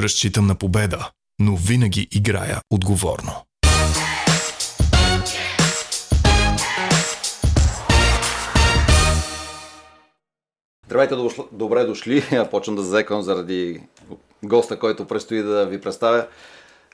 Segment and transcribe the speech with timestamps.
[0.00, 3.32] Разчитам на победа, но винаги играя отговорно.
[10.86, 11.14] Здравейте,
[11.52, 12.24] добре дошли.
[12.50, 13.80] Почвам да зазеквам заради
[14.42, 16.26] госта, който предстои да ви представя,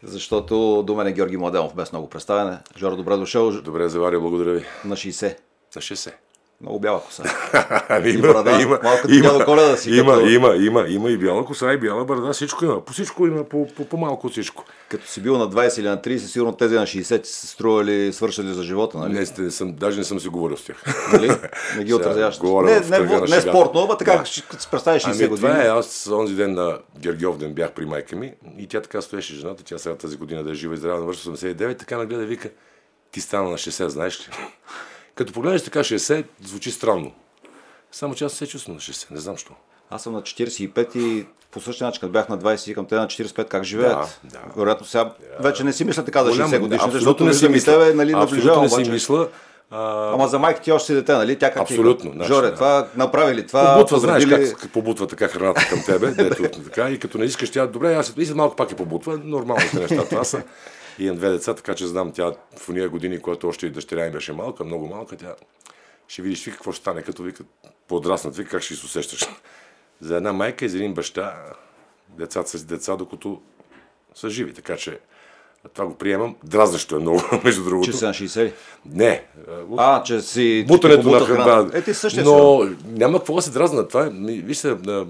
[0.02, 2.58] защото до мен е Георги Младенов, без много представяне.
[2.76, 3.62] Жоро, добре дошъл.
[3.62, 4.64] Добре, заваря, благодаря ви.
[4.84, 5.36] На 60.
[5.76, 6.12] На 60.
[6.60, 7.22] Много бяла коса.
[8.04, 9.90] има, брада, има, малко има, коледа си.
[9.90, 10.26] Има, като...
[10.26, 12.84] има, има, има и бяла коса, и бяла брада, всичко има.
[12.84, 14.64] По всичко има, по, по, по малко всичко.
[14.88, 18.54] Като си бил на 20 или на 30, сигурно тези на 60 се стрували, свършали
[18.54, 19.12] за живота, нали?
[19.12, 21.08] Не, не съм, даже не съм си говорил с тях.
[21.12, 21.30] Нали?
[21.76, 22.40] Не ги отразяваш.
[22.40, 24.18] Не, не, не, не спортно, ама така, да.
[24.48, 25.36] като се представиш 60 ами, години.
[25.36, 29.02] Това е, аз онзи ден на Гергиов ден бях при майка ми и тя така
[29.02, 32.24] стоеше жената, тя сега тази година да е жива и здрава, навършва 89, така нагледа
[32.24, 32.50] вика,
[33.10, 34.32] ти стана на 60, знаеш ли?
[35.16, 37.12] Като погледнеш така 60, звучи странно.
[37.92, 39.52] Само че аз се чувствам на 60, не знам що.
[39.90, 42.94] Аз съм на 45 и по същия начин, като бях на 20 и към те
[42.94, 44.20] на 45, как живеят?
[44.24, 44.38] Да, да.
[44.56, 47.94] Вероятно сега вече не си мисля така за 60 години, защото не си мисля, тебе,
[47.94, 48.90] нали, абсолютно не си обаче...
[48.90, 49.28] мисля.
[49.70, 50.12] А...
[50.14, 51.36] Ама за майка ти още си дете, нали?
[51.38, 52.12] Тя как Абсолютно.
[52.12, 52.54] Значи, Жоре, да.
[52.54, 53.74] това направи ли това?
[53.74, 57.66] Побутва, знаеш как побутва така храната към тебе, дето така, и като не искаш тя,
[57.66, 60.08] добре, аз и малко пак е побутва, нормално са нещата.
[60.08, 60.42] Това са.
[60.98, 64.04] И имам две деца, така че знам тя в уния години, когато още и дъщеря
[64.04, 65.34] ми беше малка, много малка, тя
[66.08, 67.44] ще видиш ви какво ще стане, като вика
[67.88, 69.28] подраснат, вика как ще се усещаш.
[70.00, 71.34] За една майка и за един баща,
[72.08, 73.40] децата са деца, докато
[74.14, 74.54] са живи.
[74.54, 74.98] Така че
[75.74, 76.36] това го приемам.
[76.44, 77.90] Дразнещо е много, между другото.
[77.90, 78.52] Че са на 60
[78.86, 79.24] Не.
[79.76, 80.64] А, че си...
[80.68, 81.70] Бутането на храна.
[81.74, 83.88] Е, ти същия Но няма какво да се дразна.
[83.88, 85.06] Това е, вижте, в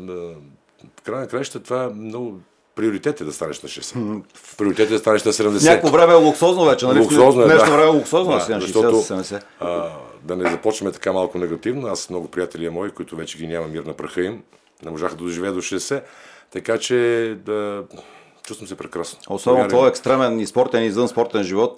[1.05, 2.41] края на краища това е много
[2.77, 4.23] приоритет е да станеш на 60.
[4.59, 5.69] Приоритет е да станеш на 70.
[5.69, 7.01] Някакво време е луксозно вече, нали?
[7.01, 7.71] Луксозно е, Нещо да.
[7.71, 9.43] време е луксозно да, на 60, защото, 70.
[9.61, 9.91] А,
[10.23, 11.87] да не започваме така малко негативно.
[11.87, 14.43] Аз много приятели мои, които вече ги няма мир на праха им,
[14.85, 16.03] не можаха да доживеят до 60.
[16.51, 17.83] Така че да,
[18.47, 19.19] чувствам се прекрасно.
[19.29, 21.77] Особено твой екстремен и спортен и извън спортен живот,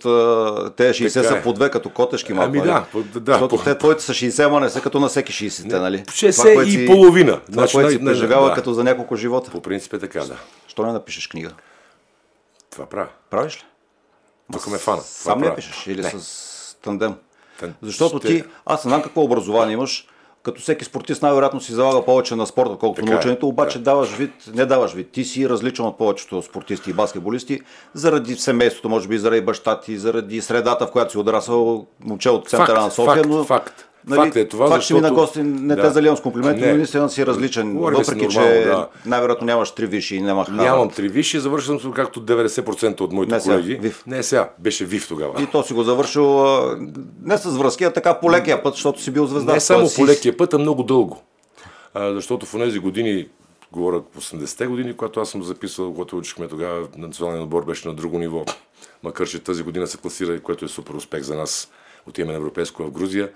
[0.77, 1.43] те 60 са е.
[1.43, 2.49] по две като котешки малко.
[2.49, 3.33] Ами да, по, да.
[3.33, 3.63] Защото по...
[3.63, 5.99] те твоите са 60, ама не са като на всеки 60, нали?
[5.99, 7.33] 60 това, и си, половина.
[7.33, 8.55] Това, значи, което си преживява да.
[8.55, 9.51] като за няколко живота.
[9.51, 10.37] По принцип е така, да.
[10.69, 11.51] Що не напишеш книга?
[12.71, 13.09] Това правя.
[13.31, 13.65] Правиш ли?
[14.53, 15.03] Тук ме фана.
[15.03, 16.11] Сам не пишеш или не.
[16.11, 17.15] с тандем?
[17.61, 17.75] Тан...
[17.83, 18.27] Защото ще...
[18.27, 20.07] ти, аз знам какво образование имаш,
[20.43, 23.85] като всеки спортист най-вероятно си залага повече на спорта, колкото на ученето, е, обаче да.
[23.85, 25.11] даваш вид, не даваш вид.
[25.11, 27.61] Ти си различен от повечето спортисти и баскетболисти,
[27.95, 32.49] заради семейството, може би заради баща ти, заради средата, в която си отрасъл, момче от
[32.49, 33.15] центъра факт, на София.
[33.15, 33.88] Факт, но, факт.
[34.07, 35.01] Нали, Факт е това, факт, защото...
[35.01, 35.83] че ми на гости не да.
[35.83, 37.75] те заливам с комплименти, но наистина си различен.
[37.75, 38.89] Говорим въпреки, нормално, че да.
[39.07, 43.35] най-вероятно нямаш три виши и нямах Нямам три виши, завършил съм както 90% от моите
[43.35, 43.75] не сега, колеги.
[43.75, 44.03] Вив.
[44.07, 45.43] Не сега, беше ВИВ тогава.
[45.43, 46.45] И то си го завършил
[47.23, 49.53] не с връзки, а така по лекия път, защото си бил звезда.
[49.53, 49.97] Не само си...
[49.97, 51.23] по лекия път, а много дълго.
[51.95, 53.29] А, защото в тези години,
[53.73, 57.95] говоря по 80-те години, когато аз съм записал, когато учихме тогава, националния отбор беше на
[57.95, 58.45] друго ниво.
[59.03, 61.71] Макар, че тази година се класира, което е супер успех за нас.
[62.07, 63.31] Отиваме на европейско в Грузия.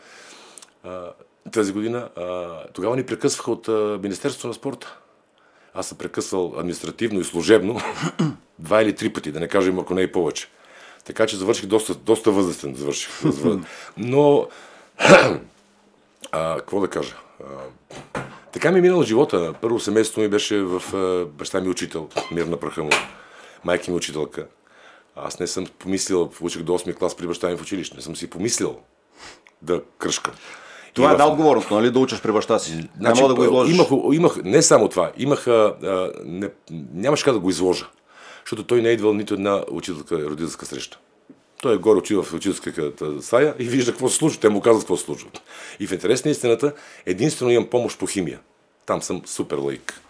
[1.53, 2.09] Тази година,
[2.72, 3.69] тогава ни прекъсваха от
[4.03, 4.98] Министерството на спорта.
[5.75, 7.81] Аз съм прекъсвал административно и служебно
[8.59, 10.48] два или три пъти, да не кажем, ако не и повече.
[11.04, 12.75] Така че завърших доста, доста възрастен.
[12.75, 13.22] Завърших.
[13.97, 14.48] Но,
[16.32, 17.16] а, какво да кажа?
[17.41, 17.44] А,
[18.53, 19.54] така ми е минал живота.
[19.60, 22.91] Първо семейството ми беше в а, баща ми учител, мир на праха му,
[23.65, 24.47] майка ми учителка.
[25.16, 28.16] Аз не съм помислил, учих до 8 клас при баща ми в училище, не съм
[28.16, 28.81] си помислил
[29.62, 30.34] да кръшкам.
[30.92, 32.88] Това е една отговорност, нали, да учиш при баща си.
[32.98, 33.75] Значи, не мога да го изложиш.
[33.75, 36.48] Имах, имах, не само това, имах, а, не,
[36.94, 37.86] нямаше как да го изложа,
[38.44, 40.98] защото той не е идвал нито една учителка, родителска среща.
[41.62, 44.41] Той е горе учил в учителската стая и вижда какво се случва.
[44.41, 45.28] Те му казват какво се случва.
[45.80, 46.72] И в интерес на истината,
[47.06, 48.41] единствено имам помощ по химия.
[48.86, 50.01] Там съм супер лаик.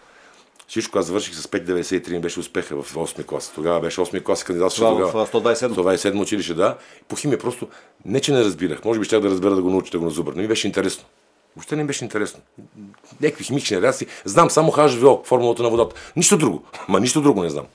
[0.73, 3.53] Всичко аз завърших с 5,93 беше успеха в 8 клас.
[3.55, 4.75] Тогава беше 8 клас кандидат.
[4.75, 5.69] Това в 127.
[5.69, 6.77] 127 училище, да.
[7.09, 7.69] По химия просто
[8.05, 8.85] не, че не разбирах.
[8.85, 10.33] Може би ще да разбера да го науча, да го назубра.
[10.37, 11.05] Но ми беше интересно.
[11.57, 12.41] Въобще не ми беше интересно.
[13.21, 14.07] Някакви химични реакции.
[14.25, 15.97] Знам само HVO, формулата на водата.
[16.17, 16.63] Нищо друго.
[16.89, 17.67] Ма нищо друго не знам.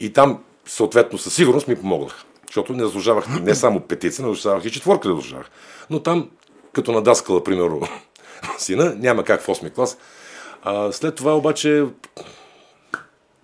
[0.00, 2.24] И там, съответно, със сигурност ми помогнах.
[2.46, 5.50] Защото не заслужавах не само петица, но заслужавах и четворка да заслужавах.
[5.90, 6.30] Но там,
[6.72, 7.80] като надаскала, примерно,
[8.58, 9.98] сина, няма как в 8 клас.
[10.62, 11.84] А, след това обаче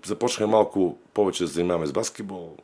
[0.08, 2.56] започнахме малко повече да занимаваме с баскетбол.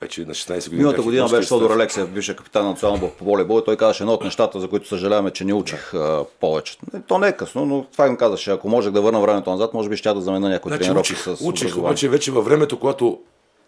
[0.00, 0.76] Вече на 16 години.
[0.76, 4.24] Миналата година беше Содор Алексеев, бившия капитан на национално по волейбол той казаше едно от
[4.24, 6.78] нещата, за които съжаляваме, че не учих а, повече.
[7.08, 8.50] То не е късно, но това им казаше.
[8.50, 11.24] Ако можех да върна времето назад, може би ще да заменя някой значи, тренировки учих,
[11.24, 13.18] с Учих, обаче вече във времето, когато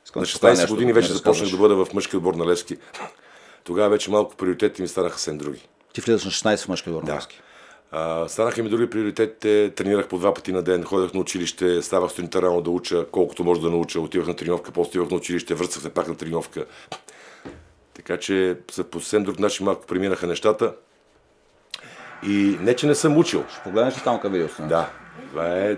[0.05, 2.77] Искам на 16 нещо, години вече да започнах да бъда в мъжки отбор на Левски.
[3.65, 5.69] Тогава вече малко приоритети ми станаха съвсем други.
[5.93, 7.27] Ти влизаш на 16 в мъжки отбор на да.
[7.97, 9.73] А, станаха ми други приоритетите.
[9.77, 13.45] Тренирах по два пъти на ден, ходех на училище, ставах сутринта рано да уча, колкото
[13.45, 14.01] може да науча.
[14.01, 16.65] Отивах на тренировка, после отивах на училище, връщах се пак на тренировка.
[17.95, 18.57] Така че
[18.91, 20.75] по съвсем друг начин малко преминаха нещата.
[22.27, 23.45] И не, че не съм учил.
[23.53, 24.91] Ще погледнеш там към видео Да.
[25.31, 25.77] Това е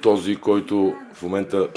[0.00, 1.68] този, който в момента,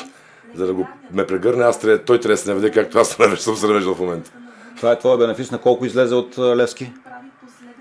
[0.56, 3.68] за да го ме прегърне, аз той трябва да се наведе, както аз съм се
[3.68, 4.32] навеждал в момента.
[4.78, 6.92] Това е твоя бенефис на колко излезе от Левски?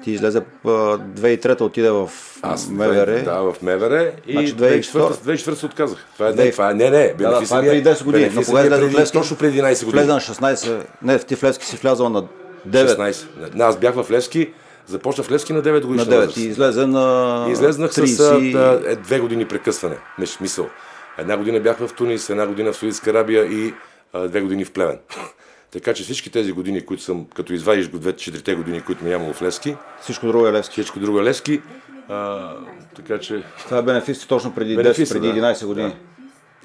[0.07, 2.11] Ти излезе 2003-та, отиде в
[2.43, 3.23] Аз, МВР.
[3.25, 5.99] Да, в МВР и Значи 2004 се отказах.
[6.15, 8.31] Това е, не, това е, не, не, Да, да, това е преди 10 години.
[8.35, 9.19] Но кога излезе от Левски?
[9.19, 10.03] Точно преди 11 години.
[10.03, 10.83] Влезе на 16.
[11.03, 12.23] Не, ти в Левски си влязал на
[12.69, 12.97] 9.
[12.97, 13.55] 16.
[13.55, 14.53] Не, аз бях в Левски,
[14.87, 16.17] започна в Левски на 9 На годишна 9.
[16.17, 16.37] възраст.
[16.37, 18.07] И излезе на излезнах 30.
[18.07, 19.97] с а, е, две години прекъсване.
[20.19, 20.67] Не, смисъл.
[21.19, 23.75] Една година бях в Тунис, една година в Саудитска Арабия и
[24.13, 24.99] а, две години в Плевен.
[25.77, 29.11] Така че всички тези години, които съм, като извадиш го двете, четирите години, които ми
[29.11, 30.73] нямало в Левски, Всичко друго е Левски.
[30.73, 31.63] всичко друго е Левски.
[32.09, 32.53] А,
[32.95, 35.55] така че Това е бенефис точно преди 10, Бенефиса, преди да.
[35.55, 35.97] 11 години.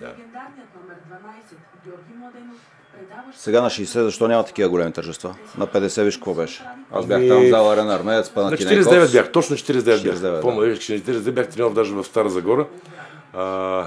[0.01, 2.57] Легендарният номер 12 Георги Младенов
[2.93, 5.35] предаващ Сега на 60, защо няма такива големи тържества?
[5.57, 6.63] На 50 виж какво беше.
[6.91, 8.85] Аз бях там в зала Арена Армеец, на Панатинайкос.
[8.85, 10.31] 49 бях, точно 49 49, да.
[10.31, 10.41] бях.
[10.41, 12.67] Помня, че 49 бях тренирал даже в Стара Загора.
[13.33, 13.85] А,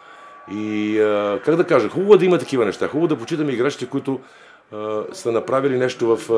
[0.52, 2.88] и а, как да кажа, хубаво е да има такива неща.
[2.88, 4.20] Хубаво да почитаме играчите, които
[5.12, 6.28] са направили нещо в,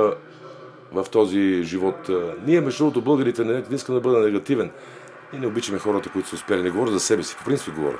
[0.92, 2.10] в този живот.
[2.46, 4.70] Ние, между другото, българите, не, не искам да бъда негативен.
[5.32, 6.62] Ние не обичаме хората, които са успели.
[6.62, 7.98] Не говоря за себе си, по принцип говоря.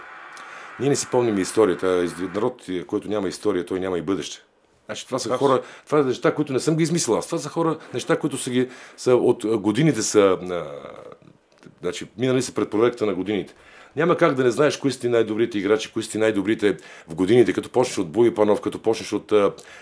[0.81, 2.07] Ние не си помним историята.
[2.35, 4.43] Народ, който няма история, той няма и бъдеще.
[4.87, 7.27] Значи, това са хора, това са неща, които не съм ги измислил аз.
[7.27, 10.65] Това са хора, неща, които са, ги, са от годините са, а,
[11.83, 13.55] значи, минали са пред проекта на годините.
[13.97, 16.77] Няма как да не знаеш кои са ти най-добрите играчи, кои са ти най-добрите
[17.09, 19.27] в годините, като почнеш от Буи Панов, като почнеш от...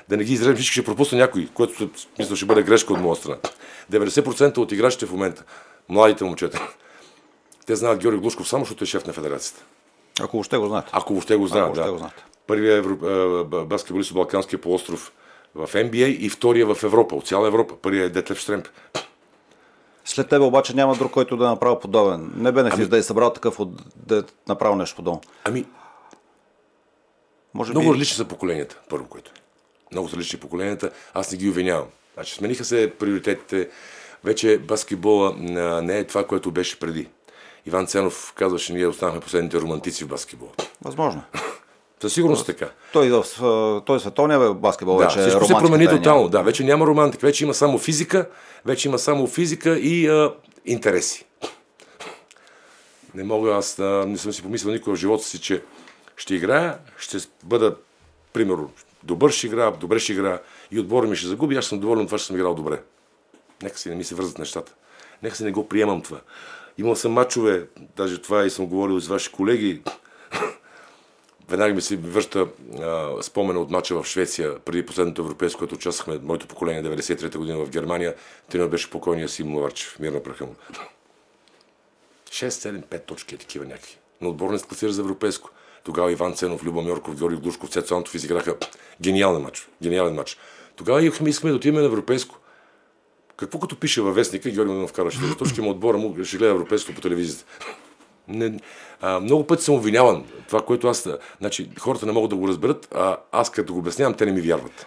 [0.09, 3.17] Да не ги изрежем, всички ще пропусна някой, което мисля ще бъде грешка от моя
[3.17, 3.37] страна.
[3.93, 5.44] 90% от играчите в момента,
[5.88, 6.69] младите момчета,
[7.67, 9.64] те знаят Георги Глушков само, защото е шеф на федерацията.
[10.20, 10.88] Ако въобще го знаете.
[10.93, 11.93] Ако въобще го знаят, да.
[11.93, 12.25] го знаят.
[12.47, 12.97] Първият евро,
[13.67, 15.12] баскетболист от Балканския полуостров
[15.55, 17.75] в NBA и втория в Европа, от цяла Европа.
[17.82, 18.69] Първият е Детлев Штремп.
[20.12, 22.32] След тебе обаче няма друг, който да е направил подобен.
[22.37, 25.20] Не бенефис Ами- да е събрал такъв, от, да е направил нещо подобно.
[25.44, 25.64] Ами,
[27.55, 27.93] Може много би...
[27.93, 29.41] различни са поколенията, първо което е.
[29.93, 31.87] Много са различни поколенията, аз не ги обвинявам.
[32.14, 33.69] Значи, смениха се приоритетите.
[34.25, 35.35] Вече баскетбола
[35.82, 37.09] не е това, което беше преди.
[37.67, 40.50] Иван Ценов казваше, ние останахме последните романтици в баскетбола.
[40.82, 41.23] Възможно.
[42.02, 42.70] Със сигурност така.
[42.93, 43.25] Той, в,
[43.87, 46.28] той световния баскетбол Да, вече е всичко се промени тотално.
[46.28, 48.28] Да, вече няма романтика, вече има само физика,
[48.64, 50.34] вече има само физика и а,
[50.64, 51.25] интереси.
[53.14, 55.62] Не мога, аз а, не съм си помислил никога в живота си, че
[56.16, 57.76] ще играя, ще бъда,
[58.32, 58.70] примерно,
[59.02, 60.40] добър ще играя, добре ще играя
[60.70, 62.82] и отбора ми ще загуби, аз съм доволен от това, че съм играл добре.
[63.62, 64.75] Нека си не ми се вързат нещата.
[65.22, 66.20] Нека си не го приемам това.
[66.78, 67.66] Имал съм мачове,
[67.96, 69.82] даже това и съм говорил с ваши колеги,
[71.52, 72.49] Веднага ми се връща
[72.81, 77.58] а, спомена от мача в Швеция, преди последното европейско, което участвахме, моето поколение, 93-та година
[77.58, 78.14] в Германия.
[78.50, 80.54] Тренер беше покойния Сим Лаварчев, мир на праха му.
[82.28, 83.99] 6, 7, 5 точки, е такива някакви.
[84.20, 85.50] Но отбор не класира за европейско.
[85.84, 88.56] Тогава Иван Ценов, Люба Мьорков, Георги Душков, Цецо Антов изиграха
[89.00, 89.69] гениален матч.
[89.82, 90.38] Гениален матч.
[90.76, 92.38] Тогава искахме да отидем на европейско.
[93.37, 96.52] Какво като пише във вестника, Георги Нов вкара 4 точки, му отбора му ще гледа
[96.52, 97.44] европейско по телевизията.
[98.29, 98.53] Не,
[99.01, 100.25] а, много пъти съм обвиняван.
[100.47, 101.09] Това, което аз...
[101.41, 104.41] Значи, хората не могат да го разберат, а аз като го обяснявам, те не ми
[104.41, 104.87] вярват.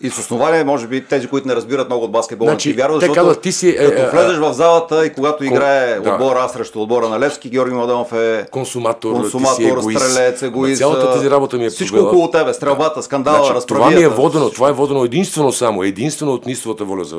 [0.00, 2.80] И с основание, може би, тези, които не разбират много от баскетбол, Значи, не ти
[2.80, 6.12] вярват, защото казват, ти си, е, като е, влезеш в залата и когато играе да.
[6.12, 10.00] отбора аз срещу отбора на Левски, Георги Младенов е Консуматор, ти си консуматор, егоист.
[10.00, 10.78] стрелец, егоист.
[10.78, 12.08] Цялата тази работа ми е Всичко побела.
[12.08, 16.32] около тебе, стрелбата, скандала, Значи, това ми е водено, това е водено единствено само, единствено
[16.32, 17.16] от нистовата воля за,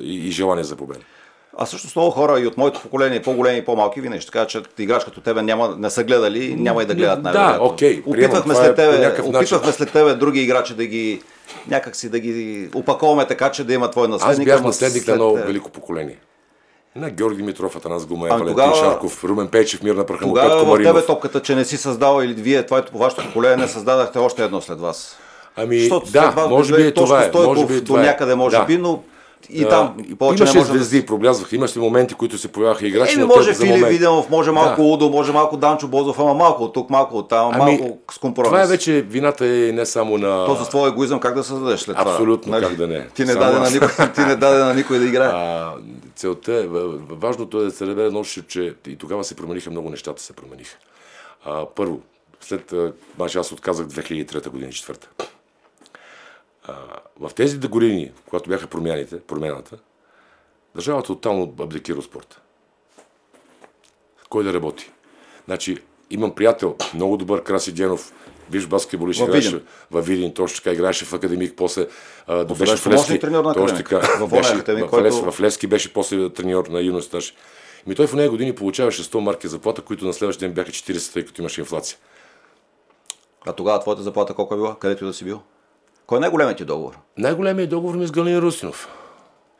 [0.00, 1.00] и, и желание за победа.
[1.58, 4.62] А също много хора и от моето поколение, по-големи и по-малки, винаги ще кажат, че
[4.78, 7.66] играч като тебе няма, не са гледали, няма и да гледат Да, най-вероятно.
[7.66, 8.20] окей, приемам.
[8.30, 11.22] Опитвахме след е тебе, опитвахме след тебе други играчи да ги
[11.68, 14.46] някакси да ги опаковаме така, че да има твой Аз наследник.
[14.46, 16.16] бях ама наследник на едно тебе- велико поколение.
[16.96, 20.30] На Георги Димитров, Атанас Гумаев, Ами Валентин тогава- Шарков, Румен Пейчев, мир на праха му,
[20.30, 21.06] Тогава Петко в тебе Маринов.
[21.06, 24.60] топката, че не си създал или вие, това по вашето поколение не създадахте още едно
[24.60, 25.16] след вас.
[25.56, 27.28] Ами, Защото да, след вас може би е това е.
[27.28, 28.04] Стойков Може би е до това е.
[28.04, 28.64] някъде може Да.
[28.64, 29.02] би, но
[29.50, 31.56] и А, там повече имаше може да звезди, проблязваха.
[31.56, 33.14] Имаше моменти, които се появяха играчи.
[33.14, 34.88] Еми, може Филип момент- Виденов, може малко Да.
[34.88, 38.18] Удо, може малко Данчо Бозов, ама малко от тук, малко от там, Ами, малко с
[38.18, 38.48] компромис.
[38.48, 40.46] Това е вече вината е не само на...
[40.46, 42.10] То за твой егоизъм как да създадеш след това?
[42.10, 43.08] Абсолютно, как да не.
[43.08, 45.28] Ти не, Само даде на никой, ти не даде на никой да играе.
[45.28, 45.72] А,
[46.16, 46.66] целта е,
[47.10, 50.76] важното е да се разбере нощ, че и тогава се промениха много нещата, се промениха.
[51.44, 52.00] А, първо,
[52.40, 52.74] след
[53.36, 55.08] аз отказах 2003 година, четвърта.
[56.68, 56.74] А,
[57.20, 59.78] в тези години, когато бяха промяните, промяната,
[60.76, 62.40] Държавата тотално абдикира от спорта.
[64.28, 64.90] Кой да работи?
[65.44, 65.78] Значи,
[66.10, 68.12] имам приятел, много добър, Краси Генов,
[68.50, 71.86] виж баскетболист, Във играеше във Видин, точно така играеше в Академик, после
[72.26, 73.98] а, беше в помощник треньор на Точно така.
[73.98, 77.14] Във Воля Беше Академик, в, който- в Левски беше после треньор на юност.
[77.86, 81.12] Ми той в нея години получаваше 100 марки заплата, които на следващия ден бяха 40,
[81.12, 81.98] тъй като имаше инфлация.
[83.46, 84.78] А тогава твоята заплата колко е била?
[84.78, 85.42] Където да си бил?
[86.06, 86.98] Кой е най-големият ти договор?
[87.18, 88.88] Най-големият договор ми е с Галин Русинов.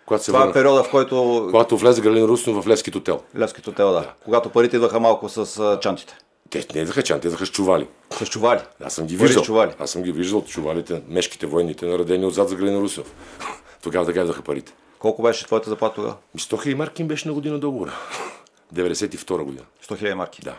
[0.07, 3.23] Когато се Това е върнах, периода, в който когато влезе Галин Русинов в Левски хотел.
[3.37, 4.13] Левските хотел, да.
[4.25, 6.19] Когато парите идваха малко с чантите.
[6.51, 7.89] Те не идваха чан, те идваха с чували.
[8.11, 8.61] С чували.
[8.85, 9.45] Аз съм ги Пари виждал.
[9.45, 9.73] чували.
[9.79, 13.15] Аз съм ги виждал, чувалите, мешките военните, наредени отзад за Галина Русинов.
[13.83, 14.73] Тогава така идваха парите.
[14.99, 16.15] Колко беше твоята заплата тогава?
[16.35, 17.93] Ми 100 000 марки им беше на година договора.
[18.75, 19.65] 92 година.
[19.89, 20.43] 100 000 марки.
[20.43, 20.55] Да.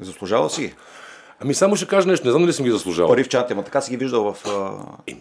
[0.00, 0.74] Заслужава си ги.
[1.44, 3.10] Ами само ще кажа нещо, не знам дали съм ги заслужавал.
[3.10, 4.70] Пари в чанти, ама така си ги виждал в, а,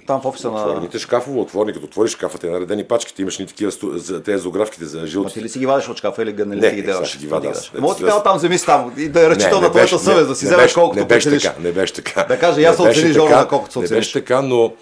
[0.07, 0.61] там в офиса на...
[0.61, 4.41] Отворените шкафове, отворни, като отвориш шкафа, те наредени пачките, имаш ни такива сту- за тези
[4.41, 6.95] зографките за Ма ти ли си ги вадиш от шкафа или Не, ги не, делаш?
[6.97, 7.71] сега ще ги вадя аз.
[7.79, 10.27] Мога ти кажа там вземи си там и да е разчитал не на твоята съвест,
[10.27, 12.23] да си вземеш колкото Не беше така, не беше така.
[12.23, 14.73] Да кажа, аз оцениш така, Жордана колкото се Не беше така, но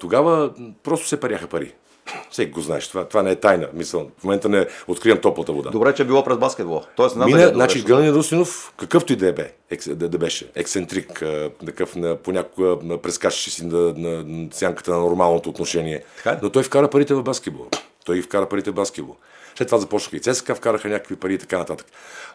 [0.00, 0.50] тогава
[0.82, 1.74] просто се паряха пари.
[2.30, 3.68] Всеки го знаеш, това, това не е тайна.
[3.74, 5.70] Мисъл, в момента не откривам топлата вода.
[5.70, 6.82] Добре, че е било през баскетбол.
[6.96, 9.52] Тоест, Мина, дали е значи Галин Русинов, какъвто и да е бе,
[9.86, 11.22] да, да беше, ексцентрик,
[11.66, 16.04] такъв на, понякога прескачаше си на, на, на сянката на нормалното отношение.
[16.16, 16.38] Така?
[16.42, 17.66] Но той вкара парите в баскетбол.
[18.04, 19.16] Той ги вкара парите в баскетбол.
[19.54, 21.86] След това започнаха и ЦСКА, вкараха някакви пари и така нататък.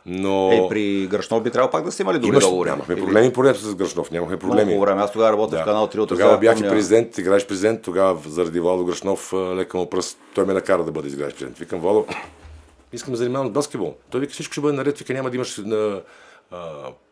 [0.06, 0.52] Но...
[0.52, 2.70] Е, при Гръшнов би трябвало пак да сте имали добри Имаш, договори.
[2.70, 4.66] нямахме Или- проблеми по с Гръшнов, нямахме проблеми.
[4.66, 5.02] Много време.
[5.02, 8.60] Аз тогава работех в канал 3 от Тогава бях и президент, играеш президент, тогава заради
[8.60, 11.58] Владо Грашнов лека му пръст, той ме накара да бъда изиграеш президент.
[11.58, 12.06] Викам, Владо,
[12.94, 13.96] искам да занимавам с баскетбол.
[14.10, 16.02] Той вика, всичко ще бъде наред, вика, няма да имаш на,
[16.52, 16.68] а,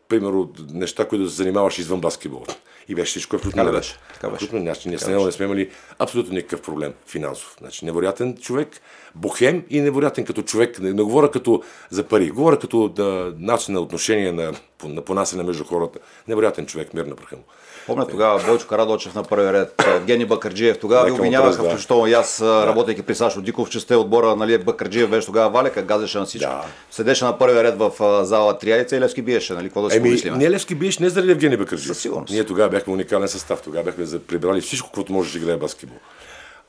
[0.08, 2.44] примерно, неща, които се занимаваш извън баскетбол.
[2.88, 3.98] И беше всичко абсолютно Така беше?
[4.14, 4.44] Така беше.
[4.44, 7.56] Абсолютно, значи, ние с него не сме имали абсолютно никакъв проблем финансов.
[7.58, 8.80] Значи, невероятен човек,
[9.14, 10.78] бухем и невероятен като човек.
[10.78, 14.52] Не, не говоря като за пари, говоря като да, начин на отношение на,
[14.84, 15.98] на понасене между хората.
[16.28, 17.42] Невероятен човек, мир на праха му.
[17.86, 20.78] Помня тогава Бойчо Карадочев на първи ред, Евгений Бакърджиев.
[20.78, 21.68] Тогава ви обвиняваха, да.
[21.68, 25.82] включително и аз, работейки при Сашо Диков, че сте отбора, нали, Бакърджиев беше тогава валека,
[25.82, 26.46] газеше на всички.
[26.46, 26.64] Да.
[26.90, 27.92] Седеше на първия ред в
[28.24, 31.32] зала Триайца и Левски биеше, нали, какво да си Еми, ние Левски биеш не заради
[31.32, 31.86] Евгений Бакърджиев.
[31.86, 32.32] Със сигурност.
[32.32, 33.62] Ние тогава бяхме уникален състав.
[33.62, 35.98] Тогава бяхме прибрали всичко, което може да играе баскетбол.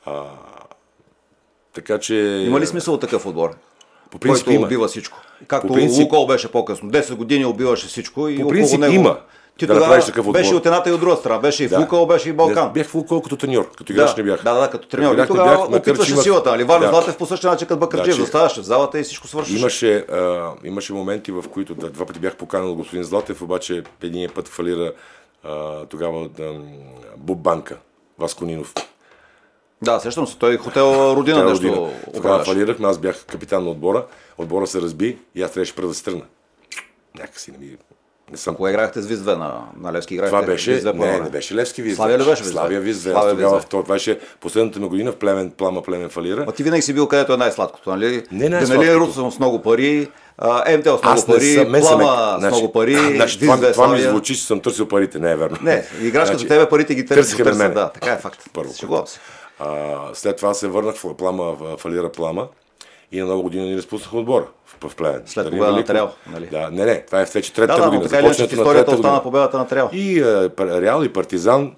[0.04, 0.22] А,
[1.72, 2.14] така че...
[2.46, 3.50] Има ли смисъл от такъв отбор?
[4.10, 4.66] По принцип който има.
[4.66, 5.18] убива всичко.
[5.46, 6.90] Както По принцип- Лукол беше по-късно.
[6.90, 8.94] 10 години убиваше всичко и По около принцип него.
[8.94, 9.16] има
[9.58, 10.32] Ти да тогава такъв отбор.
[10.32, 11.38] беше и от едната и от друга страна.
[11.38, 11.78] Беше и в Да.
[11.78, 12.66] Лукол, беше и Балкан.
[12.66, 13.70] Не, бях в Лукол като треньор.
[13.70, 14.42] Като играч да, не бях.
[14.44, 15.10] да, да, като треньор.
[15.10, 16.50] И играч не тогава бях, опитваше имах- силата.
[16.50, 16.64] Нали?
[16.64, 16.88] Валю Да.
[16.88, 18.06] Златев по същия начин като Бакърджиев.
[18.06, 19.58] Да, че- Заставаше в залата и всичко свършеше.
[19.58, 24.30] Имаше, а, имаше моменти, в които да, два пъти бях поканал господин Златев, обаче един
[24.30, 24.92] път фалира
[25.44, 26.54] а, тогава да,
[27.16, 27.76] Буб Банка,
[28.18, 28.74] Васко Нинов.
[29.82, 30.38] Да, сещам се.
[30.38, 31.90] Той хотел Родина нещо родина.
[32.14, 34.04] Тогава фалирахме, аз бях капитан на отбора,
[34.38, 36.22] отбора се разби и аз трябваше първо да се тръгна.
[37.18, 37.76] Някакси не ми...
[38.30, 40.14] Не съм Кога играхте с Визве на, на Левски?
[40.14, 41.96] Играхте Това беше, Визве не, не беше Левски Визве.
[41.96, 42.52] Славия ли беше Визве?
[42.52, 43.12] Славия Визве.
[43.12, 43.68] Славия тогава, Визве.
[43.68, 46.44] това беше последната ми година в Племен, Плама Племен фалира.
[46.46, 48.24] Ма ти винаги си бил където е най-сладкото, нали?
[48.32, 48.80] Не най-сладкото.
[48.80, 50.08] Денелин Русов с много пари,
[50.38, 53.40] а, МТЛ с много не пари, съм, мен са ме- Плама с много пари, Значи,
[53.40, 55.18] това, Визве, това ми звучи, че съм търсил парите.
[55.18, 55.56] Не е верно.
[55.62, 57.74] Не, играч Значи, като тебе парите ги търсиха ме търсят, мене.
[57.74, 58.42] Да, така е факт.
[58.52, 58.74] Първо.
[58.74, 59.18] Шегувам се.
[59.60, 59.66] А,
[60.14, 62.48] след това се върнах в Плама, фалира Плама
[63.12, 65.22] и на нова година ни разпуснах отбора в, в Плевен.
[65.26, 65.84] След победа на.
[65.84, 66.46] Трел, нали?
[66.46, 68.02] Да, не, не, това е вече третата Да, да, година.
[68.04, 69.22] така започването на историята остана година.
[69.22, 69.90] победата на Трел.
[69.92, 71.74] И Пар- Реал, и Партизан.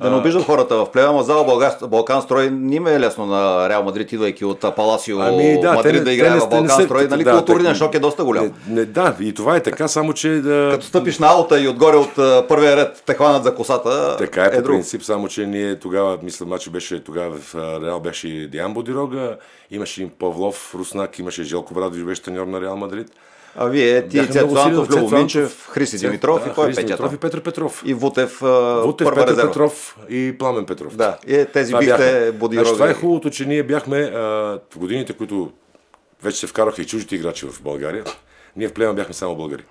[0.00, 3.26] Да не обиждам хората в Плевен, но зала Балкан, Балкан строй не им е лесно
[3.26, 6.82] на Реал Мадрид, идвайки от Паласио Ами да, Мадрид те, да играе в Балкан са-
[6.82, 7.06] строй.
[7.06, 8.44] Нали, да, културният шок е доста голям.
[8.44, 10.68] Не, не, да, и това е така, само че да...
[10.72, 12.14] Като стъпиш на аута и отгоре от
[12.48, 14.66] първия ред те хванат за косата, Така е, по друго.
[14.68, 19.36] принцип, само че ние тогава, мисля, мачо беше тогава в Реал беше Диан Бодирога,
[19.70, 23.06] имаше и Павлов, Руснак, имаше Желко Брадович, беше треньор на Реал Мадрид.
[23.56, 26.96] А вие, ти, Цецо Антов, Любо Минчев, Цецо- Димитров да, и кой е Христо петята?
[27.02, 27.82] Димитров и Петър Петров.
[27.86, 29.48] И Вутев, Вутев, първа Петър резерва.
[29.48, 30.96] Петров и Пламен Петров.
[30.96, 32.32] Да, и тези Това бихте бяха.
[32.32, 32.64] Бодирога.
[32.64, 34.18] Значи, това е хубавото, че ние бяхме а,
[34.70, 35.52] в годините, които
[36.22, 38.04] вече се вкараха и чуждите играчи в България.
[38.56, 39.64] Ние в Плема бяхме само българи.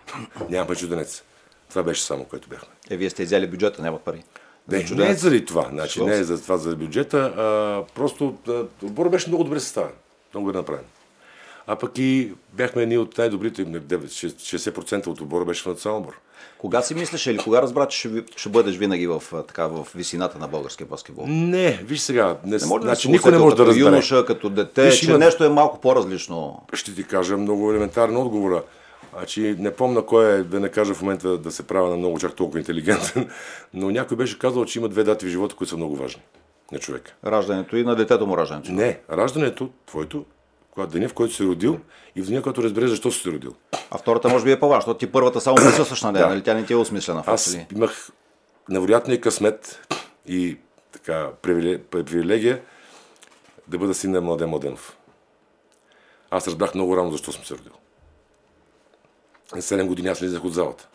[0.50, 1.24] Нямахме чужденец.
[1.70, 2.68] Това беше само, което бяхме.
[2.90, 4.24] Е, вие сте изяли бюджета, няма пари.
[4.72, 5.68] Не, не е заради това.
[5.72, 7.18] Значи, не е за това за бюджета.
[7.18, 8.52] А, просто а,
[8.86, 9.92] отборът беше много добре съставен.
[10.34, 10.84] Много добре направен.
[11.72, 13.66] А пък и бяхме едни от най-добрите.
[13.66, 16.20] 60% от отбора беше в национален отбор.
[16.58, 20.48] Кога си мислиш или кога разбра, че ще, бъдеш винаги в, така, в висината на
[20.48, 21.26] българския баскетбол?
[21.28, 22.38] Не, виж сега.
[22.46, 23.86] Не, Не може значи, да никой не може да разбере.
[23.86, 26.62] юноша, като дете, Виж, че има- нещо е малко по-различно.
[26.74, 28.64] Ще ти кажа много елементарен отговор.
[29.14, 32.20] Значи, не помня кой е, да не кажа в момента да се правя на много
[32.20, 33.30] чак толкова интелигентен,
[33.74, 36.22] но някой беше казал, че има две дати в живота, които са много важни.
[36.72, 37.14] на човека.
[37.26, 38.72] Раждането и на детето му раждането.
[38.72, 40.26] Не, раждането, твоето,
[40.72, 41.80] когато деня, в който си родил
[42.16, 43.56] и в деня, който разбереш защо си се родил.
[43.92, 46.30] А втората може би е по-важна, защото ти първата само присъстваш на нея, Да.
[46.30, 46.44] нали?
[46.44, 47.24] Тя не ти е осмислена.
[47.28, 47.68] Аз ли?
[47.76, 48.10] имах
[48.70, 49.88] невероятния късмет
[50.28, 50.58] и
[50.92, 52.62] така привиле- привилегия
[53.68, 54.98] да бъда син на Младен Младенов.
[56.32, 57.72] Аз разбрах много рано защо съм се родил.
[59.56, 60.88] На 7 години аз не излизах от залата.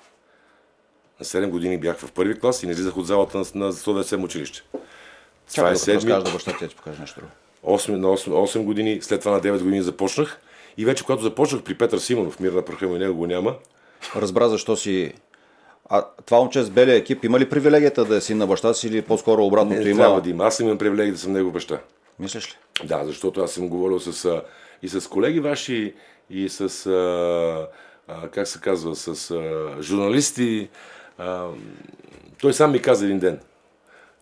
[1.21, 4.25] На 7 години бях в първи клас и не излизах от залата на, на 197
[4.25, 4.63] училище.
[4.73, 4.83] Това
[5.53, 7.33] Чакай е да 7, разкажа да баща ти ти покаже нещо друго.
[7.65, 10.41] 8, на 8, 8 години, след това на 9 години започнах.
[10.77, 13.55] И вече когато започнах при Петър Симонов, мир на праха му и него го няма,
[14.17, 15.13] Разбра защо си...
[15.91, 18.89] А това момче с белия екип има ли привилегията да е син на баща си
[18.89, 19.99] или по-скоро обратното не има?
[19.99, 20.45] трябва да има.
[20.45, 21.81] Аз имам привилегия да съм негов баща.
[22.19, 22.87] Мислиш ли?
[22.87, 24.43] Да, защото аз съм говорил с,
[24.83, 25.95] и с колеги ваши,
[26.31, 27.69] и с, а,
[28.09, 30.69] а, как се казва, с а, журналисти.
[31.19, 31.47] А,
[32.41, 33.41] той сам ми каза един ден.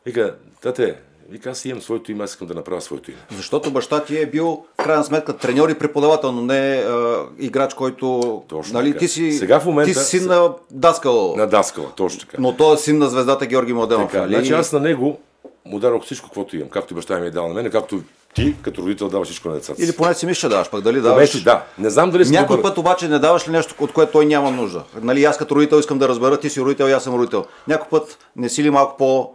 [0.06, 0.96] Вика, тате,
[1.32, 3.20] вика, аз имам своето име, аз искам да направя своето име.
[3.36, 6.58] Защото баща ти е бил, в крайна сметка, треньор и преподавател, но не
[6.88, 8.42] а, играч, който...
[8.48, 8.98] Точно нали, така.
[8.98, 12.36] ти си, Сега в момента- ти си син на Даскал, На Даскала, точно така.
[12.40, 14.10] но той е син на звездата Георги Младенов.
[14.10, 14.34] така нали?
[14.34, 15.18] значи аз на него
[15.64, 16.68] му дадох всичко, каквото имам.
[16.68, 18.02] Както баща ми е дал на мен, както
[18.34, 19.82] ти, като родител, даваш всичко на децата.
[19.84, 21.30] Или поне си мисля, даваш, пък дали Даваш...
[21.30, 21.42] даваш...
[21.42, 21.62] да.
[21.78, 22.70] Не знам дали си Някой добър.
[22.70, 24.82] път обаче не даваш ли нещо, от което той няма нужда.
[25.02, 27.44] Нали, аз като родител искам да разбера, ти си родител, аз съм родител.
[27.68, 29.30] Някой път не си ли малко по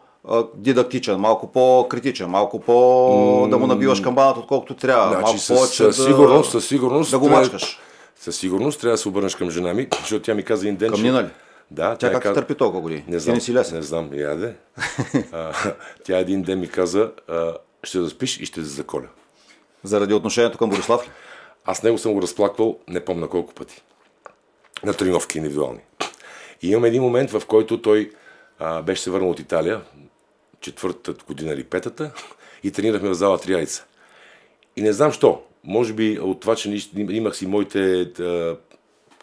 [0.55, 5.07] дидактичен, малко по-критичен, малко по да му набиваш камбаната, отколкото трябва.
[5.07, 6.03] Значи, малко със, повече със да...
[6.03, 7.11] сигурност, със сигурност.
[7.11, 7.79] да го мачкаш.
[8.15, 10.89] Със сигурност трябва да се обърнеш към жена ми, защото тя ми каза един ден.
[10.89, 11.27] Към че- Нина ли?
[11.71, 13.03] Да, Тя ми как каза- търпи толкова години?
[13.07, 13.77] Не знам, не си лесен.
[13.77, 14.55] Не знам, яде.
[15.31, 15.53] а,
[16.03, 19.07] тя един ден ми каза, а, ще заспиш и ще се заколя.
[19.83, 21.11] Заради отношението към Борислав ли?
[21.65, 23.81] Аз него съм го разплаквал, не помня колко пъти.
[24.83, 25.79] На тренировки индивидуални.
[26.61, 28.11] И имам един момент, в който той
[28.59, 29.81] а, беше се върнал от Италия,
[30.61, 32.11] четвъртата година или петата,
[32.63, 33.83] и тренирахме в зала три яйца.
[34.75, 35.41] И не знам що.
[35.63, 38.11] Може би от това, че имах си моите...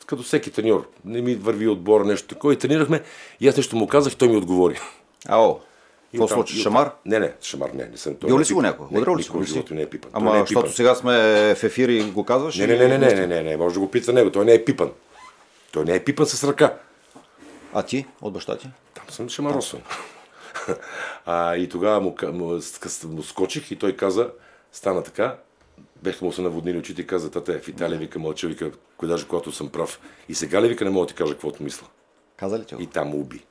[0.07, 0.89] Като всеки треньор.
[1.05, 2.53] Не ми върви отбора, нещо такова.
[2.53, 3.03] И тренирахме.
[3.41, 4.79] И аз нещо му казах той ми отговори.
[5.29, 5.55] Ао,
[6.11, 6.61] какво случи?
[6.61, 6.91] Шамар?
[7.07, 8.15] Не, не, шамар не, не съм.
[8.27, 8.87] Бил ли си го някой?
[8.91, 9.43] Не, Удрал ли си го?
[9.43, 10.11] живота не е пипан.
[10.15, 11.13] Ама, е защото сега сме
[11.55, 12.57] в ефир и го казваш?
[12.57, 14.31] Не, не, не, не, не, не, не, може да го пита него.
[14.31, 14.91] Той не е пипан.
[15.73, 16.75] Той не е пипан с ръка.
[17.73, 18.07] А ти?
[18.23, 18.69] От баща ти?
[18.95, 19.83] Там съм шамаросван.
[21.27, 22.61] а, и тогава му, му,
[23.05, 24.31] му скочих и той каза,
[24.73, 25.37] стана така,
[26.03, 28.71] беха му се наводнили очите и каза, тате, в Италия вика мълча, вика,
[29.03, 30.01] даже когато съм прав.
[30.29, 31.87] И сега ли вика не мога да ти кажа каквото мисля.
[32.37, 32.75] Каза ли ти?
[32.79, 33.45] И там уби.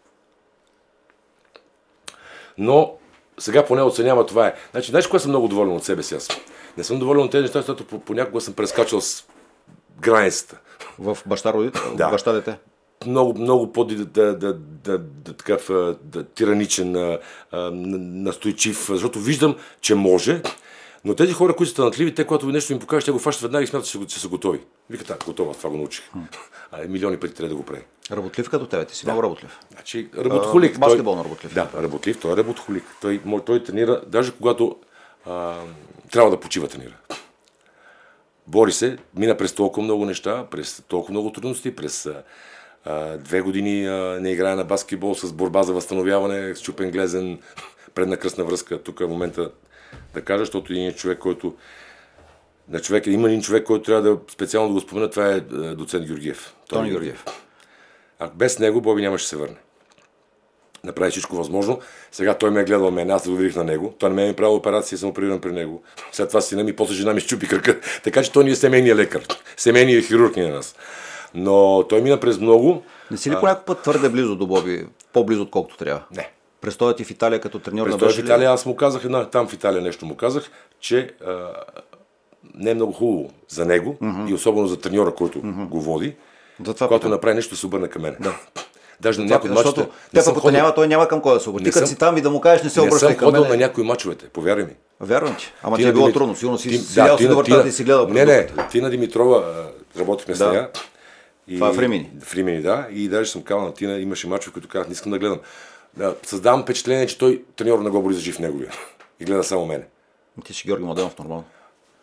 [2.57, 2.97] Но
[3.37, 4.53] сега поне оценява това е.
[4.71, 6.29] Значи, знаеш кое съм много доволен от себе си аз?
[6.77, 9.25] Не съм доволен от тези неща, защото по- понякога съм прескачал с
[9.99, 10.59] границата.
[10.99, 11.95] В баща родител?
[11.95, 12.09] Да.
[12.09, 12.57] Баща дете?
[13.05, 15.69] Много, много по да, да, да, да, да, такъв
[16.03, 17.19] да, тираничен, а,
[17.71, 20.41] настойчив, защото виждам, че може,
[21.05, 23.63] но тези хора, които са талантливи, те, когато нещо им покажеш, те го фащат веднага
[23.63, 24.59] и смятат, че че са готови.
[24.89, 26.03] Викат, так, готова, това го научих.
[26.71, 27.81] А милиони пъти трябва да го прави.
[28.11, 29.59] Работлив като тебе, ти си много работлив.
[29.71, 30.79] Значи, работохолик.
[30.79, 31.53] Баскетболно работлив.
[31.53, 32.83] Да, работлив, той е работохолик.
[33.01, 34.75] Той, мо- той тренира, даже когато
[35.25, 35.55] а,
[36.11, 36.95] трябва да почива тренира.
[38.47, 42.09] Бори се, мина през толкова много неща, през толкова много трудности, през
[43.17, 43.81] две години
[44.21, 47.39] не играе на баскетбол с борба за възстановяване, счупен глезен,
[47.95, 48.83] предна кръсна връзка.
[48.83, 49.51] Тук е момента
[50.13, 51.55] да кажа, защото един човек, който
[52.69, 55.75] на човека, има един човек, който трябва да специално да го спомена, това е а,
[55.75, 56.53] доцент Георгиев.
[56.69, 57.25] Тони Георгиев.
[58.19, 59.55] А без него Боби нямаше се върне.
[60.83, 61.79] Направи всичко възможно.
[62.11, 63.95] Сега той ме е гледал мен, аз го видих на него.
[63.99, 65.83] Той не ме е правил операция, съм опериран при него.
[66.11, 67.79] След това сина ми, после жена ми щупи кръка.
[68.03, 69.23] Така че той ни е семейният лекар.
[69.57, 70.75] Семейният хирург ни е на нас.
[71.33, 72.83] Но той мина през много.
[73.11, 74.85] Не си ли по някакъв път твърде близо до Боби?
[75.13, 76.01] По-близо, отколкото трябва?
[76.11, 76.29] Не.
[76.61, 78.23] Престоят ти в Италия като треньор на беше в ли?
[78.23, 81.49] Италия аз му казах, една, там в Италия нещо му казах, че а,
[82.55, 86.15] не е много хубаво за него и особено за треньора, който го води,
[86.65, 87.11] Затова когато питам.
[87.11, 88.15] направи нещо, да се обърне към мен.
[88.19, 88.33] Да.
[89.01, 91.39] Даже на някои защото мачовете те не съм пък няма, той няма към кой да
[91.39, 91.63] се обърне.
[91.63, 93.17] Не Ти като съм- си там и да му кажеш, не се Не обръщай съм
[93.17, 93.49] към мен.
[93.49, 94.71] на някои мачовете, повярвай ми.
[94.99, 95.53] Вярвам ти.
[95.63, 96.35] Ама ти Тина е било трудно.
[96.35, 97.29] Сигурно си Ти- седял си
[97.67, 98.07] и си гледал.
[98.07, 98.67] Не, не, дупката.
[98.69, 99.43] Тина Димитрова,
[99.99, 100.49] работихме с Да.
[100.49, 100.69] нея.
[101.47, 101.55] И...
[101.55, 102.11] Това е в Римини.
[102.19, 102.87] В Римини, да.
[102.91, 105.39] И даже съм казал на Тина, имаше мачове, които казах, не искам да гледам.
[105.97, 108.71] Да, създавам впечатление, че той треньор на го боли за жив неговия.
[109.19, 109.83] И гледа само мене.
[110.45, 111.43] Ти си Георги Младенов нормално.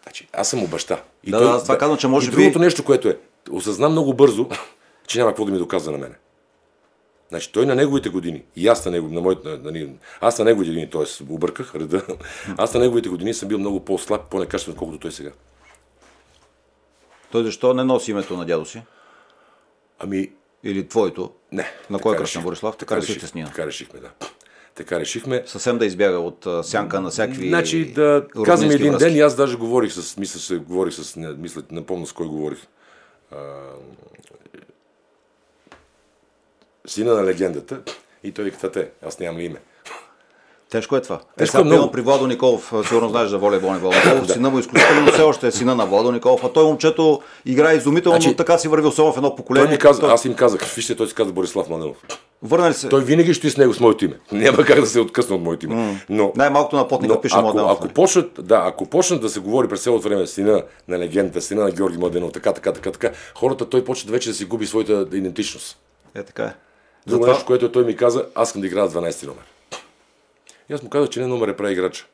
[0.03, 1.03] Значи, аз съм му баща.
[1.25, 3.19] И Да, да, аз това казвам, че може и би- другото нещо, което е,
[3.51, 4.49] осъзна много бързо,
[5.07, 6.15] че няма какво да ми доказва на мене.
[7.29, 9.89] Значи той на неговите години, и аз на, него, на моите, на, на,
[10.21, 11.33] аз на неговите години, т.е.
[11.33, 12.03] обърках реда,
[12.57, 15.31] аз на неговите години съм бил много по-слаб, по-некачествен, колкото той сега.
[17.33, 18.83] Той защо не носи името на дядо си?
[20.01, 20.33] Ами,
[20.65, 21.33] Или твоето?
[21.53, 21.63] не.
[21.91, 22.43] На така кой е кръстен.
[22.43, 22.77] Борислав?
[22.77, 23.49] Така решихте с Нина.
[23.49, 24.11] Така решихме, да.
[24.75, 25.43] Така решихме.
[25.47, 29.09] Съвсем да избяга от а, сянка на всякакви Значи да казвам един връзки.
[29.09, 32.27] ден и аз даже говорих с, мисля, се, говорих с, не, мисля, помня с кой
[32.27, 32.59] говорих.
[33.33, 33.37] А,
[36.87, 37.83] сина на легендата
[38.25, 39.61] и той вика, те, аз нямам ли име.
[40.71, 41.17] Тежко е това.
[41.17, 41.93] Е, Тежко сега, е много.
[41.93, 45.75] при Владо Николов, сигурно знаеш за волейбол Николов, сина му изключително все още е сина
[45.75, 49.17] на Владо Николов, а той момчето играе изумително, Значи, но така си върви особено в
[49.17, 49.67] едно поколение.
[49.67, 51.97] Той ми каза, Той- аз им казах, вижте, той се казва Борислав Манелов.
[52.43, 52.89] Върна ли се?
[52.89, 54.19] Той винаги ще е с него с моето име.
[54.33, 56.01] Няма как да се откъсне от моето име.
[56.09, 57.71] Но, Най-малкото на потника пише ако, Младенов.
[57.73, 61.65] ако, почнат, да, ако почнат да се говори през цялото време сина на легендата, сина
[61.65, 65.07] на Георги Младенов, така, така, така, така, хората той почва вече да си губи своята
[65.13, 65.79] идентичност.
[66.15, 66.55] Е, така е.
[67.07, 69.43] Затова- нещо, което той ми каза, аз искам да играя с 12 номер.
[70.71, 72.07] И аз му казах, че не номер е прави играча.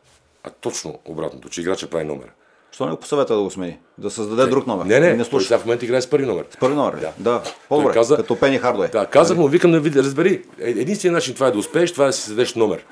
[0.44, 2.30] А точно обратното, че играча прави номера.
[2.72, 3.78] Що не го посъвета да го смени?
[3.98, 4.84] Да създаде друг номер.
[4.84, 5.46] Не, не, не слуша.
[5.46, 6.44] сега в момента играе с първи номер.
[6.60, 6.98] Първи номер.
[7.00, 7.12] Да.
[7.18, 7.42] да.
[7.68, 7.92] По-добре.
[7.92, 8.88] Каза- Като Пени Хардуей.
[8.88, 12.06] Да, казах му, викам да разбери, е- единственият начин това е да успееш, това е
[12.06, 12.84] да си съдеш номер.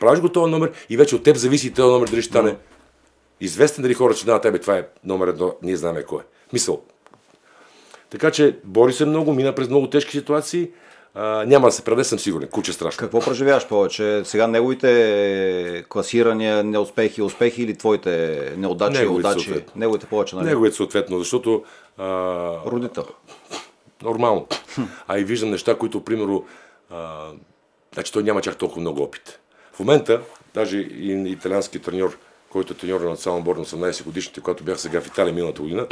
[0.00, 2.56] Правиш го този номер и вече от теб зависи този номер дали ще стане
[3.40, 6.24] известен, дали хората ще знаят тебе, това е номер едно, ние знаем кой е.
[6.52, 6.82] Мисъл.
[8.10, 10.70] Така че бори се много, мина през много тежки ситуации.
[11.14, 12.48] А, няма да се преде, съм сигурен.
[12.48, 12.98] Куче страшно.
[12.98, 14.22] Какво преживяваш повече?
[14.24, 19.44] Сега неговите класирания, неуспехи, успехи или твоите неудачи, Неговите удачи?
[19.44, 19.72] съответно.
[19.76, 20.46] Неговите повече, нали?
[20.46, 21.64] Неговият съответно, защото
[21.98, 22.04] а,
[22.66, 23.04] Родител.
[24.02, 24.46] нормално.
[25.08, 26.44] А и виждам неща, които, примерно,
[26.90, 27.26] а,
[27.94, 29.40] значи той няма чак толкова много опит.
[29.72, 30.20] В момента,
[30.54, 32.18] даже и италиански треньор,
[32.50, 35.62] който е треньор на националния отбор на 18 годишните, когато бях сега в Италия миналата
[35.62, 35.86] година,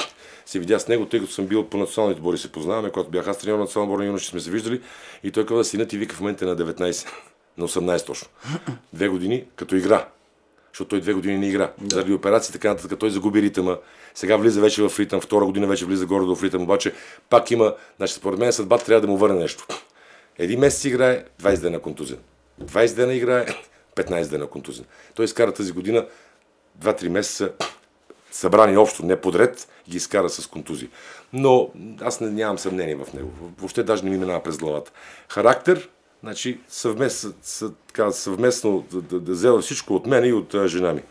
[0.46, 3.28] се видя с него, тъй като съм бил по националните отбори, се познаваме, когато бях
[3.28, 4.80] аз треньор на националния отбор на юноши, сме се виждали
[5.22, 7.08] и той казва, синът ти вика в момента е на 19,
[7.58, 8.28] на 18 точно.
[8.92, 10.08] Две години като игра.
[10.72, 11.72] Защото той две години не игра.
[11.92, 13.76] Заради операции, така нататък, той загуби ритъма.
[14.14, 16.92] Сега влиза вече в ритъм, втора година вече влиза горе в ритъм, обаче
[17.30, 19.66] пак има, значи според мен съдбата трябва да му върне нещо.
[20.38, 22.18] Един месец играе, 20 дена контузен.
[22.64, 23.46] 20 дена играе,
[23.96, 24.84] 15 дена контузен.
[25.14, 26.06] Той изкара тази година
[26.80, 27.52] 2-3 месеца
[28.30, 30.88] събрани общо, не подред, ги изкара с контузии.
[31.32, 33.30] Но аз не, нямам съмнение в него.
[33.58, 34.90] Въобще даже не ми минава през главата.
[35.28, 35.88] Характер,
[36.22, 37.32] значи съвместно,
[38.10, 41.02] съвместно да, да, да взела всичко от мен и от жена ми.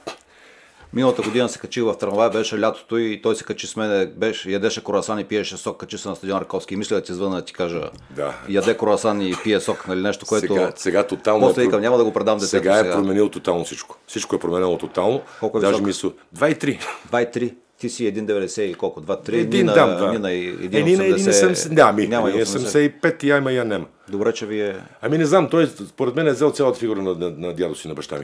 [0.94, 4.52] Миналата година се качих в трамвай, беше лятото и той се качи с мен, беше,
[4.52, 6.74] ядеше корасан и пиеше сок, качи се на стадион Раковски.
[6.74, 8.34] И мисля да ти звъна да ти кажа, Да.
[8.50, 10.48] яде корасан и пие сок, нали нещо, което...
[10.48, 11.48] Сега, сега тотално.
[11.48, 12.94] После е викам, няма да го предам детето Сега е сега.
[12.94, 13.98] променил тотално всичко.
[14.08, 15.22] Всичко е променено тотално.
[15.40, 16.80] Колко е Даже мисля, 2,3.
[17.12, 17.54] 2,3.
[17.80, 19.02] Ти си 1,90 и колко?
[19.02, 19.34] 2,3?
[19.34, 20.12] Един Нина, дам, да.
[20.12, 21.74] Нина и Е, Нина 1,70.
[21.74, 22.92] Да, ми, Няма и 80.
[23.02, 23.86] 75 и ама я няма.
[24.10, 24.76] Добре, че ви е...
[25.02, 27.88] Ами не знам, той според мен е взел цялата фигура на, на, на дядо си,
[27.88, 28.24] на баща ми.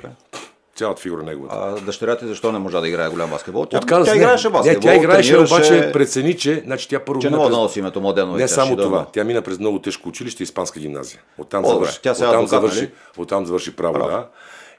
[0.75, 1.55] Цялата фигура неговата.
[1.55, 3.65] А дъщеря ти защо не можа да играе голям баскетбол?
[3.65, 4.17] Тя, Отказа тя се.
[4.17, 4.89] играеше не, баскетбол.
[4.89, 7.79] Не, тя играеше, тренираше, обаче прецени, че значи, тя първо че не мога да носи
[7.79, 8.35] името Младено.
[8.35, 11.21] Не само това, тя мина през много тежко училище, испанска гимназия.
[11.37, 12.01] Оттам О, завърши.
[12.01, 12.91] Тя сега оттам, завърши нали?
[13.17, 14.09] оттам завърши право, Право.
[14.09, 14.27] да.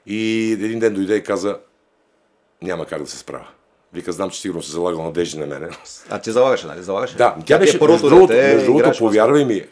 [0.05, 1.57] И един ден дойде и каза,
[2.61, 3.47] няма как да се справя.
[3.93, 5.67] Вика, знам, че сигурно се залагал надежди на мене.
[6.09, 6.83] А ти залагаше, нали?
[6.83, 7.15] Залагаше?
[7.15, 9.63] Да, тя ти е беше, между другото, повярвай ми,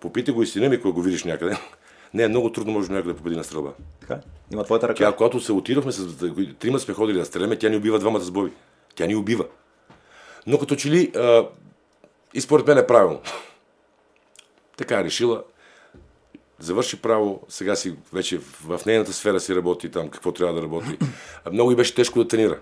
[0.00, 1.56] попитай го и сина ми, го видиш някъде.
[2.14, 3.70] Не, много трудно може някъде да победи на стрелба.
[4.00, 4.20] Така?
[4.52, 5.10] Има твоята ръка.
[5.10, 6.16] Тя, когато се отидохме, с,
[6.58, 8.52] трима сме ходили да стреляме, тя ни убива двамата с боби.
[8.94, 9.44] Тя ни убива.
[10.46, 11.48] Но като че ли, а,
[12.34, 13.20] и според мен е правилно.
[14.76, 15.42] Така е решила.
[16.58, 20.98] Завърши право, сега си вече в нейната сфера си работи там, какво трябва да работи.
[21.52, 22.58] Много и беше тежко да тренира.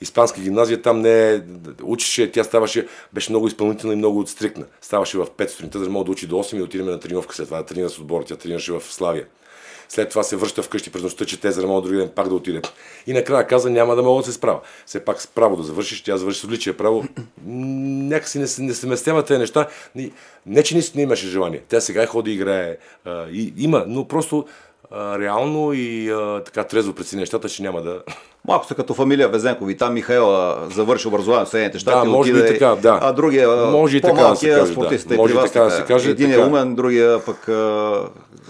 [0.00, 1.40] Испанска гимназия там не е,
[1.82, 4.66] учеше, тя ставаше, беше много изпълнителна и много стрикна.
[4.80, 7.34] Ставаше в 5 сутринта, за да мога да учи до 8 и да на тренировка
[7.34, 8.24] след това, да тренира с отбора.
[8.24, 9.26] Тя тренираше в Славия.
[9.88, 12.34] След това се връща вкъщи през нощта, чете, за да мога други ден пак да
[12.34, 12.62] отиде.
[13.06, 14.60] И накрая каза, няма да мога да се справя.
[14.86, 17.04] Все пак с право да завършиш, тя завърши с отличие право.
[17.46, 19.68] Някакси не, не се местява тези неща.
[19.94, 20.10] Не,
[20.46, 21.62] не че наистина имаше желание.
[21.68, 22.76] Тя сега и ходи играе.
[23.04, 24.46] А, и, има, но просто
[24.90, 28.02] а, реално и а, така трезво прецени нещата, че няма да...
[28.48, 31.98] Малко сте като фамилия Везенков и там Михаела завърши образование в Съединените щати.
[31.98, 32.98] Да, може отиде, така, да.
[33.02, 35.08] А другия, Може и така да се по-малкия каже, спортист.
[35.08, 35.16] да.
[35.16, 37.48] Може и така да се каже, Един е умен, другия пък...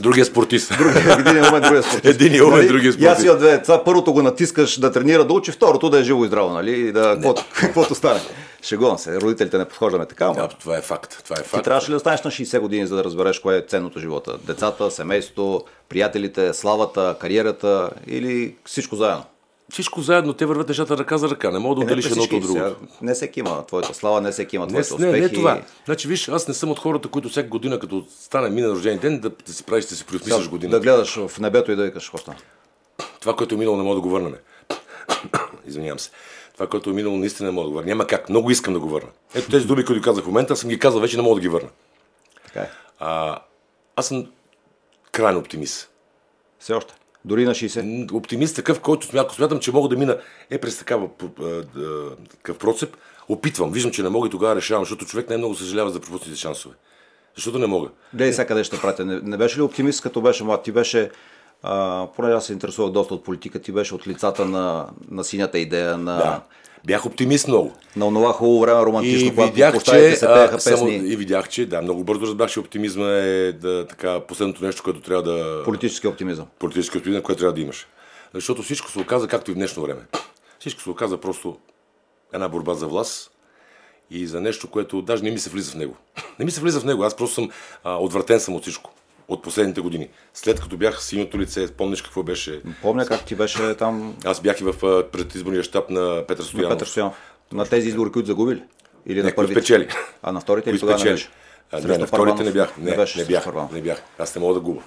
[0.01, 0.71] Другия спортист.
[1.19, 2.05] Един е умен, другия спортист.
[2.15, 2.69] Един е умен, Нали?
[2.69, 3.25] другия И аз спортист.
[3.25, 3.83] имам две деца.
[3.85, 6.71] Първото го натискаш да тренира, да учи, второто да е живо и здраво, нали?
[6.73, 7.19] И да,
[7.55, 8.21] каквото, стане.
[8.63, 9.21] Шегувам се.
[9.21, 11.23] Родителите не подхождаме така, Да, това е факт.
[11.25, 11.65] Това е Ти факт.
[11.65, 14.33] трябваше ли да станеш на 60 години, за да разбереш кое е ценното живота?
[14.39, 19.23] Децата, семейството, приятелите, славата, кариерата или всичко заедно?
[19.73, 21.51] Всичко заедно, те вървят нещата ръка за ръка.
[21.51, 22.77] Не мога да Е, не отделиш едното от другото.
[23.03, 25.23] Не всеки има твоята слава, не всеки има Не, твоите не, успехи.
[25.23, 25.63] не това.
[25.85, 29.21] Значи, виж, аз не съм от хората, които всяка година, като стане мина рожден ден,
[29.21, 30.77] да, да си правиш, да си преосмисляш годината.
[30.77, 32.37] да гледаш в небето и да викаш стана.
[33.21, 34.35] Това, което е минало, не мога да го върнем.
[35.67, 36.11] Извинявам се.
[36.55, 37.89] Това, което е минало, наистина не мога да го върна.
[37.89, 38.29] Няма как.
[38.29, 39.09] Много искам да го върна.
[39.35, 41.49] Ето тези думи, които казах в момента, съм ги казал вече, не мога да ги
[41.49, 41.69] върна.
[42.47, 42.71] Така е.
[42.99, 43.39] А,
[43.97, 44.27] аз съм
[45.13, 45.91] крайен оптимист.
[46.59, 46.95] Все още.
[47.27, 48.13] Дори на 60.
[48.13, 50.19] Оптимист такъв, който смятам, смятам, че мога да мина
[50.51, 51.09] е през такава,
[52.31, 52.97] такъв процеп.
[53.29, 56.75] Опитвам, виждам, че не мога и тогава решавам, защото човек най-много съжалява за пропуснатите шансове.
[57.37, 57.89] Защото не мога.
[58.15, 59.05] Гледай сега къде ще пратя.
[59.05, 60.63] Не, не беше ли оптимист, като беше млад?
[60.63, 61.11] Ти беше,
[62.17, 65.99] поне аз се интересувах доста от политика, ти беше от лицата на, на синята идея,
[65.99, 66.41] на, Да.
[66.87, 67.73] Бях оптимист много.
[67.97, 70.97] на онова хубаво време романтично, И когато видях, че, се пееха а, само, песни.
[70.97, 75.01] и видях, че да, много бързо разбрах, че оптимизма е да, така, последното нещо, което
[75.01, 75.63] трябва да...
[75.65, 76.47] Политически оптимизъм.
[76.59, 77.87] политически оптимизъм, което трябва да имаш.
[78.35, 80.01] Защото всичко се оказа както и в днешно време.
[80.59, 81.57] Всичко се оказа просто
[82.33, 83.31] една борба за власт
[84.11, 85.97] и за нещо, което даже не ми се влиза в него.
[86.39, 87.05] Не ми се влиза в него.
[87.05, 87.51] Аз просто съм
[87.85, 88.91] а, отвратен съм от всичко.
[89.29, 90.09] От последните години.
[90.35, 92.61] След като бях синьото лице, помниш какво беше.
[92.83, 96.73] Помня как ти беше там Аз бях и в предизборния щаб на Петър на Стоянов.
[96.73, 97.17] Петър Стоянов.
[97.53, 98.63] На тези избори, които загубили?
[99.07, 99.61] Или Не, на първите?
[99.61, 99.89] спечели.
[100.23, 101.29] А на вторите или тогава не беше?
[101.73, 102.77] А, не, на вторите не бях.
[102.79, 103.73] Не, не, беше не бях.
[103.73, 104.03] Не бях.
[104.19, 104.83] Аз не мога да губа.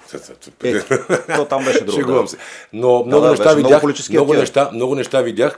[0.64, 0.82] Е,
[1.36, 2.00] то там беше друго.
[2.00, 2.30] Шегувам да.
[2.30, 2.38] се.
[2.74, 4.10] Но много да, неща много видях.
[4.10, 5.58] Много неща, много неща видях,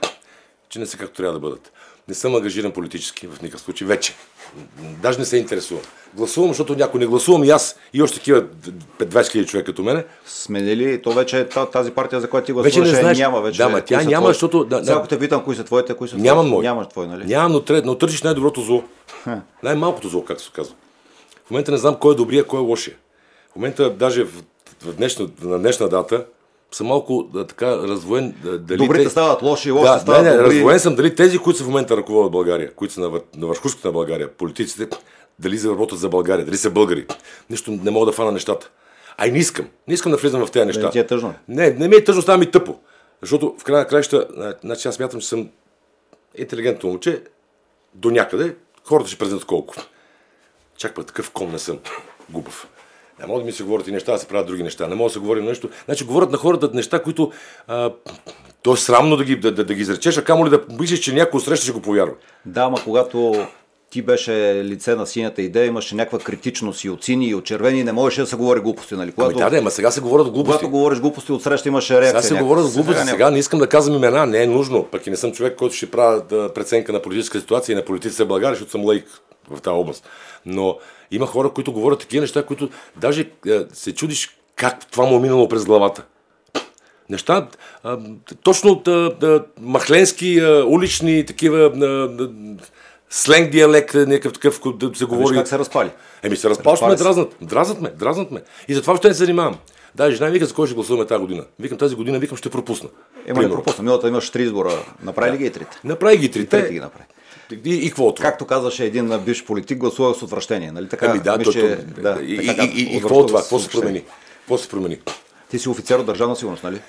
[0.69, 1.71] че не са както трябва да бъдат.
[2.07, 4.13] Не съм ангажиран политически в никакъв случай вече.
[4.77, 5.83] Даже не се интересувам.
[6.13, 8.45] Гласувам, защото някой не гласувам и аз и още такива 20
[8.99, 10.05] 000 човека като мене.
[10.25, 13.17] Сменили, то вече е та- тази партия, за която ти Вече не гласуваш, знаеш.
[13.17, 13.57] няма вече.
[13.57, 14.33] Да, ма тя няма, твои.
[14.33, 15.07] защото- да, Сега да.
[15.07, 16.51] те питам кои са твоите, кои са Нямам твои.
[16.51, 16.63] мой.
[16.63, 17.25] Нямаш твой, нали?
[17.25, 18.83] Нямам, но, трет, но търсиш най-доброто зло.
[19.63, 20.75] Най-малкото зло, както се казва.
[21.45, 22.95] В момента не знам кой е добрия, кой е лошия.
[23.51, 24.43] В момента, даже в,
[24.83, 26.25] в днешна, на днешна дата,
[26.73, 28.35] съм малко да, така развоен.
[28.43, 30.55] Да, дали Добрите те- стават лоши, лошите Да, не, стават не, добри.
[30.55, 33.47] развоен съм дали тези, които са в момента ръководят България, които са на, вър- на
[33.47, 34.87] върхушката на България, политиците,
[35.39, 37.05] дали работят за България, дали са българи.
[37.49, 38.69] Нещо не мога да фана нещата.
[39.17, 39.67] А и не искам.
[39.87, 40.85] Не искам да влизам в тези неща.
[40.85, 41.33] не ти е тъжно?
[41.47, 42.75] Не, не ми е тъжно, става ми тъпо.
[43.21, 44.27] Защото в края на краища,
[44.63, 45.49] значи аз смятам, че съм
[46.37, 47.23] интелигентно момче
[47.93, 48.55] до някъде.
[48.83, 49.75] Хората ще презентат колко.
[50.77, 51.79] Чак пък такъв кон не съм.
[52.29, 52.67] Губав.
[53.21, 54.87] Не мога да ми се говорят и неща, да се правят други неща.
[54.87, 55.69] Не мога да се говори нещо.
[55.85, 57.31] Значи говорят на хората неща, които
[57.67, 57.91] а,
[58.63, 60.99] то е срамно да ги, да, да, да ги изречеш, а камо ли да мислиш,
[60.99, 62.13] че някой среща ще го повярва.
[62.45, 63.47] Да, ама когато
[63.89, 64.31] ти беше
[64.65, 68.21] лице на синята идея, имаше някаква критичност и от сини, и от червени, не можеше
[68.21, 69.01] да се говори глупости, нали?
[69.01, 70.45] Ами Когато, да, да, ама сега се говорят глупости.
[70.45, 72.09] когато говориш глупости, отсреща имаше реакция.
[72.09, 72.47] Сега се някаква.
[72.47, 72.99] говоря за глупости.
[72.99, 73.09] няма.
[73.11, 74.83] Сега не искам да казвам имена, не е нужно.
[74.91, 77.85] Пък и не съм човек, който ще правя да, преценка на политическа ситуация и на
[77.85, 79.05] политиците в България, защото съм лейк
[79.51, 80.09] в тази област.
[80.45, 80.77] Но
[81.11, 85.21] има хора, които говорят такива неща, които даже е, се чудиш как това му е
[85.21, 86.03] минало през главата.
[87.09, 87.47] Неща,
[87.83, 87.97] а,
[88.43, 88.91] точно от а,
[89.23, 91.83] а, махленски, а, улични, такива а,
[92.23, 92.29] а,
[93.09, 95.35] сленг диалект, някакъв такъв, който да се Виж говори.
[95.35, 95.89] как се разпали.
[96.23, 97.03] Еми се разпал, ще ме Разпали се.
[97.03, 97.35] дразнат.
[97.41, 98.41] Дразнат ме, дразнат ме.
[98.67, 99.57] И затова ще не се занимавам.
[99.95, 101.43] Да, жена ми вика за кой ще гласуваме тази година.
[101.59, 102.89] Викам тази година, викам ще пропусна.
[103.27, 103.83] Ема не пропусна.
[103.83, 104.71] Миналата имаш три избора.
[105.03, 105.77] Направи ли ги и трите?
[105.83, 106.73] Направи ги Трите трите.
[106.73, 107.05] ги направи.
[107.65, 108.29] И, и какво от това?
[108.29, 110.71] Както казваше един бивш политик, гласувах с отвращение.
[110.71, 111.05] Нали така?
[111.05, 113.41] Ами да, Мисля, че- то, да, и, така и, и, и, казва, какво от това?
[113.41, 114.03] Какво се промени?
[114.39, 114.99] Какво се промени?
[115.49, 116.81] Ти си офицер от държавна сигурност, нали?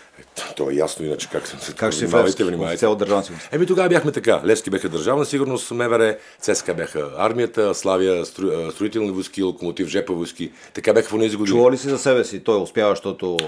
[0.57, 2.75] То е ясно, иначе как съм се Как си внимавайте, внимавайте.
[2.75, 3.49] офицер от държавна сигурност?
[3.53, 4.41] Еми тогава бяхме така.
[4.45, 10.53] Левски бяха държавна сигурност, МВР, ЦСКА бяха армията, Славия, стру, строителни войски, локомотив, жепа войски.
[10.75, 11.57] Така бяха в тези години.
[11.57, 12.41] Чува ли си за себе си?
[12.41, 13.39] Той успява, защото...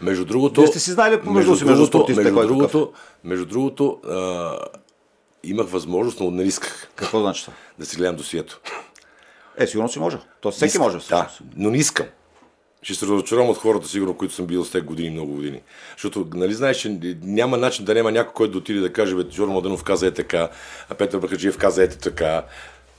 [0.00, 0.60] Между другото...
[0.60, 2.92] Вие сте си знали помежду си, между спортистите, между е другото,
[3.24, 4.58] между другото а,
[5.50, 7.54] имах възможност, но не исках Какво значи това?
[7.78, 8.60] да си гледам досието.
[9.58, 10.18] Е, сигурно си може.
[10.40, 10.98] То всеки Искам, може.
[11.08, 12.06] Да, но не искам.
[12.82, 15.60] Ще се разочаровам от хората, сигурно, които съм бил с тези години, много години.
[15.92, 19.30] Защото, нали знаеш, че няма начин да няма някой, който да отиде да каже, бе,
[19.30, 20.48] Жоро Младенов каза е така,
[20.88, 22.44] а Петър Бакаджиев каза е така.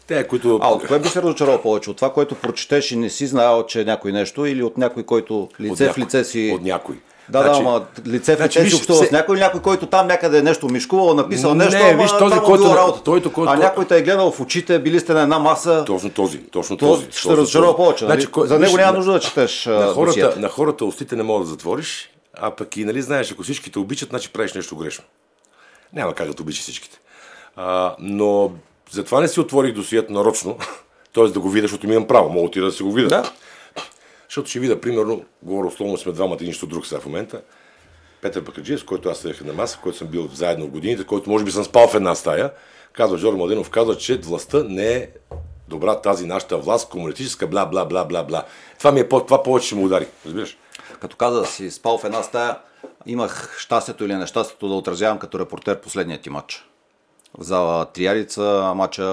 [0.07, 0.59] Те, които...
[0.61, 1.89] А от кое би се разочаровал повече?
[1.89, 5.03] От това, което прочетеш и не си знаел, че е някой нещо, или от някой,
[5.03, 6.51] който от лице в някой, лице си...
[6.55, 6.95] От някой.
[7.29, 9.61] Да, Значи, да, ама лице в значи, лице виж, си общува с се- някой, някой,
[9.61, 13.01] който там някъде е нещо мишкувал, написал Не, нещо, ама виж, този, там който- работа.
[13.05, 16.09] който- който- А някой те е гледал в очите, били сте на една маса, Точно
[16.09, 17.07] този, точно то този.
[17.11, 17.77] ще разочарова този.
[17.77, 18.05] повече.
[18.05, 18.13] Нали?
[18.13, 21.39] Значи, кой- За него няма нужда да четеш на хората, на хората устите не мога
[21.39, 25.03] да затвориш, а пък и, нали знаеш, ако всички те обичат, значи правиш нещо грешно.
[25.93, 26.99] Няма как да те обичаш всичките.
[27.55, 28.51] А, но
[28.91, 30.57] затова не си отворих досието нарочно,
[31.13, 31.23] т.е.
[31.23, 33.07] да го видя, защото ми имам право, мога ти да си го видя.
[33.07, 33.31] Да.
[34.29, 37.41] Защото ще видя, примерно, говоря условно сме двамата нищо друг сега в момента.
[38.21, 41.29] Петър Бакаджиев, с който аз седях на маса, който съм бил заедно в годините, който
[41.29, 42.51] може би съм спал в една стая,
[42.93, 45.09] казва Жоро Младенов, казва, че властта не е
[45.67, 48.45] добра тази нашата власт, комунистическа, бла, бла, бла, бла, бла.
[48.77, 50.57] Това, ми е, по- това повече ще му удари, разбираш?
[50.99, 52.57] Като каза да си спал в една стая,
[53.05, 56.65] имах щастието или нещастието да отразявам като репортер последния ти матч.
[57.39, 59.03] В зала Триарица, матча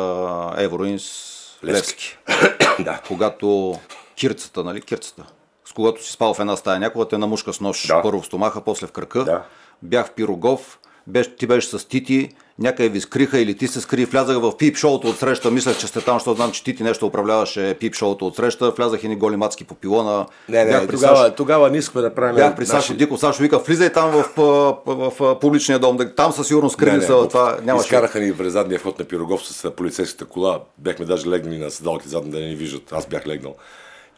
[0.58, 1.30] Евроинс
[1.64, 2.18] Левски.
[2.78, 3.00] да.
[3.08, 3.78] Когато
[4.16, 5.24] кирцата, нали, кирцата,
[5.64, 8.02] с когато си спал в една стая, някога те намушка с нож Да.
[8.02, 9.24] първо в стомаха, после в кръка.
[9.24, 9.42] Да.
[9.82, 14.04] Бях в Пирогов, беше, ти беше с Тити, някъде ви скриха или ти се скри,
[14.04, 17.06] влязах в пип шоуто от среща, мислех, че сте там, защото знам, че Тити нещо
[17.06, 20.26] управляваше пип шоуто от среща, влязах и ни голи мацки по пилона.
[20.48, 22.36] Не, не, бях при тогава, Сашо, тогава не искахме да правим...
[22.36, 26.32] бях при Сашо Дико, Сашо вика, влизай там в, в, в, в публичния дом, там
[26.32, 27.86] със сигурност скрили са, това нямаше.
[27.86, 30.60] Изкараха ни през задния вход на Пирогов с полицейската кола.
[30.78, 32.92] Бяхме даже легнали на седалки задни да не ни виждат.
[32.92, 33.54] Аз бях легнал.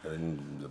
[0.07, 0.17] Е,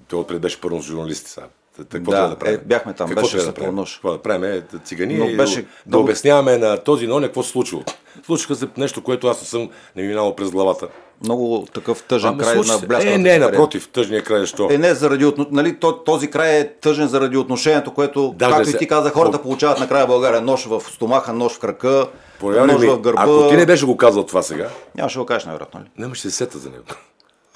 [0.09, 1.46] Той отпред беше първо с журналисти сега.
[1.79, 2.55] Какво Да, трябва да правим?
[2.55, 3.55] е, бяхме там, Какво беше да правим?
[3.55, 3.94] полунощ.
[3.94, 4.44] Какво да правим?
[4.44, 7.83] Е, цигани Но беше да, много- обясняваме на този но какво се случило.
[8.27, 10.88] Случиха се нещо, което аз не съм не ми минало през главата.
[11.22, 12.87] Много такъв тъжен Ами, край на се.
[12.87, 13.44] бляскавата Е, не, кариера.
[13.44, 14.68] напротив, тъжния край защо?
[14.70, 18.77] Е, не, заради, нали, то- този край е тъжен заради отношението, което, Даже както се-
[18.77, 22.07] и ти каза, хората По- получават накрая България нож в стомаха, нож в крака,
[22.42, 23.22] нож ми, в гърба.
[23.22, 25.81] Ако ти не беше го казал това сега, Нямаше да го кажеш, най-вероятно.
[25.81, 25.90] Нали?
[25.99, 26.85] нямаше се сета за него.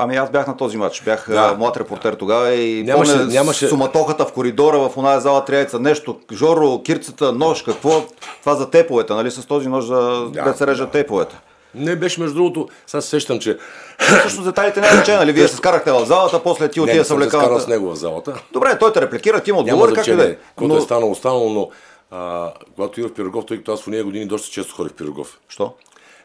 [0.03, 1.49] Ами аз бях на този матч, бях Да.
[1.49, 1.55] да.
[1.55, 6.19] млад репортер тогава и Нямаше- помня нямаше- суматохата в коридора в оная зала Триайца, нещо,
[6.33, 8.03] Жоро, кирцата, нож, какво,
[8.41, 11.37] това за теповете, нали, с този нож за Да, да, се режат теповете.
[11.75, 13.59] Не беше между другото, сега се сещам, че
[14.23, 17.05] Също детайлите няма значение, нали, вие се скарахте в залата, после ти не, отида не
[17.05, 18.35] се съм се скарал с него в залата.
[18.53, 20.35] Добре, той те репликира, ти му отговори, как и да е.
[20.37, 21.71] каквото е станало, останало, но
[22.11, 24.97] а, когато идвах в Пирогов, тъй като аз в уния години доста често ходих в
[24.97, 25.39] Пирогов.
[25.49, 25.73] Що?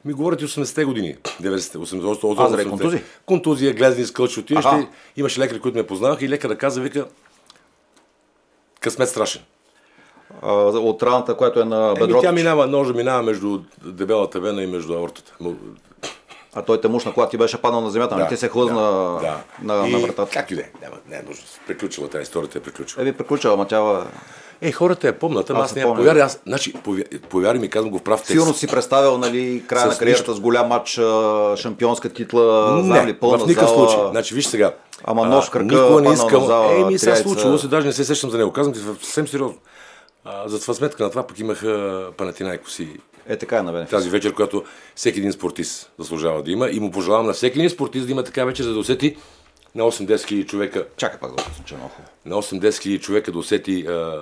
[0.06, 3.02] Ми говорите 80-те години, 90-те, 80-те, А, заради контузии?
[3.26, 4.66] Контузия, глезни скълчи, отиваш
[5.18, 7.06] имаше лекари, които ме познаваха и лекарът каза, вика,
[8.80, 9.42] късмет страшен.
[10.42, 12.22] А, от раната, която е на Еми, бедрото.
[12.22, 15.36] тя минава, ножа минава между дебелата вена и между аортата.
[16.54, 18.82] А той те мушна, когато ти беше паднал на земята, да, ти се хлъзна
[19.22, 19.44] да.
[19.62, 20.32] на, И на вратата.
[20.32, 20.70] Както и да е,
[21.10, 21.46] не е нужно.
[21.68, 23.02] Приключила тази историята, е приключила.
[23.02, 24.06] Е, ви приключва, ама тя...
[24.62, 25.98] Е, хората я помнят, ама Аз аз не я помня.
[25.98, 28.32] повярвай, аз, значи, повя- повярвай ми, казвам го в прав текст.
[28.32, 30.34] Сигурно си представил, нали, края С на кариерата нищо.
[30.34, 31.00] с голям матч,
[31.56, 33.90] шампионска титла, знам ли, не, пълна в никакъв зала.
[33.90, 34.10] случай.
[34.12, 34.74] Значи, виж сега.
[35.04, 36.46] Ама нож в крака, никога не искам.
[36.46, 38.52] зала, Еми, сега случило се, даже не се сещам за него.
[38.52, 39.58] Казвам ти съвсем сериозно.
[40.26, 42.88] А, за това сметка на това пък имах а, Панатинайкос и
[43.28, 43.92] Е, така е на бенефис.
[43.92, 44.64] тази вечер, която
[44.96, 46.70] всеки един спортист заслужава да има.
[46.70, 49.16] И му пожелавам на всеки един спортист да има така вечер, за да усети
[49.76, 51.76] на 8-10 хиляди човека, Чакай пак да е
[52.26, 54.22] на 8-10 хиляди човека да усети а,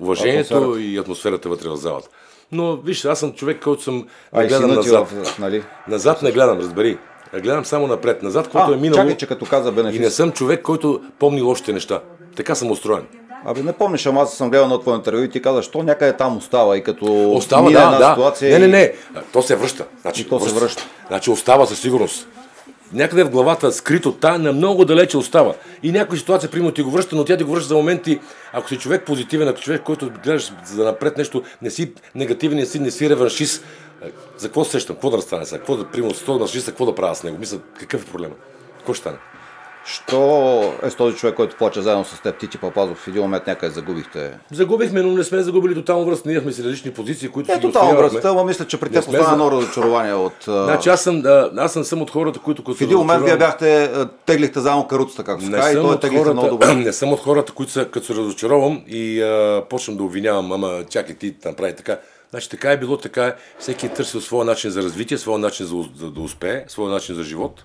[0.00, 0.80] уважението Атмосферата.
[0.82, 2.08] и атмосферата вътре в залата.
[2.52, 5.08] Но виж, аз съм човек, който съм А не гледам ти назад.
[5.08, 5.62] в, нали?
[5.88, 6.98] Назад не гледам, разбери.
[7.34, 8.22] Гледам само напред.
[8.22, 8.94] Назад, А, е минало.
[8.94, 10.14] чакай, че като каза И не бенефис.
[10.14, 12.00] съм човек, който помни лошите неща.
[12.36, 13.06] Така съм устроен.
[13.44, 16.12] Абе, не помниш, ама аз съм гледал на твое интервю и ти каза, що някъде
[16.12, 18.10] там остава и като Остава, да, една да.
[18.10, 18.92] ситуация Не, не, не.
[19.32, 19.84] То се връща.
[20.02, 20.82] Значи, И то се връща.
[21.08, 22.28] Значи остава със сигурност.
[22.92, 25.54] Някъде в главата, скрито, та на много далече остава.
[25.82, 28.20] И някоя ситуация, примерно, ти го връща, но тя ти го връща за моменти,
[28.52, 32.66] ако си човек позитивен, ако човек, който гледаш за напред нещо, не си негативен, не
[32.66, 33.64] си, не си реваншист.
[34.02, 34.06] А,
[34.38, 34.96] За какво се сещам?
[34.96, 35.58] Какво да стане сега?
[35.58, 37.38] Какво да, примерно, с този какво да правя с него?
[37.38, 38.34] Мисля, какъв е проблема?
[38.78, 39.16] Какво ще стане?
[39.84, 40.18] Що
[40.82, 43.46] е с този човек, който плаче заедно с теб, ти ти Папазов, в един момент
[43.46, 44.38] някъде загубихте.
[44.52, 46.28] Загубихме, но не сме загубили тотално връзка.
[46.28, 48.98] Ние сме си различни позиции, които Е, си тотално връзката, ама мисля, че при теб
[49.00, 50.32] остана за- много разочарование от...
[50.42, 52.64] Значи аз съм, а, аз съм, съм от хората, които...
[52.64, 53.90] като В един момент вие бяхте,
[54.26, 56.74] теглихте заедно каруцата, както Не казва, и той теглихте много хората, добре.
[56.84, 60.84] не съм от хората, които са, като се разочаровам и а, почвам да обвинявам, ама
[60.90, 61.98] чакай ти направи така.
[62.30, 63.34] Значи така е било, така е.
[63.58, 67.14] Всеки е търсил своя начин за развитие, своя начин за, за да успее, своя начин
[67.14, 67.64] за живот.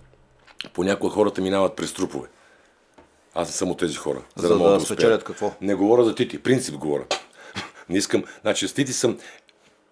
[0.73, 2.27] Понякога хората минават през трупове.
[3.35, 4.21] Аз не съм от тези хора.
[4.35, 4.99] За да, да могат успеят.
[4.99, 5.51] спечелят какво?
[5.61, 7.03] Не говоря за Тити, принцип говоря.
[7.89, 8.23] не искам.
[8.41, 9.17] Значи с Тити съм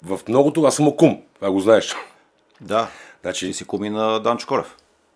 [0.04, 1.95] в многото, аз съм окум, това го знаеш.
[2.62, 2.88] Да.
[3.21, 4.75] Значи, Ти си куми на Данчо Корев.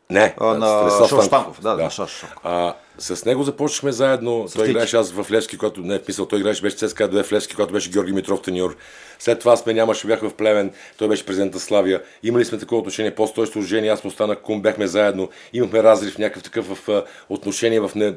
[0.10, 1.58] Не, А, на Станислав Шош Станков.
[1.58, 2.26] Станков, да, на Шош.
[2.44, 4.40] А, с него започнахме заедно.
[4.54, 4.72] той Тити.
[4.72, 7.56] играеше аз в Левски, който не е писал, той играеше, беше ЦСКА 2 в Левски,
[7.56, 8.76] когато беше Георги Митров треньор.
[9.20, 12.04] След това сме нямаше, бях в Плевен, той беше президент на Славия.
[12.24, 15.30] Имали сме такова отношение, после той се ожени, аз му станах кум, бяхме заедно.
[15.54, 18.16] Имахме разрив, някакъв такъв в, отношение в не...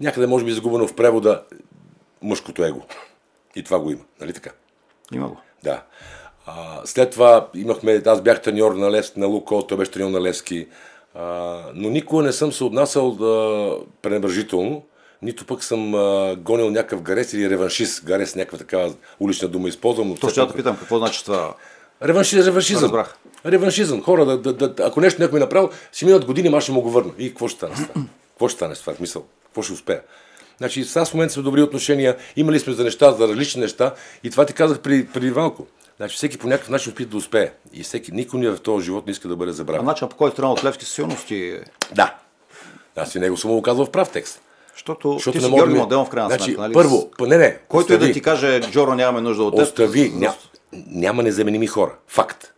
[0.00, 1.42] някъде може би загубено в превода
[2.22, 2.82] мъжкото его.
[3.56, 4.50] И това го има, нали така?
[5.14, 5.36] Има го.
[5.62, 5.82] Да.
[6.46, 10.20] А, след това имахме, аз бях треньор на Левски, на Луко, той беше треньор на
[10.20, 10.68] Левски.
[11.14, 14.82] А, но никога не съм се отнасял да, пренебрежително,
[15.22, 18.04] нито пък съм а, гонил някакъв гарес или реваншист.
[18.04, 20.08] Гарес някаква такава улична дума използвам.
[20.08, 21.54] Но То все ще да питам, какво значи това?
[22.02, 22.84] Реванши, реваншизъм.
[22.84, 23.16] Разбрах.
[23.46, 24.02] Реваншизъм.
[24.02, 26.80] Хора, да, да, да, ако нещо някой е направил, си минат години, аз ще му
[26.80, 27.12] го върна.
[27.18, 28.02] И какво ще стане с това?
[28.28, 28.94] какво ще стане с това?
[29.00, 30.00] Мисъл, какво ще успея?
[30.58, 33.94] Значи, с аз в момента сме добри отношения, имали сме за неща, за различни неща
[34.24, 35.66] и това ти казах при, преди малко.
[35.96, 37.52] Значи, всеки по някакъв начин опита да успее.
[37.72, 39.86] И всеки, никой ни в този живот не иска да бъде А забравен.
[39.86, 41.58] начинът по който тръгна от Левски със сигурност ти...
[41.94, 42.14] Да.
[42.96, 44.40] Аз и него съм го казал в прав текст.
[44.72, 46.72] Защото, Защото ти не си да Георги Модел в крайна значи, сметка, нали?
[46.72, 47.58] Първо, не, не.
[47.68, 48.12] Който и да остави.
[48.12, 49.62] ти каже, Джоро, нямаме нужда от теб.
[49.62, 50.12] Остави.
[50.14, 50.34] Ня...
[50.86, 51.94] Няма незаменими хора.
[52.08, 52.52] Факт.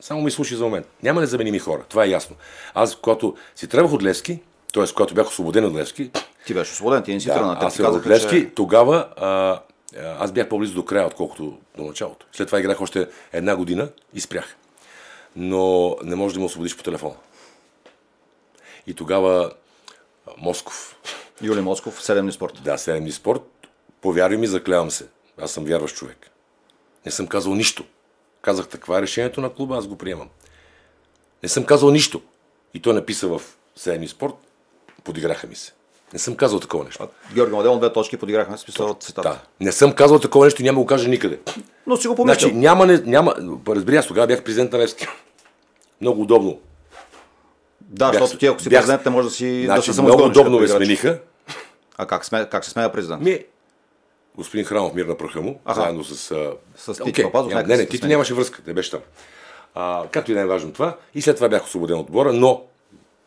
[0.00, 0.86] Само ми слушай за момент.
[1.02, 1.82] Няма незаменими хора.
[1.88, 2.36] Това е ясно.
[2.74, 4.38] Аз, когато си трябвах от Левски,
[4.74, 4.84] т.е.
[4.94, 6.10] когато бях освободен от Левски,
[6.46, 7.56] Ти беше освободен, ти не си да, тръгна.
[7.60, 8.50] Аз съм от Левски, че...
[8.54, 9.60] тогава а,
[10.18, 12.26] аз бях по-близо до края, отколкото до началото.
[12.32, 14.56] След това играх още една година и спрях.
[15.36, 17.14] Но не можеш да ме освободиш по телефона.
[18.86, 19.50] И тогава
[20.38, 20.96] Москов.
[21.42, 22.60] Юли Москов, 7 дни спорт.
[22.64, 23.42] Да, 7 дни спорт.
[24.00, 25.06] Повярвай ми, заклявам се.
[25.38, 26.30] Аз съм вярващ човек.
[27.06, 27.84] Не съм казал нищо.
[28.42, 30.28] Казах, такова е решението на клуба, аз го приемам.
[31.42, 32.20] Не съм казал нищо.
[32.74, 33.42] И той написа в
[33.78, 34.34] 7 дни спорт,
[35.04, 35.72] подиграха ми се.
[36.12, 37.08] Не съм казал такова нещо.
[37.34, 39.22] Георги Младенов, две точки подиграхме с писал цитат.
[39.22, 39.38] Да.
[39.60, 41.40] Не съм казал такова нещо и няма го кажа никъде.
[41.86, 42.40] Но си го помислил.
[42.40, 43.34] Значи, няма, не, няма,
[43.68, 45.06] разбери, аз тогава бях президент на Левски.
[46.00, 46.60] Много удобно.
[47.80, 50.02] Да, Бях- защото ти ако си бях- президент, не може да си да Значи, се
[50.02, 51.20] много удобно ме смениха.
[52.00, 53.22] А как, сме, как се смея президент?
[53.22, 53.38] Ми,
[54.36, 55.80] господин Храмов, мир на праха му, Аха.
[55.80, 56.30] заедно с...
[56.30, 56.52] А...
[56.76, 58.10] С Тити Окей, Папазов, Не, не, Тити смени.
[58.12, 59.00] нямаше връзка, не беше там.
[59.74, 60.96] А, както и да е важно това.
[61.14, 62.62] И след това бях освободен от отбора, но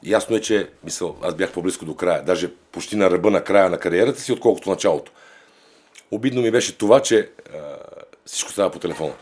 [0.04, 3.70] ясно е, че мисъл, аз бях по-близко до края, даже почти на ръба на края
[3.70, 5.12] на кариерата си, отколкото началото.
[6.12, 7.58] Обидно ми беше това, че а,
[8.26, 9.14] всичко става по телефона.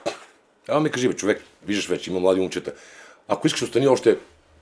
[0.67, 2.73] Ама ми кажи, бе, човек, виждаш вече, има млади момчета.
[3.27, 4.17] Ако искаш, остани още,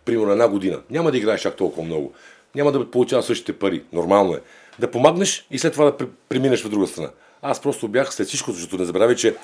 [0.06, 0.82] примерно, една година.
[0.90, 2.14] Няма да играеш чак толкова много.
[2.56, 3.84] Няма да получаваш същите пари.
[3.94, 4.40] Нормално е.
[4.80, 7.10] Да помагнеш и след това да пр- преминеш в друга страна.
[7.42, 9.36] Аз просто бях след всичко, защото не забравяй, че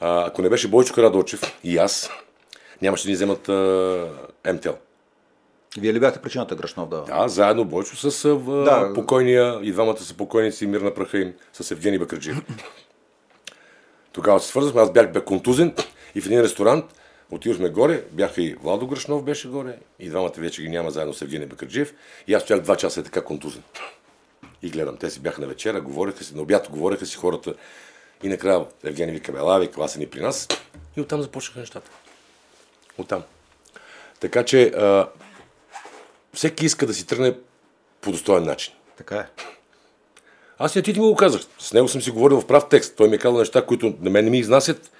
[0.00, 2.10] а, ако не беше Бойчо Карадочев и аз,
[2.82, 4.08] нямаше да ни вземат а,
[4.54, 4.68] МТЛ.
[5.78, 7.02] Вие ли бяхте причината Грашнов да...
[7.02, 8.92] Да, заедно Бойчо с а, Да.
[8.94, 12.36] покойния, и двамата са покойници, мир на праха им, с Евгений Бакърджиев.
[14.12, 15.74] Тогава се свързахме, аз бях, бях контузен
[16.14, 16.84] и в един ресторант
[17.30, 21.22] отидохме горе, бяха и Владо Грашнов беше горе, и двамата вече ги няма заедно с
[21.22, 21.94] Евгений Бакърджиев,
[22.26, 23.62] и аз стоях два часа така контузен.
[24.62, 27.54] И гледам, те си бяха на вечера, говореха си, на обяд говореха си хората,
[28.22, 30.48] и накрая Евгений вика, ела, вика, са ни при нас,
[30.96, 31.90] и оттам започнаха нещата.
[32.98, 33.22] Оттам.
[34.20, 35.08] Така че а,
[36.34, 37.34] всеки иска да си тръгне
[38.00, 38.74] по достоен начин.
[38.96, 39.26] Така е.
[40.58, 41.42] Аз и му го казах.
[41.58, 42.96] С него съм си говорил в прав текст.
[42.96, 44.92] Той ми е казал неща, които на мен не ми изнасят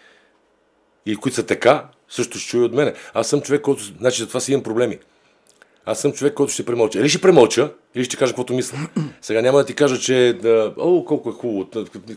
[1.06, 2.94] и които са така, също ще чуе от мене.
[3.14, 3.82] Аз съм човек, който...
[3.82, 4.98] Значи за това си имам проблеми.
[5.86, 6.98] Аз съм човек, който ще премълча.
[6.98, 8.78] Или ще премълча, или ще кажа каквото мисля.
[9.22, 11.68] Сега няма да ти кажа, че да, о, колко е хубаво,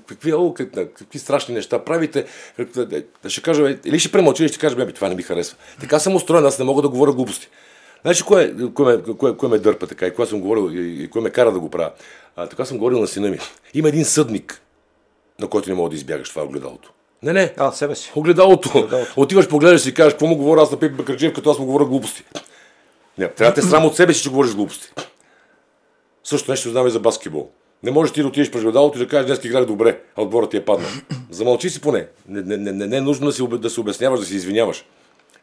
[0.08, 2.26] какви, о, как- какви страшни неща правите.
[2.76, 5.58] да- Ще кажа, бе, или ще премълча, или ще кажа, бе, това не ми харесва.
[5.80, 7.48] Така съм устроен, аз не мога да говоря глупости.
[8.02, 11.22] Значи, кое, кое, ме, кое, кое ме дърпа така и кое съм говорил и, кое
[11.22, 11.92] ме кара да го правя?
[12.36, 13.40] А, така съм говорил на сина ми.
[13.74, 14.62] Има един съдник,
[15.40, 16.30] на който не мога да избягаш.
[16.30, 16.92] Това е огледалото.
[17.24, 17.54] Не, не.
[17.58, 18.12] А, себе си.
[18.16, 18.90] Огледалото.
[19.18, 21.86] Отиваш, погледаш и кажеш, какво му говоря аз на Пепи Бакърджиев, като аз му говоря
[21.86, 22.24] глупости.
[23.18, 24.92] Не, трябва да те срам от себе си, че говориш глупости.
[26.24, 27.50] Също нещо знам и за баскетбол.
[27.84, 30.52] Не можеш ти да отидеш през огледалото и да кажеш, днес играх добре, а отборът
[30.52, 30.90] ти е паднал.
[31.30, 32.08] Замълчи си поне.
[32.28, 34.86] Не, не, не, не, е нужно да, си, да се обясняваш, да се извиняваш.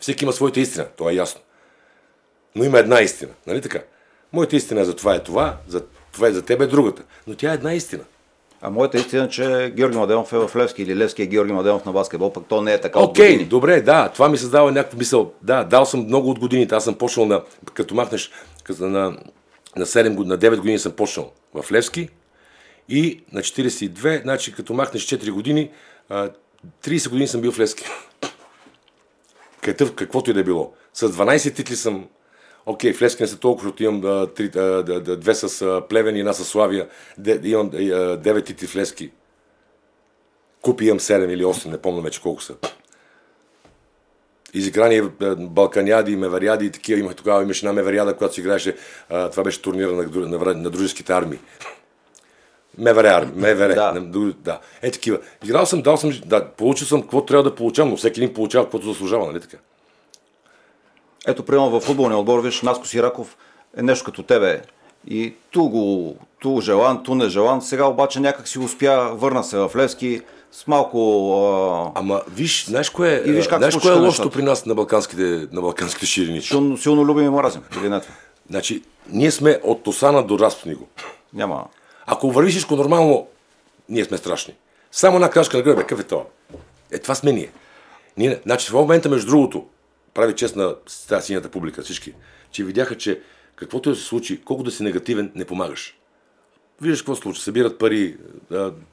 [0.01, 1.41] Всеки има своята истина, то е ясно.
[2.55, 3.83] Но има една истина, нали така?
[4.33, 7.03] Моята истина е за това е това, за това е за теб е другата.
[7.27, 8.05] Но тя е една истина.
[8.65, 11.85] А моята истина е, че Георги Младенов е в Левски или Левски е Георги Младенов
[11.85, 13.49] на баскетбол, пък то не е така Окей, години.
[13.49, 15.33] добре, да, това ми създава някаква мисъл.
[15.43, 16.75] Да, дал съм много от годините.
[16.75, 17.43] Аз съм почнал на,
[17.75, 18.31] като махнеш,
[18.65, 19.17] като на,
[19.77, 22.09] на 7 години, на 9 години съм почнал в Левски
[22.89, 25.71] и на 42, значи като махнеш 4 години,
[26.09, 26.31] а,
[26.85, 27.85] 30 години съм бил в Левски.
[29.61, 30.73] Какъв, каквото и да е било.
[30.95, 32.07] С 12 титли съм
[32.67, 34.83] Окей, Левски не са толкова, защото имам а, три, а,
[35.17, 36.89] две с а, Плевен и една с Славия.
[37.19, 39.11] Де, имам а, 9 титли в Левски.
[40.63, 42.55] Купи имам 7 или 8, не помня вече колко са.
[44.55, 45.03] Изиграни е,
[45.37, 47.01] Балканяди, Меверяди и такива.
[47.01, 48.77] Имах тогава, имаше една Меверяда, която си играеше.
[49.09, 51.39] А, това беше турнира на, на, вра- на дружеските армии.
[52.79, 53.75] Мевере армия, Мевере.
[53.75, 54.33] Да.
[54.39, 54.61] да.
[54.83, 55.19] Е такива.
[55.45, 58.65] Играл съм, дал съм, да, получил съм какво трябва да получавам, но всеки един получава
[58.65, 59.57] каквото заслужава, нали така?
[61.27, 63.37] Ето, примерно в футболния отбор, виж, Наско Сираков
[63.77, 64.62] е нещо като тебе.
[65.09, 67.62] И ту го, ту желан, ту нежелан.
[67.62, 70.20] Сега обаче някак си успя, върна се в Левски
[70.53, 70.99] с малко...
[71.97, 74.75] А, Ама виж, знаеш кое, И виж как знаеш кое е лошото при нас на
[74.75, 76.43] балканските, на балканските ширини?
[76.43, 77.62] силно, силно любим и мразим.
[77.83, 78.01] Не?
[78.51, 80.87] Значи, ние сме от Тосана до Распниго.
[81.35, 81.64] Няма.
[82.07, 83.27] Ако върви всичко нормално,
[83.89, 84.55] ние сме страшни.
[84.93, 86.23] Само една крачка на гръб, какъв е това?
[86.93, 87.51] Е, това сме ние.
[88.16, 88.41] ние.
[88.43, 89.64] Значи, в момента, между другото,
[90.15, 90.75] прави чест на
[91.09, 92.15] тази синята публика, всички,
[92.51, 93.21] че видяха, че
[93.57, 95.99] каквото да се случи, колко да си негативен, не помагаш.
[96.81, 97.43] Виждаш какво се случва.
[97.43, 98.17] Събират пари,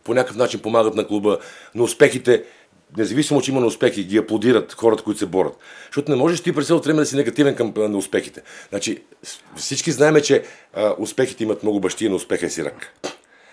[0.04, 1.40] по някакъв начин помагат на клуба,
[1.76, 2.44] но успехите,
[2.98, 5.58] независимо, че има на успехи, ги аплодират хората, които се борят.
[5.86, 8.42] Защото не можеш ти през цялото време да си негативен към на успехите.
[8.70, 9.04] Значи,
[9.56, 10.44] всички знаем, че
[10.74, 12.94] а, успехите имат много бащи, но успеха е си рък.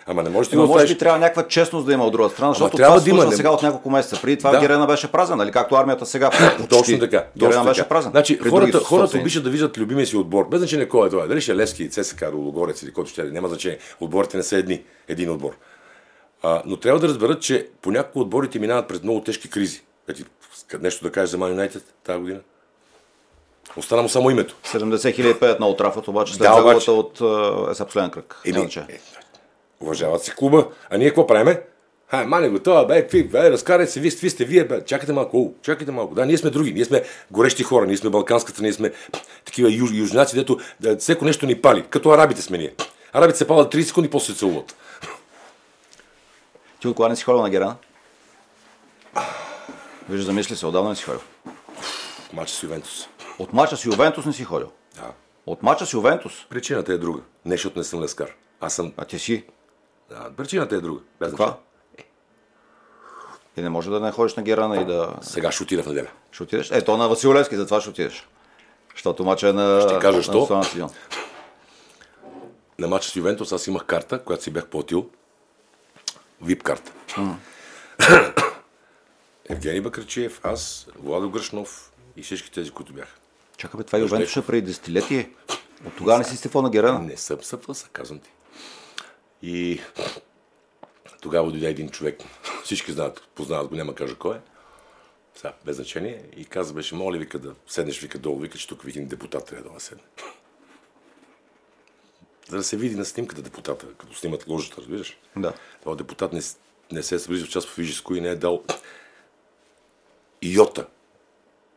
[0.08, 2.28] Ама не можеш ти да го може би трябва някаква честност да има от друга
[2.30, 4.22] страна, защото трябва това да има, не- сега от няколко месеца.
[4.22, 4.60] Преди това Да.
[4.60, 5.52] Герена беше празен, нали?
[5.52, 6.30] Както армията сега.
[6.70, 7.24] Точно така.
[7.36, 8.10] Герена Точно беше празен.
[8.10, 10.48] Значи, При хората, хората обичат да виждат любимия си отбор.
[10.48, 11.26] Без значение кой е това.
[11.26, 13.24] Дали ще е Левски, ЦСКА, Логорец или който ще е.
[13.24, 13.78] Няма значение.
[14.00, 14.82] Отборите не са едни.
[15.08, 15.50] Един отбор.
[16.42, 19.82] А, но трябва да разберат, че понякога отборите минават през много тежки кризи.
[20.08, 20.24] Ети,
[20.80, 22.40] нещо да кажеш за Man United тази година?
[23.76, 24.56] Остана му само името.
[24.64, 26.90] 70 хиляди пеят на Отрафът, обаче след Да, обаче.
[26.90, 27.20] от
[27.80, 28.40] е, последен кръг.
[28.44, 29.00] Еми, е,
[29.80, 30.68] уважават си клуба.
[30.90, 31.62] А ние какво правиме?
[32.08, 35.12] Хай, мане го това, бе, какви, бе, разкарайте се, вие, вие сте вие, бе, чакайте
[35.12, 36.14] малко, о, чакайте малко.
[36.14, 38.92] Да, ние сме други, ние сме горещи хора, ние сме балканската, ние сме
[39.44, 42.74] такива юж, южняци, дето да, всеко нещо ни пали, като арабите сме ние.
[43.12, 44.76] Арабите се палят 30 секунди, после се целуват.
[46.80, 47.76] Ти от не си ходил на Герана?
[50.08, 51.20] Виж, замисли се, отдавна не си ходил.
[52.30, 53.08] В матча с Ювентус.
[53.38, 54.70] От мача с Ювентус не си ходил.
[54.94, 55.12] Да.
[55.46, 56.46] От мача с Ювентус?
[56.50, 57.20] Причината е друга.
[57.44, 58.34] Не, защото не съм лескар.
[58.60, 58.92] Аз съм...
[58.96, 59.44] А ти си.
[60.10, 61.00] Да, причината е друга.
[61.20, 61.44] Без Каква?
[61.44, 61.62] значение.
[63.56, 65.16] И не може да не ходиш на Герана и да...
[65.22, 66.08] Сега ще отида в неделя.
[66.32, 66.70] Ще отидеш?
[66.70, 68.28] Е, то на Васил Левски, затова ще отидеш.
[68.94, 69.80] Защото мача е на...
[69.80, 70.32] Ще кажа на що.
[70.32, 70.90] национален стадион.
[72.78, 75.10] На матча с Ювентус аз имах карта, която си бях платил.
[76.42, 76.92] Вип карта.
[79.48, 83.16] Евгений Бакрачиев, аз, Владо Гръшнов и всички тези, които бяха.
[83.56, 85.30] Чакай, бе, това Ювентус ще е преди десетилетие.
[85.86, 86.98] От тогава не си стефал на Герана.
[86.98, 88.30] Не съм съпъса, казвам ти.
[89.42, 89.80] И
[91.20, 92.20] тогава дойде един човек,
[92.64, 94.40] всички знаят, познават го, няма кажа кой е,
[95.34, 98.84] сега, без значение, и каза, беше, моля, вика да седнеш, вика долу, вика, че тук
[98.86, 100.04] един депутат трябва да седне.
[102.48, 105.18] За да се види на снимката депутата, като снимат ложата, разбираш?
[105.36, 105.52] Да.
[105.80, 106.40] Това депутат не,
[106.92, 108.64] не се е съблизил в част физическо и не е дал
[110.42, 110.86] йота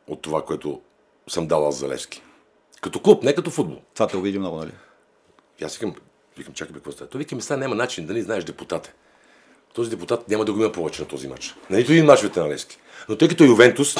[0.07, 0.81] от това, което
[1.27, 2.21] съм дал аз за Левски.
[2.81, 3.81] Като клуб, не като футбол.
[3.93, 4.71] Това те обиди много, нали?
[5.63, 5.95] Аз викам,
[6.37, 7.09] викам, чакай бе, какво става?
[7.09, 8.93] Той вика ми, сега няма начин да не знаеш депутата.
[9.73, 11.55] Този депутат няма да го има повече на този матч.
[11.69, 12.77] На нито един матч на Левски.
[13.09, 13.95] Но тъй като Ювентус,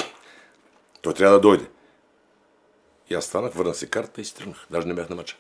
[1.02, 1.66] той трябва да дойде.
[3.10, 4.66] И аз станах, върна се карта и си тръгнах.
[4.70, 5.36] Даже не бях на матча.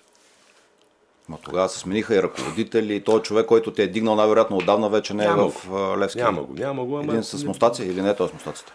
[1.29, 4.89] Ма тогава се смениха и ръководители, и той човек, който те е дигнал най-вероятно отдавна
[4.89, 5.67] вече не е Няма в
[5.99, 6.19] Левски.
[6.19, 6.97] Няма го, няма го.
[6.97, 7.11] Ама...
[7.11, 8.73] Един с мустация или не е той с мустацията?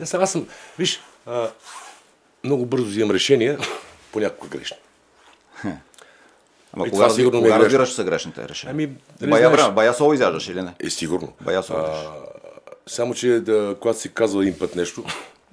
[0.00, 0.48] Не, сега аз съм,
[0.78, 1.50] виж, а,
[2.44, 3.58] много бързо взимам решения,
[4.12, 4.76] понякога грешни.
[6.76, 7.64] Ама И кога, това сигурно е кога грешно.
[7.64, 8.72] разбираш, че са грешните решения?
[8.72, 8.86] Ами,
[9.20, 10.74] бая, знаеш- време, бая соло изяждаш или не?
[10.80, 11.32] Е, сигурно.
[11.40, 12.06] Бая соло изяждаш.
[12.86, 15.04] Само, че да, когато си казал един път нещо,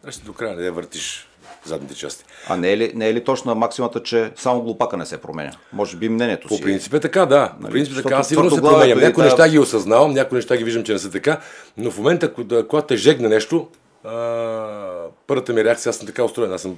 [0.02, 1.28] трябва до края не я въртиш
[1.66, 2.24] задните части.
[2.48, 5.52] А не е, ли, не е ли точно максимата, че само глупака не се променя?
[5.74, 6.62] Може би мнението По си.
[6.62, 7.48] принцип е така, да.
[7.50, 8.16] По Нали, принцип е така.
[8.16, 9.00] Аз сигурно се променям.
[9.00, 11.40] Някои тая- неща ги осъзнавам, някои неща ги виждам, че не са така,
[11.78, 13.68] но в момента, кога- когато те жегне нещо,
[14.04, 14.12] а,
[15.28, 16.76] първата ми реакция, аз съм така устроен, аз съм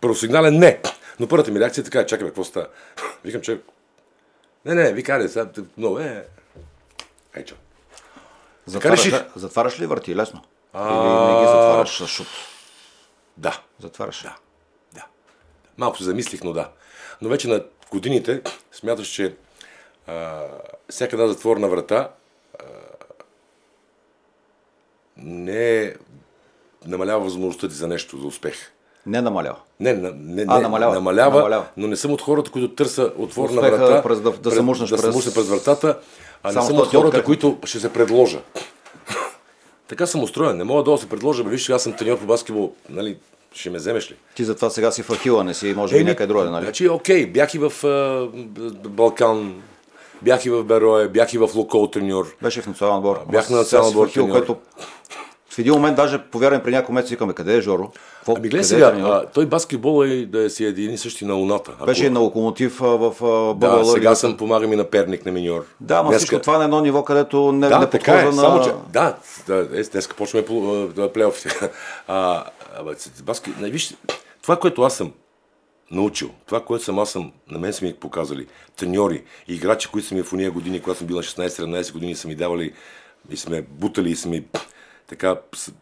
[0.00, 0.78] първосигнален не.
[1.22, 2.68] Но първата ми реакция е така, чакай, бе, какво става?
[3.24, 3.60] Викам, че...
[4.64, 6.26] Не, не, ви карай, сега, много е...
[7.36, 7.54] Ей, чо.
[8.66, 10.42] Затваряш, ли- затваряш ли върти лесно?
[10.74, 12.26] Или не ги затваряш с шут?
[13.36, 14.22] Да, Затваряш.
[14.22, 14.36] Да.
[14.92, 15.06] Да.
[15.78, 16.70] Малко се замислих, но да.
[17.20, 18.42] Но вече на годините
[18.72, 19.36] смяташ, че
[20.06, 20.44] а,
[20.90, 22.10] всяка една затворена врата
[22.60, 22.64] а,
[25.16, 25.94] не е
[26.84, 28.72] намалява възможността ти за нещо, за успех.
[29.06, 29.56] Не намалява.
[29.80, 30.94] Не, не, не, А, не намалява.
[30.94, 31.64] намалява, Намалява.
[31.76, 34.98] но не съм от хората, които търса отворена Успеха врата, през да- да мушнеш да
[34.98, 35.98] се през- вратата,
[36.42, 37.24] а не Само съм що от хората, откъде?
[37.24, 38.38] които ще се предложа.
[39.88, 40.56] така съм устроен.
[40.56, 43.16] Не мога да се предложа, бе, виж, аз съм треньор по баскетбол, нали,
[43.52, 44.14] ще ме вземеш ли?
[44.34, 46.64] Ти затова сега си в Ахила, не си, може би някъде другаде, нали?
[46.64, 48.28] Значи, окей, бях и в а,
[48.88, 49.62] Балкан,
[50.22, 52.36] бях и в Берое, бях и в Локол треньор.
[52.42, 53.20] Беше в национален отбор.
[53.28, 54.56] Бях на национален отбор който
[55.52, 57.90] в един момент даже, повярвам, при няколко месеца викаме, къде е Жоро?
[58.16, 61.24] Какво, Ами гледай къде сега, е а, той баскетбол е да си един и същи
[61.24, 61.72] на Луната.
[61.74, 65.26] Ако- Беше и на локомотив а, в а, Да, сега съм помагам и на Перник,
[65.26, 65.64] на миньор.
[65.80, 68.24] Да, ма Днеска- всичко това е на едно ниво, където не, Да, не така е,
[68.24, 68.64] подхожда само на...
[68.64, 68.70] че...
[68.92, 71.70] Да, да е, днес почваме по, а, плейофите.
[72.08, 72.44] А,
[72.76, 73.94] а, баски, не, виж,
[74.42, 75.12] това, което аз съм
[75.90, 78.46] научил, това, което съм аз съм, на мен са ми показали,
[78.76, 82.28] треньори играчи, които са ми в уния години, когато съм бил на 16-17 години, са
[82.28, 82.72] ми давали
[83.30, 84.44] и сме бутали и са ми
[85.12, 85.36] така,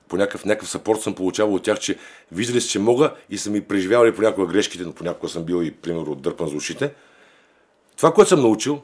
[0.08, 1.96] по някакъв, някакъв съпорт съм получавал от тях, че
[2.32, 5.70] виждали са, че мога и са ми преживявали понякога грешките, но понякога съм бил и,
[5.70, 6.92] примерно, дърпан за ушите.
[7.96, 8.82] Това, което съм научил,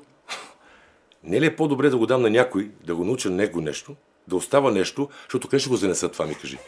[1.24, 3.96] не ли е по-добре да го дам на някой, да го науча на него нещо,
[4.28, 6.58] да остава нещо, защото къде ще го занеса това, ми кажи?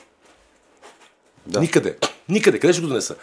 [1.47, 1.61] Да.
[1.61, 1.97] Никъде.
[2.29, 2.59] Никъде.
[2.59, 3.16] Къде ще го занеса?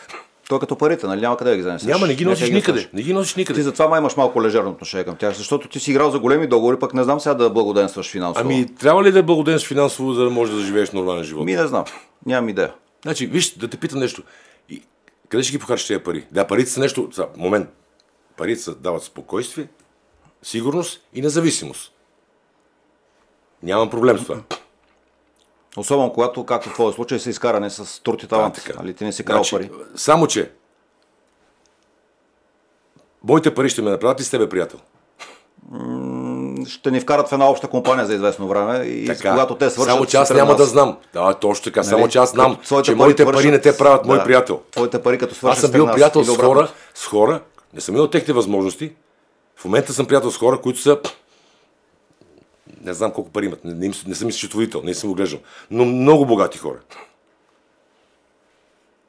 [0.50, 1.22] Той е като парите, нали?
[1.22, 1.88] Няма къде да ги занесеш.
[1.88, 2.90] Няма, не ги носиш ги никъде.
[2.94, 3.62] Не ги носиш Ти никъде.
[3.62, 6.80] затова май имаш малко лежерно отношение към тях, защото ти си играл за големи договори,
[6.80, 8.46] пък не знам сега да благоденстваш финансово.
[8.46, 11.46] Ами, трябва ли да е благоденстваш финансово, за да можеш да живееш нормален живот?
[11.46, 11.84] Ми не знам.
[12.26, 12.74] Нямам идея.
[13.04, 14.24] Значи, виж, да те питам нещо.
[14.70, 14.82] И,
[15.30, 16.26] къде ще ги похарчиш тези пари?
[16.32, 17.10] Да, парите са нещо...
[17.14, 17.70] За, момент.
[18.38, 19.68] Парите са, дават спокойствие,
[20.44, 21.92] сигурност и независимост.
[23.64, 24.42] Нямам проблем с това.
[25.78, 28.70] Особено когато, както в твоя случай, са изкарани с труд и талант.
[28.78, 29.70] Нали, ти не си крал пари.
[29.96, 30.52] Само, че
[33.24, 34.80] моите пари ще ме направят и с тебе, приятел.
[36.68, 39.32] ще ни вкарат в една обща компания за известно време и Така.
[39.32, 39.94] когато те свършат...
[39.94, 40.58] Само че аз няма нас.
[40.58, 40.98] да знам.
[41.14, 41.84] Да, точно така.
[41.84, 42.12] Само Нали?
[42.12, 44.62] че аз знам, че моите свършат- пари не те правят мой да, приятел.
[44.72, 47.42] Твоите пари като свършат Аз съм бил приятел с хора, с хора,
[47.74, 48.92] не съм имал техните възможности.
[49.56, 51.00] В момента съм приятел с хора, които са
[52.82, 55.40] не знам колко пари имат, не, не, съм счетоводител, не съм го глеждал,
[55.72, 56.80] но много богати хора.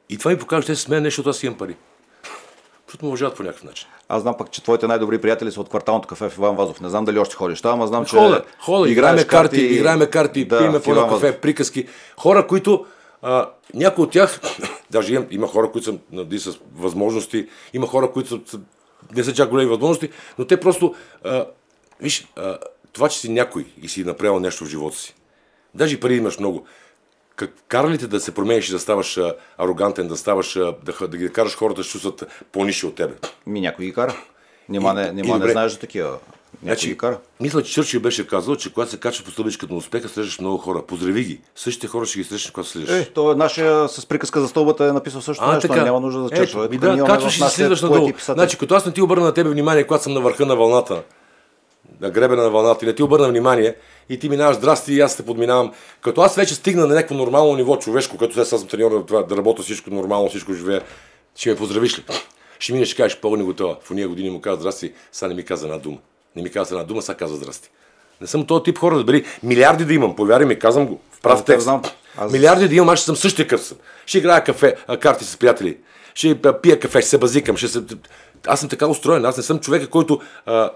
[0.09, 1.75] И това ми показва, че се смеят нещо, аз имам пари.
[2.87, 3.87] Защото ме уважават по някакъв начин.
[4.09, 6.81] Аз знам пък, че твоите най-добри приятели са от кварталното кафе в Иван Вазов.
[6.81, 8.15] Не знам дали още ходиш там, ама знам, че...
[8.15, 11.87] Хода, хода, играеме карти, играеме карти, да, пиеме по едно кафе, приказки.
[12.17, 12.85] Хора, които,
[13.21, 14.41] а, някои от тях,
[14.91, 18.59] даже има, има хора, които са нали, с възможности, има хора, които са-
[19.15, 21.45] не са чак големи възможности, но те просто, а,
[22.01, 22.57] виж, а,
[22.97, 25.15] това, че си някой и си направил нещо в живота си,
[25.73, 26.65] даже и пари имаш много,
[27.35, 30.75] как, кара ли те да се промениш и да ставаш а, арогантен, да ставаш, а,
[30.83, 33.13] да, да ги караш хората да чувстват по-ниши от тебе?
[33.47, 34.15] Ми някой ги кара.
[34.69, 36.07] Нима И- не, и нима не знаеш за такива.
[36.09, 36.19] Някой
[36.63, 37.19] Значи, ги кара.
[37.39, 40.57] мисля, че Чърчил беше казал, че когато се качваш по стълбичката на успеха, срещаш много
[40.57, 40.81] хора.
[40.81, 41.41] Поздрави ги.
[41.55, 42.89] Същите хора ще ги срещнеш, когато слизаш.
[42.89, 46.29] Е, то е нашия с приказка за стълбата е написал също нещо, няма нужда да
[46.29, 46.65] чешва.
[46.65, 48.11] Ето, ми да, качваш и слизаш надолу.
[48.25, 51.03] Значи, като аз не ти обърна на тебе внимание, когато съм на върха на вълната,
[52.01, 53.75] на гребена на вълната и не ти обърна внимание,
[54.09, 55.73] и ти минаваш здрасти и аз те подминавам.
[56.01, 59.37] Като аз вече стигна на някакво нормално ниво човешко, като сега съм треньор това, да
[59.37, 60.81] работя всичко нормално, всичко живея,
[61.35, 62.03] ще ме поздравиш ли?
[62.59, 63.75] Ще минеш, ще кажеш, пълни готова.
[63.83, 65.97] В уния години му каза здрасти, сега не ми каза една дума.
[66.35, 67.69] Не ми каза една дума, сега каза здрасти.
[68.21, 70.99] Не съм този тип хора, да бери милиарди да имам, повярвай ми, казвам го.
[71.11, 71.63] В прав текст.
[71.63, 71.81] знам.
[72.17, 73.77] Аз- Милиарди да имам, аз ще съм същия къв съм.
[74.05, 75.77] Ще играя кафе, карти с приятели.
[76.13, 77.57] Ще пия кафе, ще се базикам.
[77.57, 77.83] Ще се...
[78.47, 79.25] Аз съм така устроен.
[79.25, 80.69] Аз не съм човека, който а,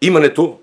[0.00, 0.58] имането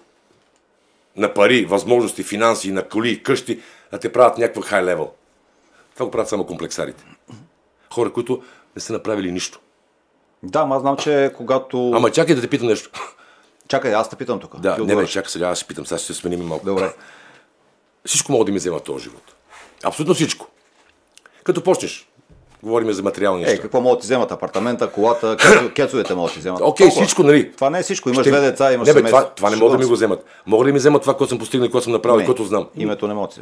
[1.16, 3.62] на пари, възможности, финанси, на коли, къщи,
[3.92, 5.12] да те правят някакъв хай левел.
[5.94, 7.06] Това го правят само комплексарите.
[7.94, 8.44] Хора, които
[8.76, 9.60] не са направили нищо.
[10.44, 11.92] Да, ама аз знам, че когато...
[11.96, 12.92] Ама чакай да те питам нещо.
[13.68, 14.60] Чакай, аз те питам тук.
[14.60, 16.66] Да, не, не, чакай сега, аз ще питам, сега ще се сменим малко.
[16.66, 16.94] Добре.
[18.06, 19.36] Всичко мога да ми взема този живот.
[19.84, 20.48] Абсолютно всичко.
[21.44, 22.10] Като почнеш,
[22.64, 23.62] говорим за материални Е, неща.
[23.62, 24.32] какво могат да ти вземат?
[24.32, 26.62] Апартамента, колата, кецо, кецовете могат да ти вземат.
[26.62, 27.06] Окей, Толкова.
[27.06, 27.52] всичко, нали?
[27.52, 28.10] Това не е всичко.
[28.10, 29.20] Имаш Ще- две деца, имаш не, бе, семейство.
[29.20, 30.26] това, това не могат да ми го вземат.
[30.46, 32.26] Могат ли да ми вземат това, което съм постигнал, което съм направил, Не.
[32.26, 32.68] което знам?
[32.76, 33.42] Името не могат да ти.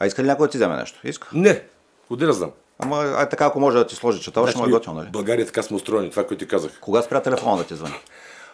[0.00, 1.00] А иска ли някой да ти вземе нещо?
[1.04, 1.28] Иска.
[1.32, 1.62] Не.
[2.08, 2.50] Къде да знам?
[2.78, 5.08] Ама ай така, ако може да ти сложи чета, ще му е готино, нали?
[5.12, 6.70] България така сме устроени, това, което ти казах.
[6.80, 7.94] Кога спря телефона да ти звъни?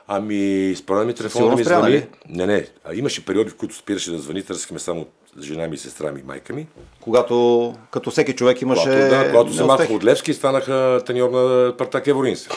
[0.09, 1.95] Ами, спомня ми телефона да ми спря, звъни.
[1.95, 2.07] нали?
[2.29, 2.67] Не, не.
[2.85, 5.07] А, имаше периоди, в които спираше да звъни, търсихме само
[5.41, 6.67] жена ми, сестра ми, майка ми.
[7.01, 11.77] Когато, като всеки човек имаше Когато, да, когато се махах от Левски, станаха треньор на
[11.77, 12.49] Партак Еворинс.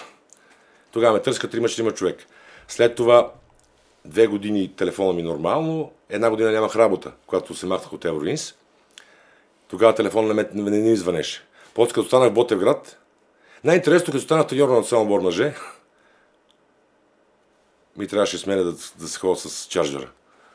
[0.92, 2.18] Тогава ме търсиха трима четирима човек.
[2.68, 3.32] След това
[4.06, 8.54] две години телефона ми нормално, една година нямах работа, когато се махнах от Евровинс.
[9.68, 11.44] Тогава телефон не, ме, не, не звънеше.
[11.74, 12.98] После като станах в Ботевград,
[13.64, 15.54] най-интересното, като станах треньор на национал отбор мъже,
[17.98, 20.10] ми трябваше с мене да, да се ходя с чарджера.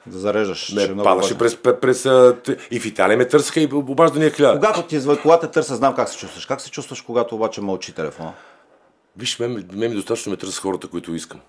[0.07, 0.59] Да зареждаш.
[0.59, 2.05] ще е Ме падаше през, през, през,
[2.71, 4.55] И в Италия ме търсиха и обаждания хиляда.
[4.55, 6.47] Когато ти звъни, когато те търся, знам как се чувстваш.
[6.47, 8.33] Как се чувстваш, когато обаче мълчи телефона?
[9.17, 11.41] Виж, мен, мен достатъчно ме търсят хората, които искам.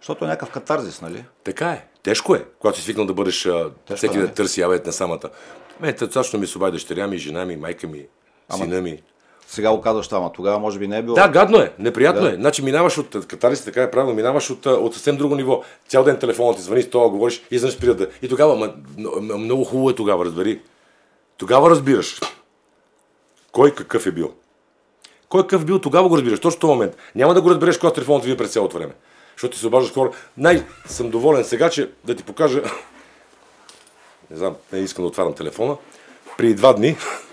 [0.00, 1.24] Защото е някакъв катарзис, нали?
[1.44, 1.86] Така е.
[2.02, 4.34] Тежко е, когато си свикнал да бъдеш а, всеки да да е.
[4.34, 5.30] търси авет на самата.
[5.80, 8.06] Мен достатъчно ми се обади дъщеря ми, жена ми, майка ми,
[8.56, 9.02] сина ми.
[9.46, 11.14] Сега го казваш това, ама тогава може би не е било.
[11.14, 12.30] Да, гадно е, неприятно Да.
[12.32, 12.34] е.
[12.34, 15.62] Значи минаваш от катариста, така е правилно, минаваш от, а, от съвсем друго ниво.
[15.88, 18.08] Цял ден телефонът ти звъни, това говориш и изведнъж спира да.
[18.22, 18.72] И тогава, ма,
[19.38, 20.60] много хубаво е тогава, разбери.
[21.36, 22.20] Тогава разбираш.
[23.52, 24.32] Кой какъв е бил.
[25.28, 26.40] Кой какъв бил, тогава го разбираш.
[26.40, 26.96] Точно в този момент.
[27.14, 28.92] Няма да го разбереш, когато телефонът ви през цялото време.
[29.36, 30.10] Защото ти се обаждаш хора.
[30.36, 32.62] Най- съм доволен сега, че да ти покажа.
[34.30, 35.76] Не знам, не искам да отварям телефона.
[36.38, 36.96] Преди два дни,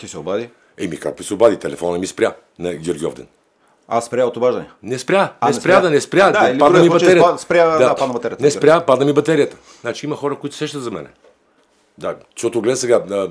[0.00, 0.48] Ти се обади.
[0.78, 3.26] еми как ми се обади, телефона ми спря на Георгиовден.
[3.88, 4.66] Аз спря от обаждане.
[4.82, 5.80] Не спря, А, не спря, спря.
[5.80, 7.38] да не спря, Да, да, падна другия ми батерията.
[7.38, 8.42] спря- да, падна батерията.
[8.44, 9.56] Не спря, падна ми батерията.
[9.80, 11.08] Значи има хора, които се сещат за мене.
[11.98, 13.28] Да, защото гледай сега, а, а,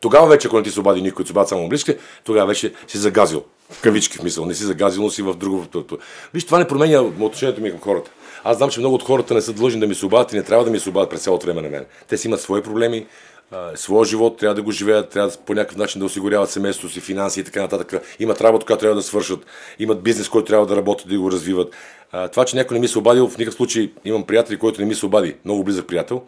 [0.00, 2.98] тогава вече, ако не ти се обади никой, се обади само близки, тогава вече си
[2.98, 3.44] загазил.
[3.70, 5.64] В кавички в мисъл, не си загазил, но си в друго.
[6.34, 8.10] Виж, това не променя отношението ми към хората.
[8.44, 10.42] Аз знам, че много от хората не са длъжни да ми се обадят и не
[10.42, 11.84] трябва да ми се обадят през цялото време на мен.
[12.08, 13.06] Те си имат свои проблеми, а,
[13.74, 17.40] своя живот, трябва да го живеят, трябва по някакъв начин да осигуряват семейството си, финанси
[17.40, 18.02] и така нататък.
[18.18, 19.46] Имат работа, която трябва да свършат,
[19.78, 21.74] имат бизнес, който трябва да работят да го развиват.
[22.32, 24.94] Това, че някой не ми се обадил, в никакъв случай имам приятели, който не ми
[24.94, 26.22] се обади, много близък приятел,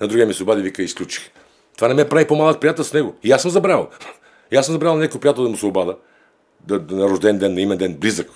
[0.00, 1.30] на другия ми се обади, вика, изключих.
[1.76, 3.14] Това не ме прави по-малък приятел с него.
[3.22, 3.88] И аз съм забравил.
[4.52, 5.96] И аз съм забравил на някой приятел да му се обада,
[6.66, 8.30] да, да, на рожден ден, на имен ден, близък.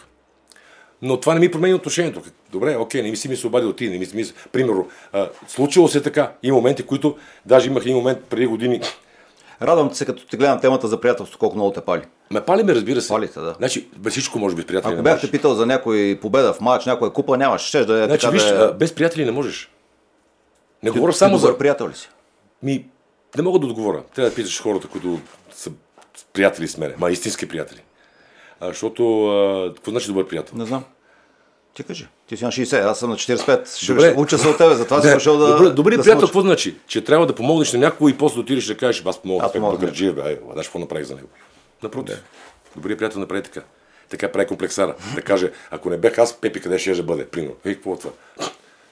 [1.02, 2.22] Но това не ми променя отношението.
[2.52, 4.24] Добре, окей, не ми си ми се обадил ти, не ми си ми...
[4.24, 6.32] се- Примерно, а, случило се така.
[6.42, 8.80] Има моменти, които, даже имах един момент преди години,
[9.62, 12.02] Радвам се, като ти гледам темата за приятелство, колко много те пали.
[12.30, 13.08] Ме пали ме, разбира се.
[13.08, 13.54] Палите, да.
[13.58, 16.86] Значи, без всичко може би с приятели Ако бяхте питал за някой победа в матч,
[16.86, 17.62] някоя купа, нямаш.
[17.62, 18.78] Щеш да е Значи, така виж, да е...
[18.78, 19.70] без приятели не можеш.
[20.82, 21.58] Не говоря Ти само добър за...
[21.58, 22.08] приятел ли си?
[22.62, 22.86] Ми,
[23.36, 24.02] не мога да отговоря.
[24.14, 25.20] Трябва да питаш хората, които
[25.54, 25.70] са
[26.32, 26.94] приятели с мене.
[26.98, 27.80] Ма истински приятели.
[28.62, 30.58] А, защото, а, какво значи добър приятел?
[30.58, 30.84] Не знам.
[31.74, 32.06] Ти кажи.
[32.26, 33.76] Ти си на 60, аз съм на 45.
[33.76, 34.14] Ще Добре.
[34.16, 35.56] уча се от тебе, затова съм дошъл да.
[35.56, 36.76] Добре, добри да приятел, какво значи?
[36.86, 39.52] Че трябва да помогнеш на някого и после да отидеш да кажеш, аз помогна, Аз
[39.52, 39.80] помогнах.
[39.80, 41.28] Багърджиев, бе, знаеш какво направих за него.
[41.82, 42.22] Напротив.
[42.76, 43.60] Добрият приятел направи така.
[44.08, 44.94] Така прави комплексара.
[45.14, 47.26] Да каже, ако не бех аз, Пепи къде ще бъде?
[47.26, 47.54] Примерно.
[47.64, 48.10] Ей, какво е това?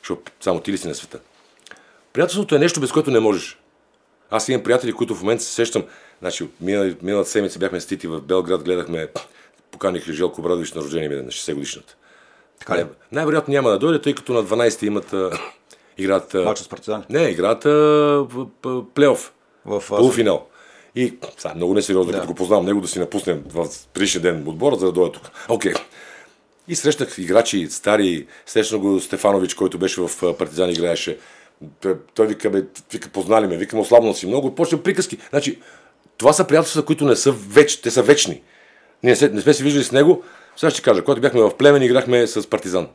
[0.02, 1.18] Защото само ти ли си на света?
[2.12, 3.58] Приятелството е нещо, без което не можеш.
[4.30, 5.84] Аз имам приятели, които в момента се сещам.
[6.20, 9.08] Значи, минал, миналата седмица бяхме с Тити в Белград, гледахме,
[9.70, 11.96] поканих Желко Брадович на рождение ми на 60 годишната.
[12.58, 12.86] Така ли?
[13.12, 15.30] Най-вероятно няма да дойде, тъй като на 12 имат а,
[15.98, 16.34] играят...
[16.34, 17.04] а, Мача с партизани.
[17.10, 18.46] Не, играят а, в,
[18.94, 19.32] плейоф.
[19.64, 20.46] В, полуфинал.
[20.94, 22.18] И сега, много несериозно, Да.
[22.18, 25.30] като го познавам него, да си напуснем в предишния ден отбора, за да дойда тук.
[25.48, 25.72] Окей.
[26.68, 31.18] И срещнах играчи стари, срещнах го Стефанович, който беше в Партизан играеше.
[32.14, 32.62] Той, вика, бе,
[32.92, 35.18] вика, познали ме, вика, ослабнал си много, почна приказки.
[35.30, 35.58] Значи,
[36.18, 38.42] това са приятелства, които не са веч, те са вечни.
[39.02, 40.24] Ние не, сме се виждали с него.
[40.56, 42.88] Сега ще кажа, когато бяхме в Племен, играхме с Партизан.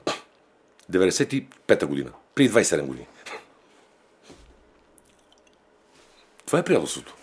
[0.92, 2.10] 95-та година.
[2.36, 3.08] При 27 години.
[6.46, 7.16] Това е приятелството.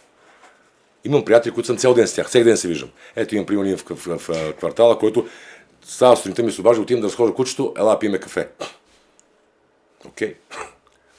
[1.04, 2.28] Имам приятели, които съм цял ден с тях.
[2.28, 2.90] Всеки ден се виждам.
[3.16, 5.26] Ето имам примерно в, в, в, в квартала, който
[5.84, 8.48] става сутринта ми се обажда, отивам да разхожа кучето, ела пиеме кафе.
[10.06, 10.34] Окей.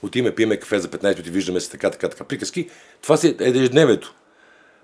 [0.01, 2.23] Отиваме, пиеме кафе за 15 минути, виждаме се така, така, така.
[2.23, 2.69] Приказки.
[3.01, 4.13] Това си е ежедневието.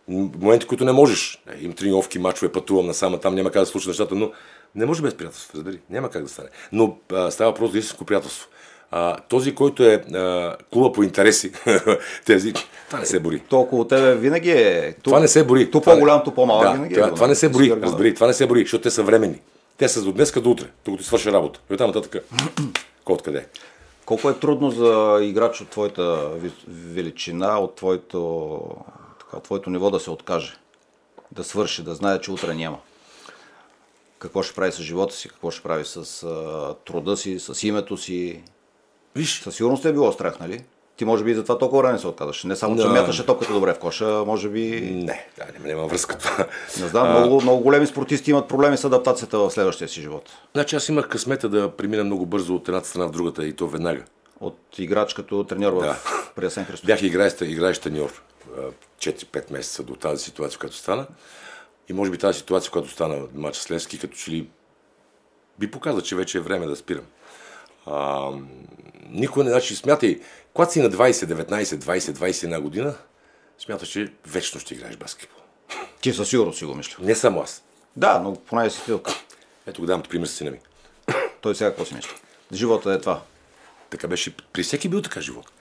[0.09, 1.41] Моменти, които не можеш.
[1.53, 4.31] Е, Им тренировки, мачове, пътувам насама, там няма как да случат нещата, но
[4.75, 5.79] не може без приятелство, разбери.
[5.89, 6.49] Няма как да стане.
[6.71, 8.47] Но а, става въпрос за истинско приятелство.
[8.91, 11.51] А, този, който е а, клуба по интереси,
[12.25, 12.53] тези,
[12.87, 13.39] това не се бори.
[13.49, 14.95] То около тебе винаги е.
[15.03, 15.65] Това не се бори.
[15.65, 16.95] Не- по-голям, ту по-малък Да, винаги.
[16.95, 17.13] това, е.
[17.13, 19.41] това не се бори, разбери, това не се бори, защото те са временни.
[19.77, 21.59] Те са до днеска до утре, докато свърши работа.
[21.69, 22.23] И оттам нататък,
[23.03, 23.45] кой откъде?
[24.05, 26.29] Колко е трудно за играч от твоята
[26.67, 28.59] величина, от твоето,
[29.33, 30.57] от твоето ниво да се откаже?
[31.31, 32.77] Да свърши, да знае, че утре няма.
[34.19, 37.97] Какво ще прави с живота си, какво ще прави с а, труда си, с името
[37.97, 38.41] си.
[39.15, 40.63] Виж, Със сигурност е било страх, нали?
[40.97, 42.43] Ти може би и затова толкова време се отказваш.
[42.43, 42.89] Не само, че Да.
[42.89, 44.81] мяташе топката добре в коша, може би...
[44.81, 46.47] не, да, няма, няма връзка това.
[46.79, 50.29] Не знам, много, много големи спортисти имат проблеми с адаптацията в следващия си живот.
[50.53, 53.67] Значи аз имах късмета да премина много бързо от едната страна в другата и то
[53.67, 54.03] веднага.
[54.39, 55.97] От играч като треньор в Да.
[56.35, 56.87] при Асен Христов.
[56.87, 58.21] Бях играещ, играещ треньор
[58.57, 58.61] а,
[58.99, 61.07] 4-5 месеца до тази ситуация, която стана.
[61.89, 64.49] И може би тази ситуация, която стана матча с Левски, като че ли
[65.59, 67.05] би показа, че вече е време да спирам.
[67.85, 68.31] А,
[69.09, 70.19] никой не, значи, смятай,
[70.53, 72.95] когато си на 20, 19, 20, 21 година,
[73.57, 75.41] смяташ, че вечно ще играеш баскетбол.
[76.01, 76.95] Ти със сигурност си го мисля.
[76.99, 77.63] Не само аз.
[77.95, 79.13] Да, но поне си филка.
[79.67, 80.59] Ето го давам пример с сина ми.
[81.41, 82.11] Той сега какво си мисли?
[82.53, 83.21] Живота е това.
[83.89, 85.51] Така беше, при всеки бил така живот.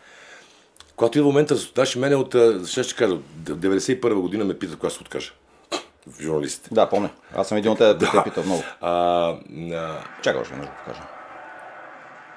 [0.98, 2.34] Когато идва момента, значи мене от,
[2.66, 5.32] ще ще кажа, 91 година ме питат кога се откажа.
[6.06, 6.68] В журналистите.
[6.72, 7.10] Да, помня.
[7.36, 8.62] Аз съм един от тези, които те пита много.
[8.80, 11.02] А, а, Чакай още веднъж да покажа.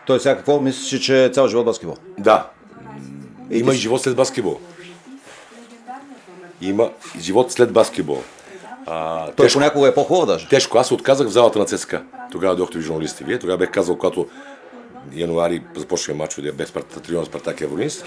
[0.08, 1.96] Той сега какво мислиш, че е цял живот баскетбол?
[2.20, 2.50] да.
[3.52, 4.60] Има и живот след баскетбол.
[6.62, 6.90] Има
[7.20, 8.22] живот след баскетбол.
[8.86, 10.48] А, Той тежко, понякога е по-хубав даже.
[10.48, 10.78] тежко.
[10.78, 12.04] Аз се отказах в залата на ЦСКА.
[12.32, 13.24] Тогава дойдохте ви журналисти.
[13.24, 14.28] Вие тогава бех казал, когато
[15.14, 18.04] януари започнаха матчове, да бе Спарта, Трион Спартак Евронис.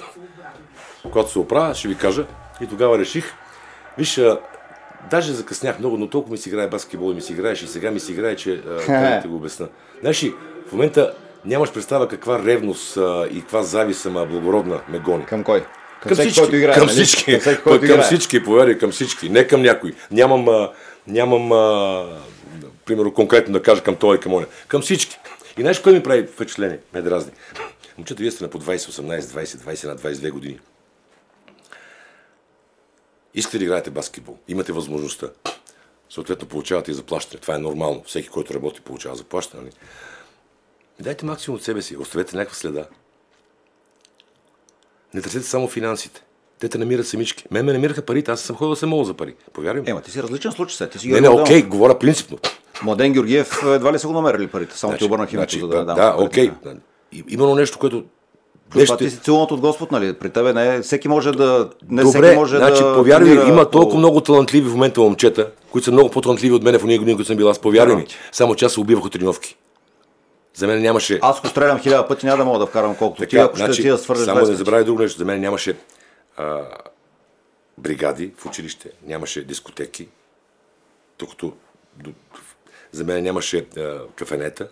[1.11, 2.27] Когато се оправя, ще ви кажа.
[2.61, 3.25] И тогава реших.
[3.99, 4.21] Виж,
[5.11, 7.91] даже закъснях много, но толкова ми си играе баскетбол и ми си играеш и сега
[7.91, 9.69] ми си играе, че а, да го обясна.
[10.01, 10.35] Знаеш ли,
[10.69, 15.27] в момента нямаш представа каква ревност а, и каква завист, ама благородна ме гони.
[15.27, 15.65] Към кой?
[16.03, 16.93] Към всеки, всички, който играе, към нали?
[16.93, 18.03] всички, Към всеки, към, играе.
[18.03, 19.93] всички, повярвай, към всички, не към някой.
[20.11, 20.71] Нямам, а,
[21.07, 22.05] нямам а,
[22.85, 24.47] примерно конкретно да кажа към той и към оня.
[24.69, 25.19] Към всички.
[25.59, 26.79] И знаеш кой ми прави впечатление?
[26.95, 27.33] Ме дразни.
[27.99, 30.59] Момчета, вие сте на по 20, 18, 20, 21, 22 години.
[33.35, 35.29] Искате да играете баскетбол, имате възможността.
[36.11, 37.41] Съответно получавате и заплащане.
[37.41, 38.03] Това е нормално.
[38.07, 39.63] Всеки, който работи, получава заплащане.
[39.63, 39.73] нали?
[41.01, 41.97] Дайте максимум от себе си.
[41.97, 42.87] Оставете някаква следа.
[45.15, 46.25] Не търсете само финансите.
[46.59, 47.45] Те те намират самички.
[47.51, 49.35] Мен ме намираха парите, аз съм ходил да се моля за пари.
[49.53, 49.91] Повярвай ми.
[49.91, 50.91] Ема, ти си различен случай сега.
[50.91, 51.69] Ти си не, не, окей, Младенов.
[51.69, 52.39] говоря принципно.
[52.83, 54.79] Младен Георгиев едва ли са го намерили парите.
[54.79, 56.23] Само ти обърнах името, за да да, парите.
[56.25, 56.51] окей.
[57.13, 58.05] И- Именно нещо, което...
[58.71, 60.13] Плюс Това Нещо- ти си целунат от Господ, нали?
[60.13, 60.81] При тебе не е.
[60.81, 61.71] Всеки може да.
[61.89, 62.95] Не Добре, всеки може значи, да.
[62.95, 66.63] повярвай ми, има по- толкова много талантливи в момента момчета, които са много по-талантливи от
[66.63, 67.59] мен в уния години, които съм бил аз.
[67.59, 68.05] Повярвай ми.
[68.05, 68.17] Ти.
[68.33, 69.57] Само че аз се убивах от тренировки.
[70.55, 71.19] За мен нямаше...
[71.23, 73.83] Аз ако стрелям хиляда пъти, няма да мога да вкарам колкото ти, Така, ако ще
[73.83, 75.19] ти да свържеш само 20 не забравяй друго нещо.
[75.19, 75.77] За мен нямаше
[76.37, 76.61] а,
[77.79, 80.09] бригади в училище, нямаше дискотеки,
[81.19, 81.53] докато
[81.97, 82.11] до,
[82.93, 84.69] за мен нямаше а, кафенета.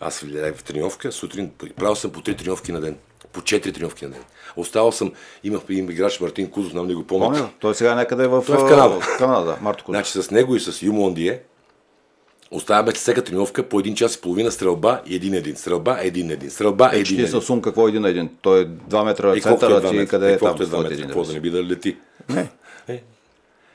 [0.00, 2.96] Аз влязах в тренировка, сутрин правил съм по три тренировки на ден.
[3.32, 4.20] По четири тренировки на ден.
[4.56, 5.12] Оставал съм,
[5.44, 7.26] имах им играч Мартин Кузов, нам не го помня.
[7.26, 9.00] Помня, той сега някъде е в, Той е в Канада.
[9.00, 9.96] В Канада, да, Марто Кузов.
[9.96, 11.40] Значи с него и с Юмо Ондие
[12.50, 15.56] оставяме всяка тренировка по един час и половина стрелба и един-един.
[15.56, 16.50] Стрелба един-един.
[16.50, 17.40] Стрелба Е, един-един.
[17.40, 18.30] с сум какво е един един?
[18.42, 20.48] Той е 2 метра И колкото центъра, два ти метра, къде и е там?
[20.48, 21.96] е два твоят метра, един какво да не би да лети.
[22.28, 22.48] Не.
[22.88, 23.02] Е.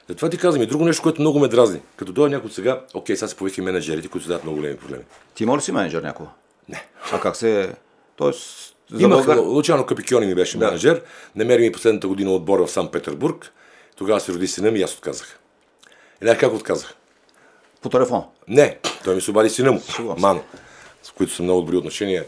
[0.10, 1.80] Затова ти казвам и друго нещо, което много ме дразни.
[1.96, 5.04] Като дойде някой сега, окей, сега се появиха менеджерите, които дават много големи проблеми.
[5.36, 6.30] Ти ли си менеджер някога?
[6.70, 6.86] Не.
[7.12, 7.76] А как се...
[8.16, 9.38] Тоест, за Имах, Българ...
[9.38, 10.66] Лучано Капикиони ми беше Да.
[10.66, 11.02] менеджер,
[11.36, 13.52] намери ми последната година отбор в Санкт Петербург,
[13.96, 15.40] тогава се роди сина ми и аз отказах.
[16.22, 16.94] Знаеш как отказах?
[17.82, 18.24] По телефон.
[18.48, 20.16] Не, той ми се обади сина му, Сигурно.
[20.20, 20.44] Мано,
[21.04, 22.26] с които съм много добри отношения.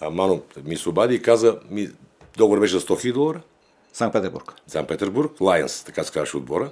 [0.00, 1.88] А, Мано ми се обади и каза, ми,
[2.36, 3.40] договор беше за 100 000 долара,
[3.92, 4.52] Санкт Петербург.
[4.66, 6.70] Санкт Петербург, Лайонс, така се казваше отбора.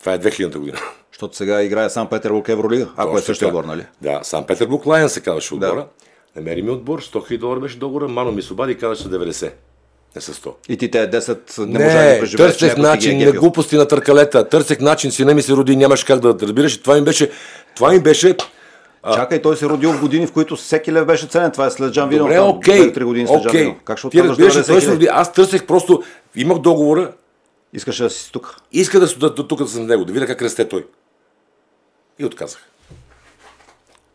[0.00, 0.78] Това е 2000 година.
[1.12, 3.86] Защото сега играе Санкт Петербург Евролига, ако е същия отбор, нали?
[4.02, 5.86] Да, Санкт Петербург Лайон се казваше Да.
[6.36, 9.02] Намери ми отбор, 100 000 долара беше договора, Мано ми се обади и каза, че
[9.02, 9.52] са 90.
[10.16, 10.52] Не са 100.
[10.68, 12.52] И ти те 10 не, Не, можа да преживееш.
[12.52, 13.40] търсех начин, е на гепил.
[13.40, 14.48] глупости на търкалета.
[14.48, 16.82] Търсех начин, сина ми се роди, нямаш как да разбираш.
[16.82, 17.30] Това ми беше,
[17.76, 18.36] това ми беше
[19.14, 21.50] Чакай, той се родил в години, в които всеки лев беше ценен.
[21.50, 22.28] Това е след Жан Виденов.
[22.28, 22.92] Добре, там, окей.
[22.92, 23.60] 2-3 години след Жан окей.
[23.60, 23.82] Виденов.
[23.84, 25.08] Как ще Ти разбираш, 90 той се роди.
[25.10, 26.02] Аз търсех просто,
[26.36, 27.12] имах договора,
[27.72, 28.56] Искаше да си тук.
[28.72, 30.86] иска да, да, да тук да съм с него, да видя как расте той.
[32.18, 32.60] И отказах.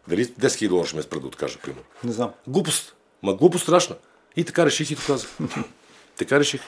[0.08, 1.84] Дали 10 000 долара ще ме спра да откажа, примерно.
[2.04, 2.32] Не знам.
[2.48, 2.96] Глупост.
[3.24, 3.96] Ма глупост страшна.
[4.36, 5.30] И така реших и то казах.
[6.18, 6.62] така реших.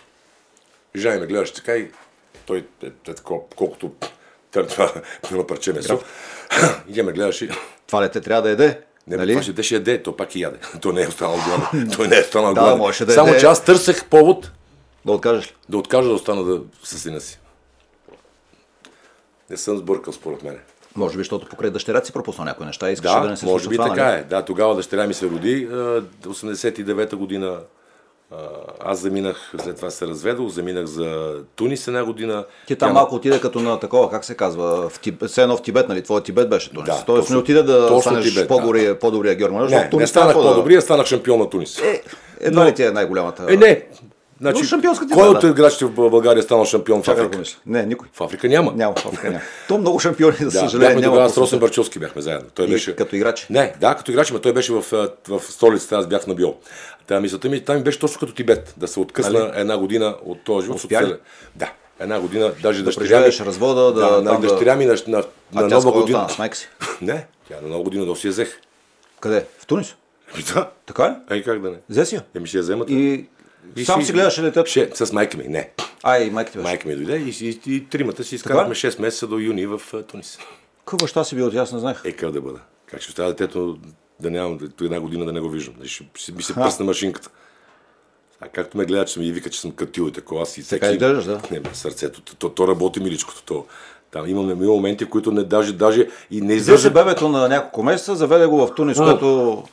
[0.96, 1.92] Жай ме гледаш така и
[2.46, 3.92] той е, е такова, колкото
[4.52, 4.94] това
[5.32, 6.02] едно парче месо.
[6.88, 7.50] и тя ме гледаш и...
[7.88, 8.82] Това дете трябва да еде.
[9.08, 9.32] Не, нали?
[9.32, 10.58] това ще те яде, то пак и яде.
[10.82, 11.92] То не е останал гладен.
[11.92, 12.78] Той не е останал Да, гладен.
[12.78, 14.52] можеше да Само, че аз търсех повод
[15.06, 15.56] Да откажеш ли?
[15.70, 17.40] да откажа да остана да, със сина си.
[19.50, 20.60] Не съм сбъркал, според мен.
[20.96, 23.46] Може би, защото покрай дъщеря си пропуснал някои неща и искаше да, Да, не се
[23.46, 24.16] може би това, така нали?
[24.16, 24.24] е.
[24.24, 25.76] Да, тогава дъщеря ми се роди, а,
[26.24, 27.58] 89-та година.
[28.32, 28.36] а,
[28.82, 32.46] Аз заминах, след това се разведох, заминах за Тунис една година.
[32.68, 35.58] Ти там Тя- малко отиде като на такова, как се казва, в Тибет, все едно
[35.58, 36.02] в Тибет, нали?
[36.04, 36.86] Твоя Тибет беше Тунис.
[36.86, 40.10] Да, Тоест точно- не отиде да станеш Тибет, по-добрия, по-добрия Георги Не, защото не Тунис
[40.10, 41.80] станах да- по-добрия, станах шампион на Тунис.
[41.80, 42.04] Е,
[42.40, 43.46] едва ли ти е най-голямата?
[43.50, 43.86] Е, не.
[44.42, 45.48] Значи, Но шампионската кой от да.
[45.48, 47.44] играчите в България е станал шампион в да Африка?
[47.66, 48.08] Не, никой.
[48.14, 48.74] В Африка няма.
[48.76, 49.42] Няма, в Африка няма.
[49.68, 51.60] То много шампиони, за Да, съжаление, бяхме тогава с Росен.
[51.60, 52.50] Барчовски бяхме заедно.
[52.50, 52.96] Той И беше...
[52.96, 53.48] като играч?
[53.50, 56.56] Не, да, като играч, но той беше в, а, в столицата, аз бях на Биол.
[57.08, 60.66] Та мисълта ми, там беше точно като Тибет, да се откъсна една година от този
[60.66, 60.78] живот.
[60.78, 61.00] Успя ли?
[61.02, 63.46] защото се- Да, една година, даже дъщеря ми...
[63.46, 65.24] развода, да- да, на да- дъщеря ми на, на,
[65.56, 66.28] А на нова година.
[66.30, 66.70] С майка си?
[67.02, 68.60] Не, тя на нова година да си я взех.
[69.20, 69.46] Къде?
[69.60, 69.96] В Тунис?
[70.54, 71.14] Да, Така ли?
[71.30, 71.78] ай как да не.
[71.90, 72.22] Взе си я.
[72.36, 72.90] Еми ще я вземат.
[72.90, 73.26] И,
[73.76, 74.70] И сам си- си гледаше детето.
[74.70, 75.70] Ще, с майка ми, не.
[76.04, 76.68] А, и майка ти беше.
[76.68, 80.04] Майка ми дойде и, и, и, тримата си изкарахме 6 месеца до юни в а,
[80.04, 80.38] Тунис.
[80.80, 82.02] Какъв баща си бил, аз не знаех.
[82.06, 82.60] Е, как да бъда?
[82.86, 83.78] Как ще остава детето
[84.20, 85.76] да нямам една година да не го виждам?
[85.86, 87.30] Ще, ще ми се пръсне машинката.
[88.40, 90.80] А както ме гледа, че ми вика, че съм катил и такова, аз и всеки...
[90.80, 91.42] Така изглеждаш, да.
[91.52, 93.44] Не, бе, сърцето, то, то, то работи миличкото.
[93.44, 93.66] То.
[94.12, 96.92] Там имаме има моменти, в които не, даже, даже и не издържа...
[96.92, 99.64] бебето на няколко месеца, заведе го в Тунис, което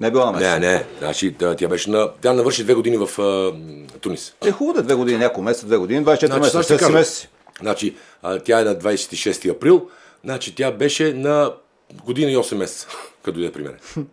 [0.00, 0.48] не е било на месец.
[0.50, 2.10] Не, не, значи тя, беше на...
[2.20, 3.52] Тя навърши две години в а,
[3.98, 4.34] Тунис.
[4.46, 6.74] Е хубаво да е две години, няколко месеца, две години, 24 Значи, месеца, сега ще
[6.74, 6.92] 6 кажа.
[6.92, 7.28] месеци.
[7.60, 9.88] Значи, а, тя е на 26 април,
[10.24, 11.52] значи тя беше на
[12.04, 12.86] година и 8 месеца,
[13.22, 13.76] като дойде при мен.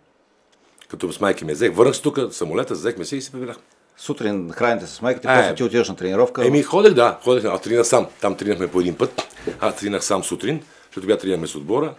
[0.90, 3.64] Като с майки ме взех, върнах се тук, самолета, взехме се и се прибрахме.
[3.98, 5.36] Сутрин храните с майка ти, Е.
[5.36, 6.48] после ти отиваш на тренировка.
[6.48, 8.08] Еми, ходех, да, ходех, аз тренирах сам.
[8.22, 9.22] Там тренирахме по един път.
[9.60, 11.94] Аз тренирах сам сутрин, защото бях тренирахме с отбора.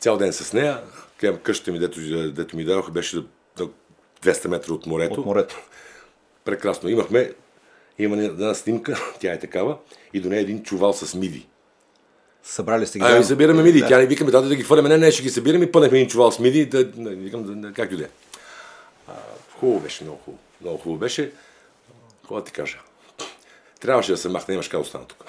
[0.00, 0.78] Цял ден с нея.
[1.20, 2.00] Към къщата ми, дето,
[2.32, 3.24] дето ми дадоха, беше на
[4.22, 5.20] 200 метра от морето.
[5.20, 5.60] от морето.
[6.44, 6.88] Прекрасно.
[6.88, 7.32] Имахме,
[7.98, 9.78] има една снимка, тя е такава,
[10.12, 11.48] и до нея един чувал с миди.
[12.42, 13.04] Събрали сте ги.
[13.08, 13.84] Ами събираме миди.
[13.88, 14.88] Тя ни викаме, дайте да ги хвърляме.
[14.88, 16.66] Не, не, ще ги събираме и пънахме един чувал с миди.
[16.66, 18.08] Да, да, викам, да, да, как и да е.
[19.08, 19.12] А,
[19.58, 20.42] Хубаво беше, много хубаво.
[20.60, 21.32] Много хубаво беше.
[22.20, 22.78] Какво да ти кажа?
[23.80, 25.24] Трябваше да се махне, нямаш как да остана тук.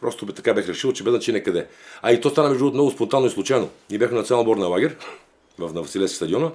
[0.00, 1.66] Просто бе, така бех решил, че без значение къде.
[2.02, 3.70] А и то стана между много спонтанно и случайно.
[3.90, 4.96] Ние бяхме на национал отбор на лагер
[5.58, 6.52] в на Василевски стадиона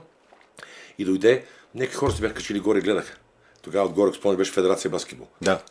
[0.97, 3.17] и дойде, някакви хора се бяха качили горе и гледаха.
[3.61, 5.27] Тогава отгоре, спомня, беше Федерация баскетбол.
[5.41, 5.61] Да.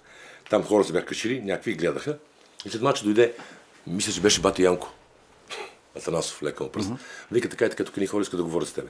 [0.50, 2.18] Там хора се бяха качили, някакви гледаха.
[2.66, 3.34] И след мача дойде,
[3.86, 4.92] мисля, че беше бати Янко.
[5.96, 6.90] Атанасов, лека му пръст.
[7.32, 8.88] Вика така и така, тук ни хора искат да говорят с тебе.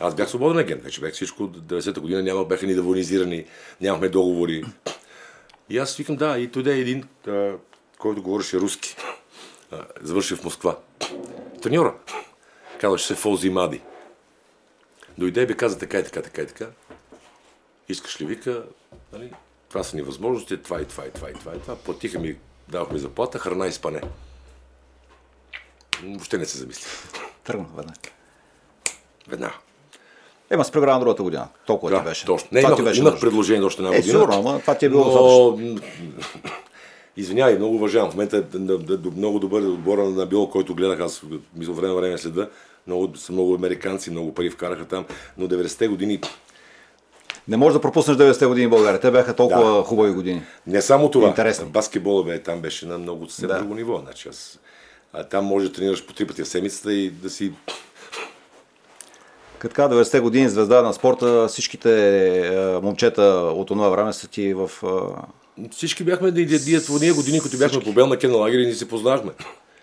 [0.00, 3.44] Аз бях свободен агент, вече бях всичко, 90-та година няма, бяха ни девонизирани,
[3.80, 4.64] нямахме договори.
[5.70, 7.52] И аз викам, да, и дойде един, а,
[8.04, 8.96] който говореше руски.
[10.00, 10.76] Завърши в Москва.
[11.62, 11.94] Треньора.
[12.80, 13.80] Казваше се Фолзи Мади.
[15.18, 16.66] Дойде и бе каза така и така, така и така.
[17.88, 18.64] Искаш ли, вика,
[19.12, 19.32] нали,
[19.68, 21.76] това са ни възможности, това и това и това и това и това.
[21.76, 22.36] Платиха ми
[22.68, 24.00] давахме заплата, храна и спане.
[26.02, 26.86] Въобще не се замисли.
[27.44, 27.98] Тръгна веднага.
[29.28, 29.54] Веднага.
[30.50, 31.48] Ема с програма другата година.
[31.66, 32.26] Толкова Да, ти беше.
[32.26, 32.48] точно.
[32.52, 34.12] Не, Това имах, ти беше имах предложение още една Е, година.
[34.18, 35.80] сигурно, ама това ти е било но...
[37.16, 38.10] Извинявай, много уважавам.
[38.10, 38.58] В момента е
[39.16, 41.22] много добър отбора на Било, който гледах аз
[41.56, 42.48] мисля време време следа.
[42.86, 45.04] Много, са много американци, много пари вкараха там,
[45.38, 46.20] но 90-те години
[47.48, 49.00] Не можеш да пропуснеш 90-те години в България.
[49.00, 49.82] Те бяха толкова Да.
[49.82, 50.42] хубави години.
[50.66, 51.28] Не само това.
[51.28, 51.66] Интересно.
[51.66, 53.58] Баскетбола бе, там беше на много съвсем Да.
[53.58, 53.98] друго ниво.
[53.98, 54.58] Значи аз,
[55.12, 57.52] а там може да тренираш по три пъти в седмицата и да си...
[59.60, 63.22] Така 90-те години звезда на спорта, всичките е, момчета
[63.54, 64.70] от това време са ти в...
[65.58, 66.30] е, Всички бяхме
[67.00, 69.32] ние години, които бяхме по бел на Кен лагер и ни се познахме.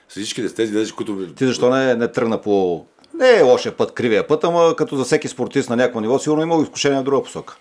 [0.10, 1.34] С всичките с тези дези, които...
[1.34, 2.86] Ти защо не, не тръгна по...
[3.14, 6.44] Не е лошия път, кривия път, ама като за всеки спортист на някакво ниво, сигурно
[6.44, 7.58] има изкушение в друга посока.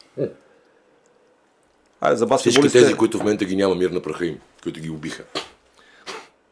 [2.01, 4.81] Айде, за Всички баскетболистите тези, които в момента ги няма мир на праха им, които
[4.81, 5.25] ги убиха,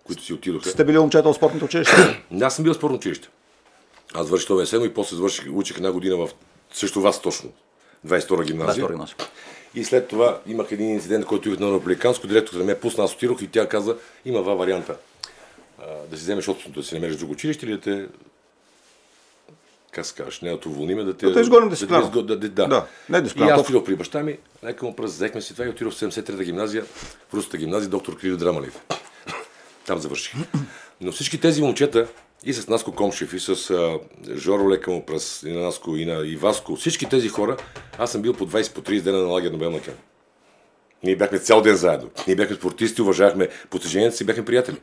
[0.04, 0.68] които си отидоха.
[0.68, 2.24] сте били момчета от спортното училище.
[2.40, 3.28] Аз съм бил в спортно училище.
[4.14, 6.28] Аз завърших това СМ и после завърших, учих една година в
[6.72, 7.52] също вас точно.
[8.06, 8.86] 22-а гимназия.
[8.86, 9.16] Да, гимназия.
[9.78, 13.42] И след това имах един инцидент, който идвах на републиканско, директорът ме пусна, аз отидох
[13.42, 14.96] и тя каза, има два варианта.
[15.78, 18.06] А, да си вземеш отпуското, да си намериш друго училище или да те
[19.90, 21.26] как се кажеш, не да те уволниме, да те...
[21.26, 22.08] Да те изгоним да, дисциплинарно.
[22.10, 22.66] изго- да, да, да.
[22.68, 23.76] Да, не И дисциплинарно, аз точно.
[23.76, 26.84] отидох при баща ми, нека му пръст, взехме си това и отидох в 73-та гимназия,
[27.28, 28.80] в Руската гимназия, доктор Криво Драмалев.
[29.86, 30.34] Там завърших.
[31.00, 32.08] Но всички тези момчета,
[32.44, 33.98] и с Наско Комшев, и с а,
[34.36, 37.56] Жоро Лека му през и на Наско, и на Иваско, всички тези хора,
[37.98, 39.94] аз съм бил по 20 по 30 дена на лагер на Белнакен.
[41.02, 42.10] Ние бяхме цял ден заедно.
[42.26, 44.76] Ние бяхме спортисти, уважавахме постиженията си, бяхме приятели.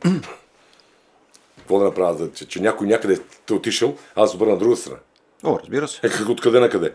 [1.58, 4.98] Какво да направя, че, че някой някъде те отишъл, аз обърна на друга страна.
[5.44, 6.00] О, разбира се.
[6.02, 6.92] Е, как откъде на къде?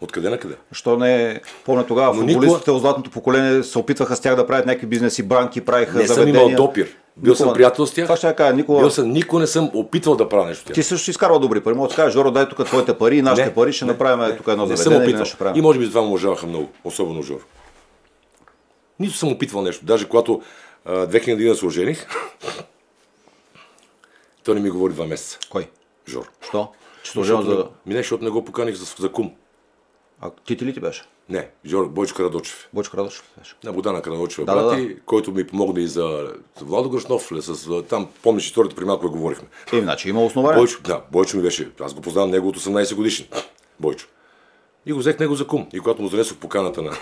[0.00, 0.54] Откъде на къде?
[0.72, 4.66] Що не помня тогава, Но футболистите от златното поколение се опитваха с тях да правят
[4.66, 6.42] някакви бизнеси, банки, правиха Не съм заведения.
[6.42, 6.96] имал допир.
[7.18, 8.04] Бил съм Никога- приятел с тях.
[8.04, 8.80] Това ще кажа, никога.
[8.80, 10.62] Бил съм, никога не съм опитвал да правя нещо.
[10.62, 10.74] с тях.
[10.74, 11.74] Ти също си изкарвал добри пари.
[11.74, 14.36] Може да кажеш, Жоро, дай тук твоите пари, нашите Не, пари, ще не, направим не.
[14.36, 15.20] тук едно Не съм заведение опитвал.
[15.20, 15.56] нещо правим.
[15.56, 17.46] И може би затова му уважаваха много, особено Жор.
[19.00, 19.84] Нито съм опитвал нещо.
[19.84, 20.42] Даже когато
[20.84, 22.06] а, 2000 година се ожених,
[24.44, 25.38] той не ми говори два месеца.
[25.50, 25.68] Кой?
[26.08, 26.30] Жор.
[26.40, 26.68] Що?
[27.02, 27.56] Че служил за...
[27.86, 29.32] Ми не, защото не го поканих за, за кум.
[30.20, 31.02] А ти ти ли ти беше?
[31.28, 32.68] Не, Жор, Бойчо Карадочев.
[32.72, 33.54] Бойчо Радош беше.
[33.64, 38.08] На Бодана Карадочева, Да, да, брати, който ми помогна и за, Владо Гръшнов, с, там,
[38.22, 39.48] помниш историята, при малко говорихме.
[39.72, 40.58] Е, значи има основание.
[40.58, 43.26] Бойчо, да, Бойчо ми беше, аз го познавам него от 18 годишен.
[43.80, 44.06] Бойчо.
[44.86, 45.66] И го взех него за кум.
[45.72, 46.92] И когато му занесох поканата на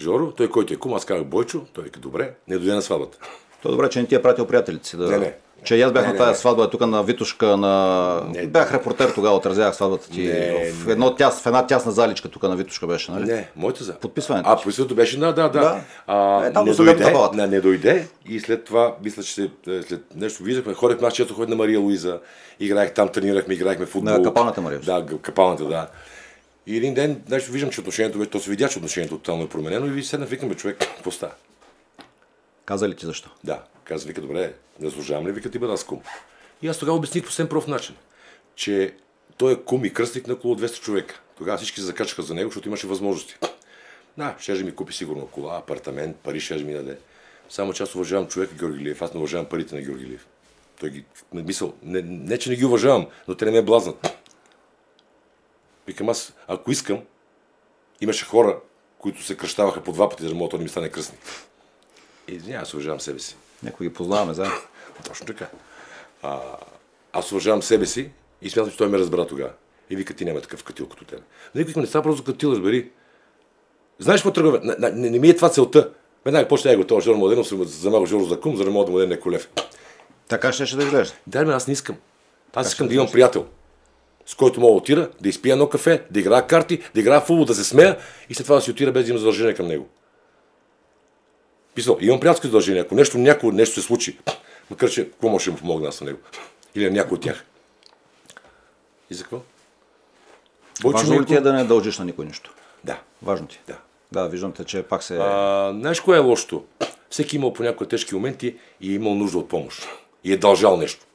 [0.00, 3.18] Жоро, той който е кум, аз казах Бойчо, той вика, добре, не дойде на сватбата.
[3.62, 4.96] То е добре, че не ти е пратил приятелите си.
[4.96, 5.10] Да...
[5.10, 5.34] Не, не.
[5.64, 6.36] Че и аз бях Не, на тази не.
[6.36, 8.22] сватба тук на Витушка, на...
[8.28, 8.46] Не.
[8.46, 10.22] Бях репортер тогава, отразявах сватбата ти.
[10.22, 13.24] Не, в, едно тяс, в една тясна заличка тук на Витушка беше, нали?
[13.24, 13.94] Не, моята за.
[13.94, 14.50] Подписването.
[14.50, 15.60] А, подписването беше, да, да, да.
[15.60, 15.80] Да.
[16.06, 17.46] А, Е, там не, дойде, палата.
[17.48, 21.48] не, дойде и след това, мисля, че е, след нещо виждахме, ходехме, аз често ходих
[21.48, 22.20] на Мария Луиза,
[22.60, 24.12] играех там, тренирахме, играехме футбол.
[24.12, 24.80] На капалната Мария.
[24.80, 25.86] Да, капалната, да.
[26.66, 29.48] И един ден, нещо виждам, че отношението вече, то се видя, че отношението тотално е
[29.48, 31.32] променено и ви седна, викаме човек, какво става?
[32.64, 33.30] Каза ли ти защо?
[33.44, 33.58] Да,
[33.90, 36.00] каза, вика, добре, не заслужавам ли, вика, ти бъда аз кум.
[36.62, 37.96] И аз тогава обясних по съвсем прост начин,
[38.54, 38.94] че
[39.36, 41.20] той е кум и кръстник на около 200 човека.
[41.38, 43.36] Тогава всички се закачаха за него, защото имаше възможности.
[44.18, 46.98] Да, ще ми купи сигурно кола, апартамент, пари ще ми даде.
[47.48, 50.26] Само че аз уважавам човека Георги Лиев, аз не уважавам парите на Георги Лиев.
[50.80, 54.18] Той ги, не, мисъл, не, не, че не ги уважавам, но те не ме блазнат.
[55.86, 57.02] Викам аз, ако искам,
[58.00, 58.60] имаше хора,
[58.98, 61.20] които се кръщаваха по два пъти, за да мога да ми стане кръстник.
[62.28, 63.36] И извинявай, аз уважавам себе си.
[63.62, 64.56] Някой ги познаваме заедно.
[65.08, 65.46] Точно така.
[66.22, 66.40] А,
[67.12, 68.10] аз уважавам себе си
[68.42, 69.50] и смятам, че той ме разбра тогава.
[69.90, 71.22] И вика, ти няма такъв катил като тебе.
[71.54, 72.90] Но викам, не става просто катил, разбери.
[73.98, 74.60] Знаеш какво тръгва?
[74.62, 75.90] Не, не, не, ми е това целта.
[76.24, 78.92] Веднага почна го това Жоро Младенов, се замага Жоро за кум, за да мога да
[78.92, 79.48] му даде някой лев.
[80.28, 81.14] Така ще, ще да изглежда.
[81.26, 81.96] Дай ме, аз не искам.
[82.54, 83.46] Аз искам да имам приятел,
[84.26, 87.24] с който мога да отида, да изпия едно кафе, да играя карти, да играя в
[87.24, 87.96] футбол, да се смея
[88.28, 89.88] и след това да си отида без да имам задължение към него.
[91.80, 92.82] Писал, имам приятелски задължения.
[92.82, 94.18] Ако нещо, някой нещо се случи,
[94.70, 96.18] макар че какво може да му помогна аз на него?
[96.74, 97.44] Или на някой от тях.
[99.10, 99.40] И за какво?
[100.82, 102.54] Бойчо Важно ли ти е да не дължиш на никой нищо?
[102.84, 103.60] Да, Важно ти.
[103.66, 103.76] да.
[104.12, 105.16] Да, виждам те, че пак се...
[105.16, 106.64] А, знаеш кое е лошото?
[107.10, 109.88] Всеки имал по някои тежки моменти и е имал нужда от помощ.
[110.24, 111.06] И е дължал нещо.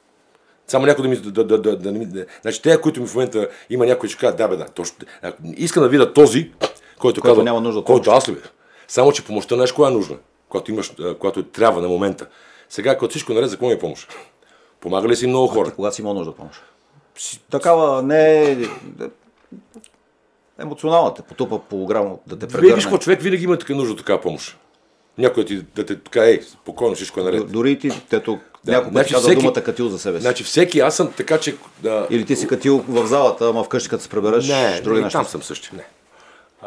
[0.66, 1.16] Само някой да ми...
[1.16, 4.36] Да, да, да, да, да, значи, те, които ми в момента има някой, че казва,
[4.36, 4.96] да, бе, да, точно.
[5.56, 6.52] Искам да видя този,
[6.98, 8.40] който, казва, няма нужда от който аз ли бе?
[8.88, 10.16] Само, че помощта знаеш коя е нужна,
[10.48, 12.26] когато, имаш, когато трябва на момента.
[12.68, 14.08] Сега, когато всичко е наред, за какво ми е помощ?
[14.80, 15.68] Помага ли си много хора?
[15.68, 16.60] Ти когато си имал нужда от помощ.
[17.50, 18.56] Такава не е...
[20.58, 22.74] Емоционална те потупа по грам да те прегърне.
[22.74, 24.58] виж какво човек винаги има така нужда от такава помощ.
[25.18, 27.52] Някой ти да те така, ей, спокойно, всичко е наред.
[27.52, 30.22] Дори и ти, тето Да, някой път значи каза всеки- думата катил за себе си.
[30.22, 31.56] Значи всеки, аз съм така, че...
[31.82, 35.04] Да, Или ти си катил в залата, ама вкъщи като се пребереш, не, други не,
[35.04, 35.18] неща.
[35.18, 35.72] там съм същия.
[35.76, 35.84] Не.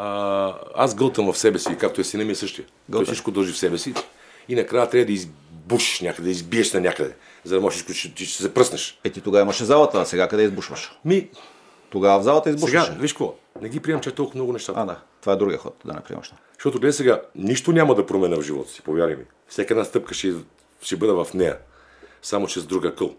[0.01, 2.65] А, аз гълтам в себе си, както е сина ми е същия.
[2.65, 3.07] Той Гълташ.
[3.07, 3.93] всичко дължи в себе си.
[4.49, 8.25] И накрая трябва да избушиш някъде, да избиеш на някъде, за да можеш че, че
[8.25, 8.99] ще се пръснеш.
[9.03, 10.91] Е, ти тогава имаше залата, а сега къде избушваш?
[11.05, 11.29] Ми,
[11.89, 12.85] Тогава в залата избушваше.
[12.85, 14.79] сега, виж какво, не ги приемам, че е толкова много нещата.
[14.79, 14.99] А, да.
[15.21, 16.33] Това е другия ход, да не приемаш.
[16.53, 19.23] Защото гледай сега, нищо няма да променя в живота си, повярвай ми.
[19.47, 20.33] Всяка една стъпка ще,
[20.81, 21.57] ще бъда в нея.
[22.21, 23.15] Само че с друга къл.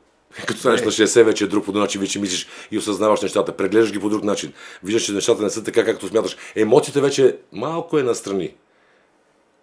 [0.46, 3.92] Като станеш на 60, вече е друг по начин, вече мислиш и осъзнаваш нещата, преглеждаш
[3.92, 4.52] ги по друг начин.
[4.84, 6.36] Виждаш, че нещата не са така, както смяташ.
[6.56, 8.54] Емоциите вече малко е настрани.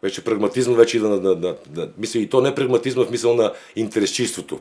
[0.03, 3.35] Вече прагматизъм вече иде на, на, на, на, мисля, и то не прагматизма в мисъл
[3.35, 4.59] на интересчивството,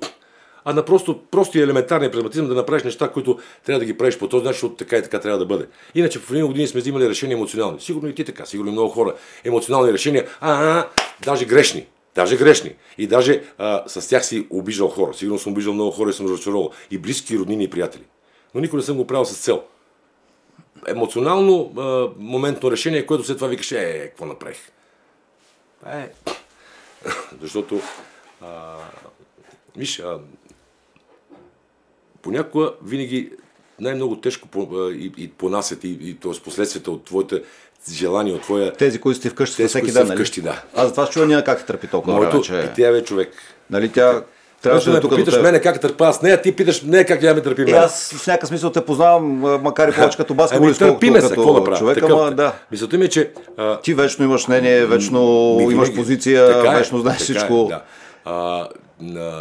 [0.64, 4.18] а на просто, просто и елементарния прагматизъм да направиш неща, които трябва да ги правиш
[4.18, 5.66] по този начин, защото така и така трябва да бъде.
[5.94, 7.80] Иначе в един години сме взимали решения емоционални.
[7.80, 9.14] Сигурно и ти така, сигурно и много хора.
[9.44, 10.84] Емоционални решения, а
[11.24, 11.86] даже грешни.
[12.16, 12.74] Даже грешни.
[12.98, 15.14] И даже а, с тях си обиждал хора.
[15.14, 16.70] Сигурно съм обиждал много хора и съм разочаровал.
[16.90, 18.04] И близки, роднини, и приятели.
[18.54, 19.62] Но никой не съм го правил с цел.
[20.86, 24.58] Емоционално а, моментно решение, което след това викаш, е, какво направих?
[25.86, 26.08] Е,
[27.40, 27.80] защото,
[28.40, 28.76] а,
[29.76, 30.20] виж, а,
[32.22, 33.32] понякога винаги
[33.80, 36.42] най-много тежко по, а, и, и понасят и, и т.е.
[36.44, 37.42] последствията от твоите
[37.92, 38.72] желания, от твоя...
[38.72, 40.16] Тези, които сте вкъщи Тези, всеки ден, нали?
[40.16, 40.62] вкъщи, да.
[40.76, 42.72] Аз затова чуя няма как търпи толкова Моето, време, е, че...
[42.76, 43.32] тя бе човек.
[43.70, 44.22] Нали, тя...
[44.62, 45.42] Трябваше да да е питаш теб.
[45.42, 47.74] мене как търпа аз нея, ти питаш нея как тя ме търпи И мен.
[47.74, 49.24] аз в някакъв смисъл те познавам,
[49.62, 51.78] макар и повече като баскетболист, ами, търпиме се, какво като направя?
[51.78, 52.52] човек, Такъв, ама да.
[52.70, 56.98] Мисълта ми е, че а, Ти вечно имаш мнение, вечно Ми, имаш позиция, е, вечно
[56.98, 57.68] знаеш всичко.
[57.70, 57.82] Е, да.
[58.24, 58.68] а,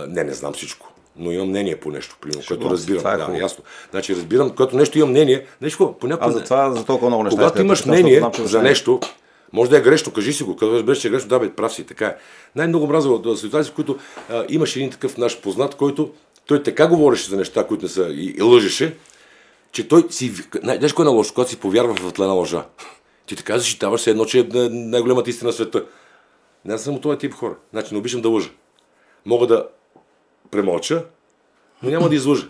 [0.08, 0.95] не, не знам всичко.
[1.18, 2.98] Но имам мнение по нещо, примерно, което разбирам.
[2.98, 3.42] това е да, хубаво.
[3.42, 3.64] ясно.
[3.92, 6.28] Значи разбирам, когато нещо имам мнение, нещо, понякога.
[6.28, 7.38] Аз затова за толкова много неща.
[7.38, 9.00] Когато имаш мнение за нещо,
[9.54, 10.56] може да е грешно, кажи си го.
[10.56, 12.16] Като разбереш, че е грешно, да, бе, прав си, така е.
[12.56, 13.98] Най-много мраза от ситуации, в които
[14.30, 16.12] а, имаш един такъв наш познат, който
[16.46, 18.98] той така говореше за неща, които не са и, и лъжеше,
[19.72, 20.32] че той си...
[20.64, 21.34] Знаеш е на лошо?
[21.34, 22.66] Когато си повярва в тлена лъжа.
[23.26, 25.86] Ти така защитаваш се едно, че е най- най-голямата истина на света.
[26.66, 27.56] Не аз съм от този тип хора.
[27.74, 28.50] Значи не обичам да лъжа.
[29.26, 29.68] Мога да
[30.56, 31.06] премълча,
[31.84, 32.48] но няма да излъжа.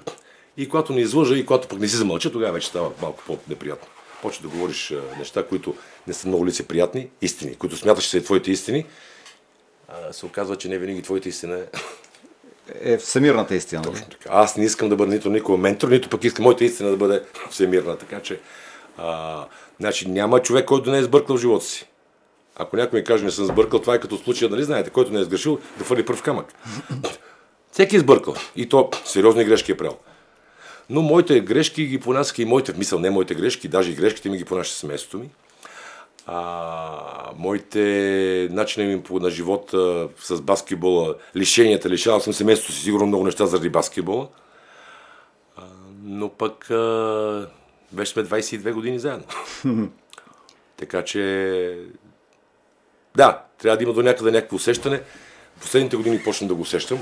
[0.57, 3.87] И когато не излъжа и когато пък не си замълча, тогава вече става малко по-неприятно.
[4.21, 5.75] Почва да говориш неща, които
[6.07, 8.85] не са много лицеприятни, истини, които смяташ, че са и твоите истини,
[9.87, 11.65] а се оказва, че не винаги твоята истина е
[12.93, 13.81] Е всемирната истина.
[13.85, 14.03] нали?
[14.11, 14.29] така.
[14.31, 17.23] Аз не искам да бъда нито никой ментор, нито пък искам моята истина да бъде
[17.51, 17.97] всемирна.
[17.97, 18.39] Така че,
[18.97, 19.45] а,
[19.79, 21.87] значи, няма човек, който не е сбъркал в живота си.
[22.55, 25.19] Ако някой ми каже, не съм сбъркал, това е като случая, нали знаете, който не
[25.19, 26.53] е сгрешил, да фърли пръв камък.
[27.75, 28.35] Всеки е сбъркал.
[28.55, 29.97] И то сериозни грешки е правил.
[30.89, 34.29] Но моите грешки ги понасяха и моите, в мисъл, не моите грешки, даже и грешките
[34.29, 35.29] ми ги понася семейството ми.
[36.25, 43.05] А, моите начини ми на живот а, с баскетбола, лишенията, лишавал съм семейството си сигурно
[43.05, 44.27] много неща заради баскетбола.
[45.57, 45.63] А,
[46.03, 47.47] но пък а,
[47.93, 49.25] вече сме 22 години заедно.
[50.77, 51.77] така че
[53.15, 55.01] да, трябва да има до някъде някакво усещане.
[55.61, 56.99] Последните години почна да го усещам.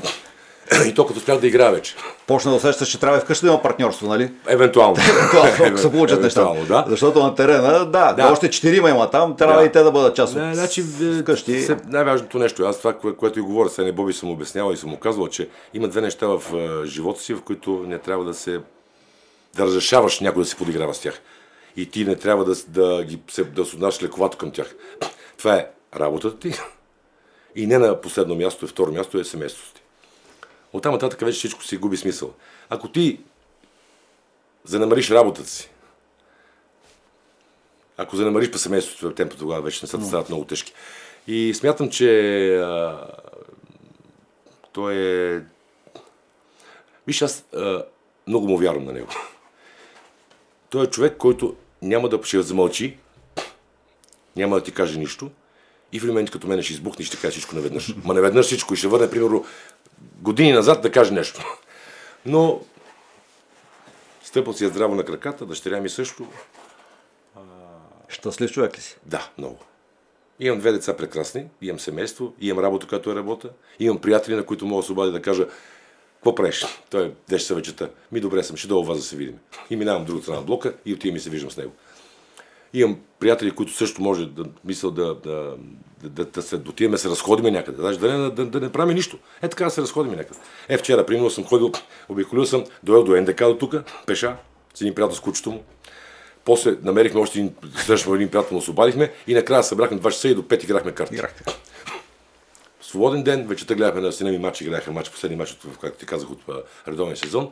[0.87, 1.95] И то като спрях да играя вече.
[2.27, 4.31] Почна да усещаш, че трябва и вкъщи да има партньорство, нали?
[4.47, 4.95] Евентуално.
[5.31, 6.19] Това ако се получат.
[6.19, 6.85] Евентуално, да.
[6.87, 8.31] Защото на терена, да, Да.
[8.31, 9.65] още четирима има там, трябва Да.
[9.65, 11.61] и те да бъдат част от Не, значи, в- вкъщи.
[11.61, 14.77] се- най-важното нещо, аз това, кое, което и говоря, сега не Боби съм обяснявал и
[14.77, 18.25] съм му казвал, че има две неща в а, живота си, в които не трябва
[18.25, 18.59] да се
[19.55, 21.21] да разрешаваш някой да се подиграва с тях.
[21.77, 24.75] И ти не трябва да, да, ги, се, да се отнасяш лековато към тях.
[25.37, 26.53] Това е работата ти
[27.55, 29.82] и не на последно място, и второ място е семейството ти.
[30.73, 32.33] Оттам нататък вече всичко си губи смисъл.
[32.69, 33.19] Ако ти
[34.63, 35.69] занамариш работата си,
[37.97, 40.73] ако занамариш по семейството, темпо тогава вече нещата стават много тежки.
[41.27, 43.07] И смятам, че а,
[44.71, 45.41] той е...
[47.07, 47.85] Виж, аз а,
[48.27, 49.09] много му вярвам на него.
[50.69, 52.97] Той е човек, който няма да ще замълчи,
[54.35, 55.31] няма да ти каже нищо
[55.91, 57.95] и в момент като мене ще избухне и ще каже всичко наведнъж.
[58.03, 59.45] Ма наведнъж всичко и ще върне, примерно,
[60.23, 61.57] години назад да каже нещо.
[62.25, 62.61] Но
[64.23, 66.27] стъпал си е здраво на краката, дъщеря ми също.
[68.07, 68.97] Щастлив човек ли си?
[69.05, 69.59] Да, много.
[70.39, 74.65] Имам две деца прекрасни, имам семейство, имам работа, която е работа, имам приятели, на които
[74.65, 75.47] мога да се обадя да кажа
[76.15, 76.65] какво правиш?
[76.89, 77.89] Той е дещ са вечета.
[78.11, 79.39] Ми добре съм, ще долу вас да се видим.
[79.69, 81.71] И минавам другата на блока и отивам и се виждам с него.
[82.73, 85.55] Имам приятели, които също може да мисля да, да,
[86.03, 87.81] да, да, се отиваме да се разходиме някъде.
[87.81, 89.17] Даже да не, да, да не правим нищо.
[89.41, 90.39] Е така да се разходиме някъде.
[90.69, 91.71] Е вчера, примерно, съм ходил,
[92.09, 93.75] обиколил съм, доел до НДК до тук,
[94.05, 94.37] пеша,
[94.73, 95.63] с един приятел с кучето му.
[96.45, 100.27] После намерихме още един, срещаме един приятел, му се обадихме и накрая събрахме 2 часа
[100.29, 101.13] и до 5 играхме карти.
[101.13, 101.43] Играхте.
[102.81, 106.31] свободен ден, вечерта гледахме на сина ми матч, играеха матч, последния матч, както ти казах,
[106.31, 107.51] от а, редовен сезон.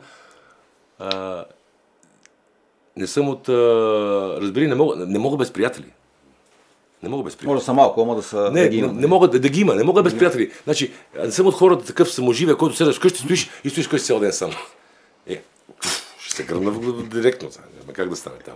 [2.96, 3.48] Не съм от...
[4.42, 5.92] Разбери, не мога, не мога без приятели.
[7.02, 7.48] Не мога без приятели.
[7.48, 8.50] Може да са малко, ама да са...
[8.52, 8.92] Не, да ги не, има.
[8.92, 10.50] не мога да, да ги има, не мога без приятели.
[10.64, 10.92] Значи,
[11.24, 14.32] не съм от хората такъв саможивия, който седаш вкъщи, стоиш и стоиш вкъщи цял ден
[14.32, 14.50] сам.
[15.26, 15.42] Е,
[16.20, 17.48] ще се гръмна директно.
[17.80, 18.54] Няма как да стане там.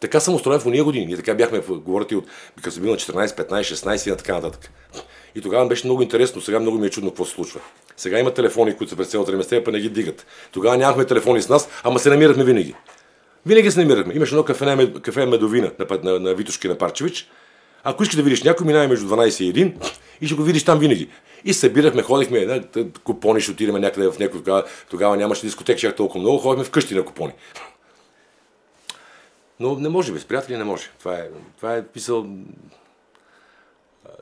[0.00, 1.06] Така съм устроен в уния години.
[1.06, 2.26] Ние така бяхме, говорите от,
[2.56, 4.70] като съм бил на 14, 15, 16 и на така нататък.
[5.34, 7.60] И тогава беше много интересно, сега много ми е чудно какво се случва.
[7.96, 10.26] Сега има телефони, които се през цялото време па не ги дигат.
[10.52, 12.74] Тогава нямахме телефони с нас, ама се намирахме винаги.
[13.46, 14.14] Винаги се намирахме.
[14.14, 17.28] Имаше едно кафе, кафе Медовина на, път- на, на Витошки на Парчевич.
[17.84, 20.78] Ако искаш да видиш някой, минава между 12 и 1 и ще го видиш там
[20.78, 21.10] винаги.
[21.44, 24.40] И събирахме, ходихме т- купони, ще отидем някъде в някой.
[24.40, 27.32] Тогава, тогава нямаше дискотек, чак толкова много, ходихме вкъщи на купони.
[29.60, 30.90] Но не може, без приятели не може.
[30.98, 32.26] Това е, това е писал...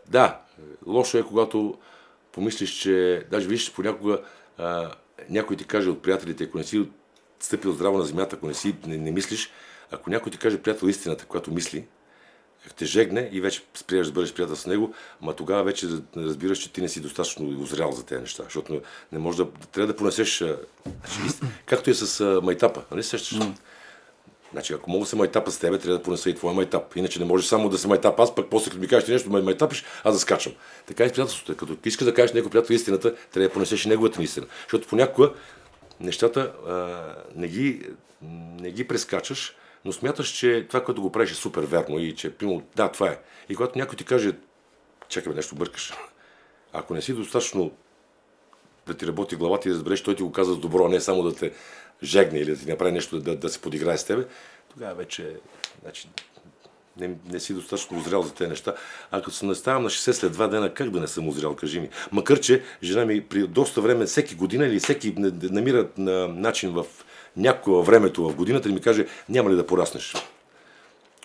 [0.08, 0.38] Да,
[0.86, 1.74] лошо е, когато
[2.32, 3.22] помислиш, че...
[3.30, 4.18] Даже виж, понякога
[4.58, 4.90] а,
[5.30, 6.88] някой ти каже от приятелите, ако не си
[7.42, 9.50] стъпил здраво на земята, ако не си не, не мислиш,
[9.90, 11.84] ако някой ти каже приятел истината, която мисли,
[12.76, 16.72] те жегне и вече сприеш да бъдеш приятел с него, ама тогава вече разбираш, че
[16.72, 18.80] ти не си достатъчно озрял за тези неща, защото
[19.12, 23.38] не може да, трябва да понесеш, значи, както е с майтапа, нали се сещаш?
[24.52, 26.96] Значи, ако мога да се майтапа с тебе, трябва да понеса и твоя майтап.
[26.96, 29.40] Иначе не може само да се майтап аз, пък после като ми кажеш нещо, ме
[29.40, 30.52] майтапиш, аз да скачам.
[30.86, 31.52] Така и с приятелството.
[31.52, 31.54] е.
[31.54, 34.46] Като искаш да кажеш някой приятел истината, трябва да понесеш и неговата истина.
[34.62, 35.32] Защото понякога
[36.02, 37.82] нещата а, не, ги,
[38.60, 42.34] не ги прескачаш, но смяташ, че това, което го правиш е супер верно и че,
[42.34, 43.18] примерно, да, това е.
[43.48, 44.32] И когато някой ти каже,
[45.08, 45.92] чакай, нещо бъркаш.
[46.72, 47.72] Ако не си достатъчно
[48.86, 51.00] да ти работи главата и да разбереш, той ти го каза с добро, а не
[51.00, 51.52] само да те
[52.02, 54.26] жегне или да ти направи нещо да, да се подиграе с тебе,
[54.72, 55.36] тогава вече
[55.82, 56.08] значи,
[57.00, 58.74] не, не си достатъчно озрял за тези неща.
[59.10, 61.80] А като се наставам на 60 след два дена, как да не съм озрял, кажи
[61.80, 61.88] ми.
[62.12, 66.84] Макар, че жена ми при доста време, всеки година или всеки намира на, начин в
[67.36, 70.14] някое във времето в годината да ми каже, няма ли да пораснеш.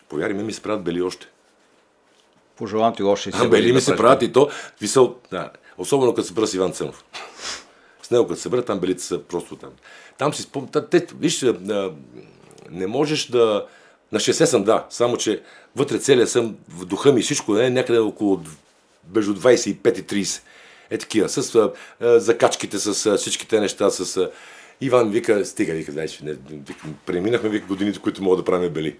[0.09, 1.27] Повярвай ми, ми се правят бели още.
[2.55, 4.49] Пожелавам ти още и А, бели ми се правят и то,
[4.81, 7.05] висел, да, особено като се бъра с Иван Цънов.
[8.03, 9.69] С него като се събера, там белите са просто там.
[10.17, 11.45] Там си спомням, те, виж,
[12.69, 13.65] не можеш да...
[14.11, 15.41] На 60 съм, да, само че
[15.75, 18.41] вътре целия съм, в духа ми всичко е някъде около
[19.15, 20.41] между 25 и 30.
[20.89, 21.71] Е такива, с а,
[22.01, 24.17] а, закачките, с а, всичките неща, с...
[24.17, 24.31] А,
[24.81, 28.97] Иван вика, стига, вика, дай, не, вика, преминахме вика, годините, които мога да правим бели.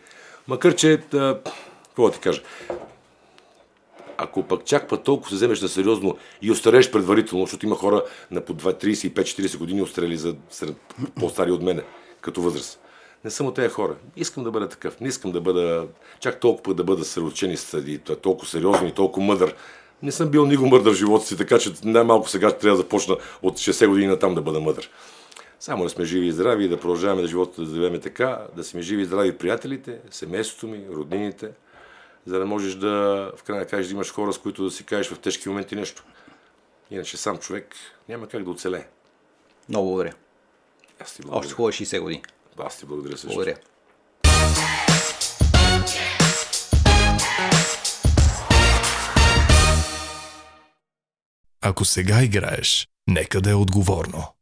[0.48, 1.40] Макар, че, а,
[1.84, 2.42] какво ти кажа,
[4.18, 8.04] ако пък чак път толкова се вземеш на сериозно и остарееш предварително, защото има хора
[8.32, 10.36] на по 35-40 години острели за
[11.20, 11.84] по-стари от мене,
[12.22, 12.80] като възраст.
[13.28, 13.96] Не съм от тези хора.
[14.16, 15.00] Искам да бъда такъв.
[15.00, 15.88] Не искам да бъда
[16.20, 19.56] чак толкова да бъда съсредоточен и толкова сериозен и толкова мъдър.
[20.04, 23.18] Не съм бил никога мъдър в живота си, така че най-малко сега трябва да започна
[23.42, 24.90] от 60 години на там да бъда мъдър.
[25.60, 28.64] Само да сме живи и здрави и да продължаваме да живота да живеем така, да
[28.64, 31.52] сме живи и здрави приятелите, семейството ми, роднините,
[32.26, 35.12] за да можеш да, в крайна кажеш, да имаш хора, с които да си кажеш
[35.12, 36.04] в тежки моменти нещо.
[36.92, 37.76] Иначе сам човек
[38.10, 38.88] няма как да оцелее.
[39.70, 40.14] Много благодаря.
[41.00, 41.40] Аз ти благодаря.
[41.40, 42.24] Още хубави 60 години.
[42.60, 43.28] Аз ти благодаря също.
[43.28, 43.58] Благодаря.
[51.62, 54.34] Ако сега играеш, нека да е отговорно.